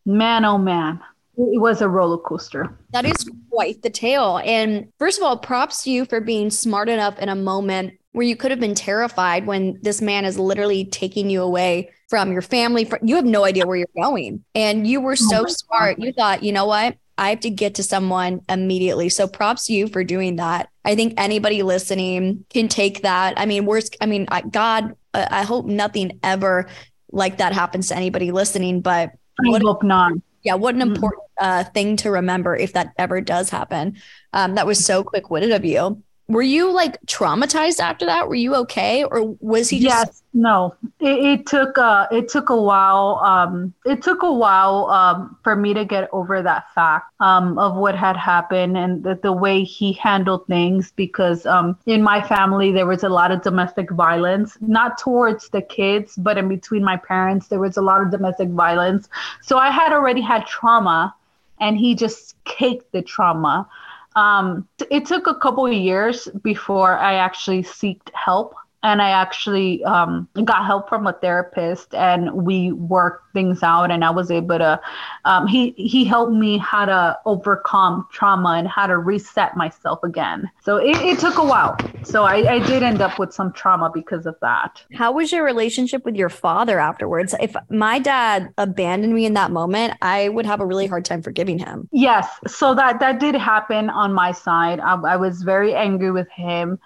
man, 0.06 0.46
oh 0.46 0.58
man, 0.58 1.02
it 1.38 1.62
was 1.62 1.82
a 1.82 1.90
roller 1.90 2.18
coaster. 2.18 2.78
That 2.92 3.06
is 3.06 3.30
quite 3.50 3.82
the 3.82 3.90
tale. 3.90 4.42
And 4.44 4.92
first 5.00 5.20
of 5.20 5.24
all, 5.24 5.38
props 5.38 5.84
to 5.84 5.92
you 5.92 6.06
for 6.06 6.22
being 6.22 6.50
smart 6.50 6.90
enough 6.90 7.18
in 7.20 7.30
a 7.30 7.36
moment 7.36 7.94
where 8.12 8.26
you 8.26 8.36
could 8.36 8.52
have 8.52 8.60
been 8.60 8.76
terrified 8.76 9.46
when 9.46 9.80
this 9.82 10.02
man 10.02 10.26
is 10.26 10.38
literally 10.38 10.86
taking 10.86 11.30
you 11.30 11.42
away 11.42 11.90
from 12.10 12.32
your 12.32 12.42
family. 12.42 12.90
You 13.02 13.16
have 13.16 13.26
no 13.26 13.46
idea 13.46 13.66
where 13.66 13.78
you're 13.78 13.88
going. 13.96 14.44
And 14.54 14.86
you 14.86 15.00
were 15.00 15.16
so 15.16 15.44
oh 15.44 15.48
smart. 15.48 15.98
You 16.00 16.12
thought, 16.12 16.44
you 16.44 16.52
know 16.52 16.66
what? 16.66 16.98
I 17.18 17.30
have 17.30 17.40
to 17.42 17.50
get 17.50 17.76
to 17.76 17.84
someone 17.84 18.42
immediately. 18.50 19.08
So 19.08 19.28
props 19.28 19.68
to 19.68 19.74
you 19.74 19.88
for 19.88 20.04
doing 20.04 20.36
that. 20.38 20.70
I 20.84 20.96
think 20.96 21.14
anybody 21.18 21.64
listening 21.64 22.44
can 22.50 22.68
take 22.68 23.04
that. 23.04 23.36
I 23.38 23.46
mean, 23.46 23.66
worst, 23.66 23.96
I 24.02 24.08
mean, 24.08 24.28
God, 24.50 24.96
I 25.14 25.44
hope 25.44 25.66
nothing 25.66 26.20
ever 26.24 26.68
like 27.12 27.38
that 27.38 27.54
happens 27.54 27.90
to 27.90 27.96
anybody 27.96 28.32
listening, 28.32 28.82
but 28.82 29.12
I 29.40 29.60
hope 29.64 29.84
not. 29.84 30.14
Yeah, 30.44 30.56
what 30.56 30.76
an 30.76 30.82
important 30.82 31.24
uh, 31.40 31.64
thing 31.66 31.98
to 31.98 32.12
remember 32.12 32.56
if 32.56 32.74
that 32.74 32.94
ever 32.98 33.22
does 33.22 33.50
happen. 33.50 33.98
Um, 34.34 34.56
that 34.56 34.66
was 34.66 34.84
so 34.84 35.04
quick 35.04 35.30
witted 35.30 35.52
of 35.52 35.66
you 35.66 36.04
were 36.32 36.42
you 36.42 36.72
like 36.72 37.00
traumatized 37.06 37.80
after 37.80 38.06
that? 38.06 38.30
Were 38.30 38.36
you 38.36 38.56
okay, 38.56 39.04
or 39.04 39.36
was 39.40 39.70
he? 39.70 39.82
Just- 39.82 40.08
yes, 40.08 40.24
no. 40.34 40.76
It, 41.00 41.40
it 41.40 41.46
took 41.46 41.78
uh, 41.78 42.08
it 42.10 42.30
took 42.30 42.50
a 42.50 42.60
while. 42.60 43.20
Um, 43.24 43.74
it 43.86 44.02
took 44.02 44.24
a 44.24 44.32
while 44.32 44.86
um, 44.86 45.38
for 45.44 45.56
me 45.56 45.74
to 45.74 45.84
get 45.84 46.10
over 46.14 46.42
that 46.42 46.74
fact 46.74 47.12
um, 47.20 47.60
of 47.60 47.76
what 47.76 47.96
had 47.96 48.16
happened 48.16 48.78
and 48.78 49.04
the, 49.04 49.20
the 49.22 49.34
way 49.34 49.64
he 49.64 49.94
handled 49.94 50.48
things. 50.48 50.94
Because 50.96 51.46
um, 51.46 51.78
in 51.86 52.02
my 52.02 52.26
family 52.26 52.72
there 52.72 52.88
was 52.88 53.04
a 53.04 53.10
lot 53.10 53.32
of 53.32 53.42
domestic 53.42 53.92
violence, 53.92 54.58
not 54.62 54.98
towards 54.98 55.50
the 55.50 55.62
kids, 55.62 56.16
but 56.16 56.38
in 56.38 56.48
between 56.48 56.84
my 56.84 56.96
parents 56.96 57.50
there 57.50 57.60
was 57.60 57.76
a 57.76 57.82
lot 57.82 58.02
of 58.02 58.10
domestic 58.10 58.50
violence. 58.50 59.10
So 59.42 59.58
I 59.58 59.70
had 59.70 59.92
already 59.92 60.22
had 60.22 60.48
trauma, 60.48 61.14
and 61.60 61.78
he 61.78 61.94
just 61.94 62.36
caked 62.46 62.92
the 62.94 63.02
trauma. 63.02 63.68
Um, 64.16 64.68
it 64.90 65.06
took 65.06 65.28
a 65.28 65.36
couple 65.36 65.66
of 65.66 65.74
years 65.74 66.28
before 66.44 66.98
I 66.98 67.16
actually 67.16 67.64
sought 67.64 68.12
help 68.14 68.56
and 68.84 69.02
I 69.02 69.10
actually 69.10 69.84
um, 69.84 70.28
got 70.44 70.66
help 70.66 70.90
from 70.90 71.08
a 71.08 71.14
therapist, 71.14 71.94
and 71.94 72.32
we 72.34 72.72
worked 72.72 73.32
things 73.34 73.64
out. 73.64 73.92
And 73.92 74.04
I 74.04 74.10
was 74.10 74.32
able 74.32 74.58
to. 74.58 74.80
Um, 75.26 75.48
he 75.48 75.72
he 75.72 76.04
helped 76.06 76.34
me 76.34 76.58
how 76.58 76.86
to 76.86 77.20
overcome 77.26 78.08
trauma 78.12 78.56
and 78.58 78.68
how 78.68 78.88
to 78.88 78.98
reset 78.98 79.56
myself 79.56 80.04
again. 80.04 80.50
So 80.64 80.78
it, 80.78 80.98
it 80.98 81.20
took 81.20 81.38
a 81.38 81.46
while. 81.46 81.78
So 82.04 82.24
I, 82.24 82.56
I 82.56 82.60
did 82.60 82.84
end 82.84 83.02
up 83.02 83.20
with 83.20 83.34
some 83.34 83.54
trauma 83.54 83.92
because 83.94 84.26
of 84.26 84.36
that. 84.42 84.84
How 84.94 85.12
was 85.12 85.32
your 85.32 85.46
relationship 85.46 86.04
with 86.06 86.16
your 86.16 86.30
father 86.30 86.80
afterwards? 86.80 87.36
If 87.40 87.56
my 87.70 88.00
dad 88.00 88.54
abandoned 88.58 89.14
me 89.14 89.26
in 89.26 89.34
that 89.36 89.52
moment, 89.52 89.94
I 90.02 90.30
would 90.30 90.46
have 90.46 90.60
a 90.60 90.66
really 90.66 90.88
hard 90.88 91.06
time 91.06 91.22
forgiving 91.22 91.60
him. 91.60 91.88
Yes. 91.92 92.28
So 92.48 92.74
that 92.76 93.00
that 93.00 93.20
did 93.20 93.36
happen 93.36 93.90
on 93.90 94.14
my 94.14 94.32
side. 94.32 94.80
I, 94.80 94.96
I 94.96 95.16
was 95.18 95.44
very 95.44 95.74
angry 95.76 96.12
with 96.12 96.30
him. 96.30 96.80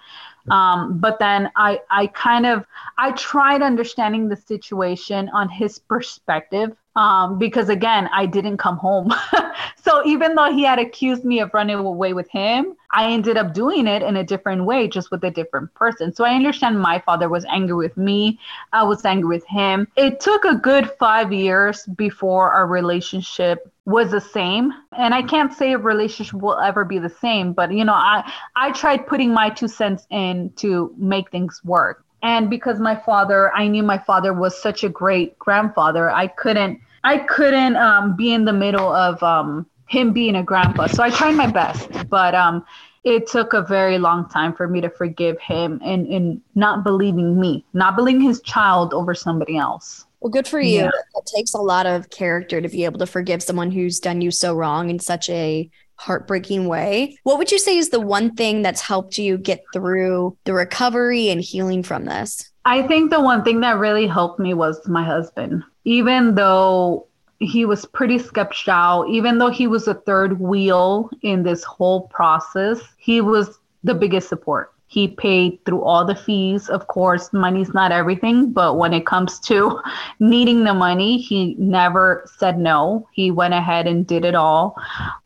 Um, 0.50 0.98
but 0.98 1.18
then 1.18 1.50
I, 1.56 1.80
I 1.90 2.06
kind 2.08 2.46
of, 2.46 2.64
I 2.98 3.12
tried 3.12 3.62
understanding 3.62 4.28
the 4.28 4.36
situation 4.36 5.28
on 5.30 5.48
his 5.48 5.78
perspective 5.78 6.76
um, 6.96 7.38
because 7.38 7.68
again, 7.68 8.08
I 8.12 8.26
didn't 8.26 8.56
come 8.56 8.78
home. 8.78 9.14
so 9.84 10.04
even 10.06 10.34
though 10.34 10.50
he 10.50 10.62
had 10.64 10.78
accused 10.78 11.24
me 11.24 11.40
of 11.40 11.52
running 11.52 11.76
away 11.76 12.14
with 12.14 12.28
him, 12.30 12.74
I 12.90 13.12
ended 13.12 13.36
up 13.36 13.52
doing 13.52 13.86
it 13.86 14.02
in 14.02 14.16
a 14.16 14.24
different 14.24 14.64
way, 14.64 14.88
just 14.88 15.10
with 15.10 15.22
a 15.22 15.30
different 15.30 15.72
person. 15.74 16.14
So 16.14 16.24
I 16.24 16.34
understand 16.34 16.80
my 16.80 16.98
father 17.00 17.28
was 17.28 17.44
angry 17.44 17.76
with 17.76 17.96
me. 17.98 18.40
I 18.72 18.82
was 18.84 19.04
angry 19.04 19.28
with 19.36 19.46
him. 19.46 19.86
It 19.96 20.20
took 20.20 20.46
a 20.46 20.56
good 20.56 20.90
five 20.98 21.32
years 21.32 21.84
before 21.84 22.50
our 22.50 22.66
relationship 22.66 23.70
was 23.84 24.10
the 24.10 24.20
same 24.20 24.72
and 24.98 25.14
i 25.14 25.22
can't 25.22 25.52
say 25.54 25.72
a 25.72 25.78
relationship 25.78 26.34
will 26.34 26.58
ever 26.58 26.84
be 26.84 26.98
the 26.98 27.08
same 27.08 27.52
but 27.52 27.72
you 27.72 27.84
know 27.84 27.94
i 27.94 28.28
i 28.56 28.72
tried 28.72 29.06
putting 29.06 29.32
my 29.32 29.48
two 29.48 29.68
cents 29.68 30.08
in 30.10 30.50
to 30.56 30.92
make 30.98 31.30
things 31.30 31.60
work 31.64 32.04
and 32.24 32.50
because 32.50 32.80
my 32.80 32.96
father 32.96 33.52
i 33.54 33.68
knew 33.68 33.84
my 33.84 33.96
father 33.96 34.32
was 34.32 34.60
such 34.60 34.82
a 34.82 34.88
great 34.88 35.38
grandfather 35.38 36.10
i 36.10 36.26
couldn't 36.26 36.80
i 37.06 37.18
couldn't 37.18 37.76
um, 37.76 38.16
be 38.16 38.32
in 38.32 38.44
the 38.44 38.52
middle 38.52 38.92
of 38.92 39.22
um, 39.22 39.66
him 39.88 40.12
being 40.12 40.36
a 40.36 40.42
grandpa 40.42 40.86
so 40.86 41.02
i 41.02 41.10
tried 41.10 41.34
my 41.34 41.46
best 41.46 41.88
but 42.08 42.34
um, 42.34 42.64
it 43.04 43.26
took 43.28 43.52
a 43.52 43.62
very 43.62 43.98
long 43.98 44.28
time 44.28 44.52
for 44.52 44.66
me 44.66 44.80
to 44.80 44.90
forgive 44.90 45.40
him 45.40 45.80
and, 45.84 46.06
and 46.08 46.40
not 46.54 46.84
believing 46.84 47.40
me 47.40 47.64
not 47.72 47.96
believing 47.96 48.20
his 48.22 48.40
child 48.42 48.92
over 48.92 49.14
somebody 49.14 49.56
else 49.56 50.06
well, 50.20 50.30
good 50.30 50.48
for 50.48 50.60
you. 50.60 50.80
Yeah. 50.80 50.90
It 51.14 51.30
takes 51.36 51.54
a 51.54 51.60
lot 51.60 51.86
of 51.86 52.10
character 52.10 52.60
to 52.60 52.68
be 52.68 52.84
able 52.84 52.98
to 52.98 53.06
forgive 53.06 53.42
someone 53.42 53.70
who's 53.70 54.00
done 54.00 54.22
you 54.22 54.30
so 54.30 54.54
wrong 54.54 54.90
in 54.90 54.98
such 54.98 55.28
a 55.28 55.70
heartbreaking 55.96 56.68
way. 56.68 57.18
What 57.22 57.38
would 57.38 57.50
you 57.50 57.58
say 57.58 57.76
is 57.76 57.90
the 57.90 58.00
one 58.00 58.34
thing 58.34 58.62
that's 58.62 58.80
helped 58.80 59.18
you 59.18 59.38
get 59.38 59.64
through 59.72 60.36
the 60.44 60.52
recovery 60.52 61.30
and 61.30 61.40
healing 61.40 61.82
from 61.82 62.04
this? 62.04 62.50
I 62.64 62.82
think 62.82 63.10
the 63.10 63.20
one 63.20 63.44
thing 63.44 63.60
that 63.60 63.78
really 63.78 64.06
helped 64.06 64.40
me 64.40 64.54
was 64.54 64.86
my 64.88 65.04
husband. 65.04 65.62
Even 65.84 66.34
though 66.34 67.06
he 67.38 67.64
was 67.64 67.84
pretty 67.84 68.18
sketched 68.18 68.68
out, 68.68 69.08
even 69.08 69.38
though 69.38 69.50
he 69.50 69.66
was 69.66 69.86
a 69.86 69.94
third 69.94 70.40
wheel 70.40 71.10
in 71.22 71.42
this 71.42 71.62
whole 71.62 72.08
process, 72.08 72.80
he 72.98 73.20
was 73.20 73.58
the 73.84 73.94
biggest 73.94 74.28
support. 74.28 74.72
He 74.88 75.08
paid 75.08 75.64
through 75.64 75.82
all 75.82 76.04
the 76.04 76.14
fees. 76.14 76.68
Of 76.68 76.86
course, 76.86 77.32
money's 77.32 77.74
not 77.74 77.90
everything, 77.90 78.52
but 78.52 78.78
when 78.78 78.92
it 78.92 79.04
comes 79.04 79.40
to 79.40 79.80
needing 80.20 80.64
the 80.64 80.74
money, 80.74 81.18
he 81.18 81.56
never 81.58 82.28
said 82.38 82.58
no. 82.58 83.08
He 83.12 83.30
went 83.30 83.54
ahead 83.54 83.86
and 83.86 84.06
did 84.06 84.24
it 84.24 84.34
all. 84.34 84.76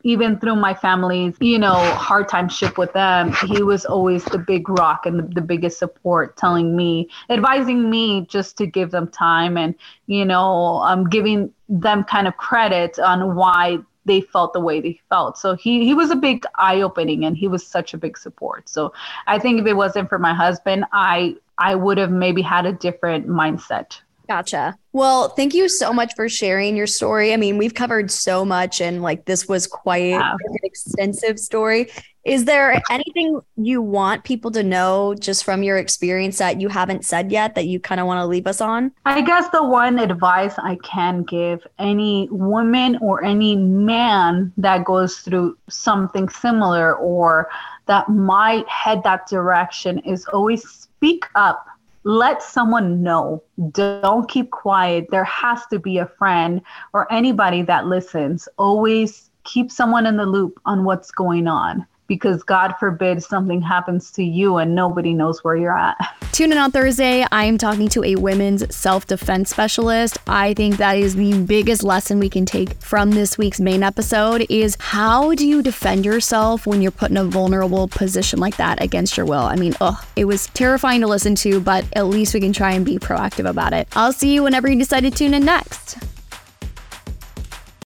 Even 0.03 0.39
through 0.39 0.55
my 0.55 0.73
family's, 0.73 1.35
you 1.39 1.59
know, 1.59 1.75
hard 1.93 2.27
time 2.27 2.49
ship 2.49 2.77
with 2.77 2.91
them, 2.93 3.33
he 3.47 3.61
was 3.61 3.85
always 3.85 4.25
the 4.25 4.39
big 4.39 4.67
rock 4.67 5.05
and 5.05 5.19
the, 5.19 5.23
the 5.35 5.41
biggest 5.41 5.77
support, 5.77 6.37
telling 6.37 6.75
me, 6.75 7.09
advising 7.29 7.89
me 7.89 8.25
just 8.25 8.57
to 8.57 8.65
give 8.65 8.89
them 8.89 9.07
time 9.07 9.57
and, 9.57 9.75
you 10.07 10.25
know, 10.25 10.77
um, 10.83 11.07
giving 11.07 11.53
them 11.69 12.03
kind 12.03 12.27
of 12.27 12.35
credit 12.37 12.99
on 12.99 13.35
why 13.35 13.77
they 14.05 14.21
felt 14.21 14.53
the 14.53 14.59
way 14.59 14.81
they 14.81 14.99
felt. 15.09 15.37
So 15.37 15.55
he 15.55 15.85
he 15.85 15.93
was 15.93 16.11
a 16.11 16.15
big 16.15 16.45
eye 16.55 16.81
opening 16.81 17.25
and 17.25 17.37
he 17.37 17.47
was 17.47 17.65
such 17.65 17.93
a 17.93 17.97
big 17.97 18.17
support. 18.17 18.69
So 18.69 18.93
I 19.27 19.39
think 19.39 19.59
if 19.59 19.67
it 19.67 19.73
wasn't 19.73 20.09
for 20.09 20.19
my 20.19 20.33
husband, 20.33 20.85
I 20.91 21.35
I 21.57 21.75
would 21.75 21.97
have 21.97 22.11
maybe 22.11 22.41
had 22.41 22.65
a 22.65 22.73
different 22.73 23.27
mindset. 23.27 24.01
Gotcha. 24.31 24.77
Well, 24.93 25.27
thank 25.27 25.53
you 25.53 25.67
so 25.67 25.91
much 25.91 26.15
for 26.15 26.29
sharing 26.29 26.77
your 26.77 26.87
story. 26.87 27.33
I 27.33 27.35
mean, 27.35 27.57
we've 27.57 27.73
covered 27.73 28.09
so 28.09 28.45
much 28.45 28.79
and 28.79 29.01
like 29.01 29.25
this 29.25 29.45
was 29.45 29.67
quite 29.67 30.11
yeah. 30.11 30.31
an 30.31 30.55
extensive 30.63 31.37
story. 31.37 31.89
Is 32.23 32.45
there 32.45 32.81
anything 32.89 33.41
you 33.57 33.81
want 33.81 34.23
people 34.23 34.49
to 34.51 34.63
know 34.63 35.15
just 35.15 35.43
from 35.43 35.63
your 35.63 35.75
experience 35.75 36.37
that 36.37 36.61
you 36.61 36.69
haven't 36.69 37.03
said 37.03 37.29
yet 37.29 37.55
that 37.55 37.65
you 37.65 37.77
kind 37.77 37.99
of 37.99 38.07
want 38.07 38.19
to 38.19 38.25
leave 38.25 38.47
us 38.47 38.61
on? 38.61 38.93
I 39.03 39.19
guess 39.19 39.49
the 39.49 39.65
one 39.65 39.99
advice 39.99 40.53
I 40.57 40.77
can 40.81 41.23
give 41.23 41.67
any 41.77 42.29
woman 42.31 42.97
or 43.01 43.25
any 43.25 43.57
man 43.57 44.53
that 44.55 44.85
goes 44.85 45.17
through 45.17 45.57
something 45.67 46.29
similar 46.29 46.95
or 46.95 47.49
that 47.87 48.07
might 48.07 48.65
head 48.69 49.03
that 49.03 49.27
direction 49.27 49.99
is 49.99 50.25
always 50.27 50.63
speak 50.63 51.25
up. 51.35 51.67
Let 52.03 52.41
someone 52.41 53.03
know. 53.03 53.43
Don't 53.71 54.27
keep 54.29 54.51
quiet. 54.51 55.07
There 55.11 55.23
has 55.23 55.65
to 55.67 55.79
be 55.79 55.97
a 55.97 56.07
friend 56.07 56.61
or 56.93 57.11
anybody 57.11 57.61
that 57.63 57.85
listens. 57.85 58.49
Always 58.57 59.29
keep 59.43 59.71
someone 59.71 60.05
in 60.05 60.17
the 60.17 60.25
loop 60.25 60.59
on 60.65 60.83
what's 60.83 61.11
going 61.11 61.47
on 61.47 61.85
because 62.11 62.43
God 62.43 62.73
forbid 62.77 63.23
something 63.23 63.61
happens 63.61 64.11
to 64.11 64.21
you 64.21 64.57
and 64.57 64.75
nobody 64.75 65.13
knows 65.13 65.45
where 65.45 65.55
you're 65.55 65.77
at. 65.77 65.95
Tune 66.33 66.51
in 66.51 66.57
on 66.57 66.69
Thursday. 66.69 67.25
I 67.31 67.45
am 67.45 67.57
talking 67.57 67.87
to 67.87 68.03
a 68.03 68.17
women's 68.17 68.75
self 68.75 69.07
defense 69.07 69.49
specialist. 69.49 70.17
I 70.27 70.53
think 70.53 70.75
that 70.75 70.97
is 70.97 71.15
the 71.15 71.41
biggest 71.43 71.83
lesson 71.83 72.19
we 72.19 72.27
can 72.27 72.45
take 72.45 72.73
from 72.81 73.11
this 73.11 73.37
week's 73.37 73.61
main 73.61 73.81
episode 73.81 74.45
is 74.49 74.75
how 74.81 75.33
do 75.35 75.47
you 75.47 75.63
defend 75.63 76.03
yourself 76.03 76.67
when 76.67 76.81
you're 76.81 76.91
put 76.91 77.11
in 77.11 77.15
a 77.15 77.23
vulnerable 77.23 77.87
position 77.87 78.39
like 78.39 78.57
that 78.57 78.83
against 78.83 79.15
your 79.15 79.25
will? 79.25 79.45
I 79.45 79.55
mean, 79.55 79.73
ugh, 79.79 80.03
it 80.17 80.25
was 80.25 80.47
terrifying 80.47 80.99
to 80.99 81.07
listen 81.07 81.33
to, 81.35 81.61
but 81.61 81.85
at 81.93 82.07
least 82.07 82.33
we 82.33 82.41
can 82.41 82.51
try 82.51 82.73
and 82.73 82.85
be 82.85 82.99
proactive 82.99 83.49
about 83.49 83.71
it. 83.71 83.87
I'll 83.95 84.11
see 84.11 84.33
you 84.33 84.43
whenever 84.43 84.69
you 84.69 84.77
decide 84.77 85.03
to 85.03 85.11
tune 85.11 85.33
in 85.33 85.45
next. 85.45 85.97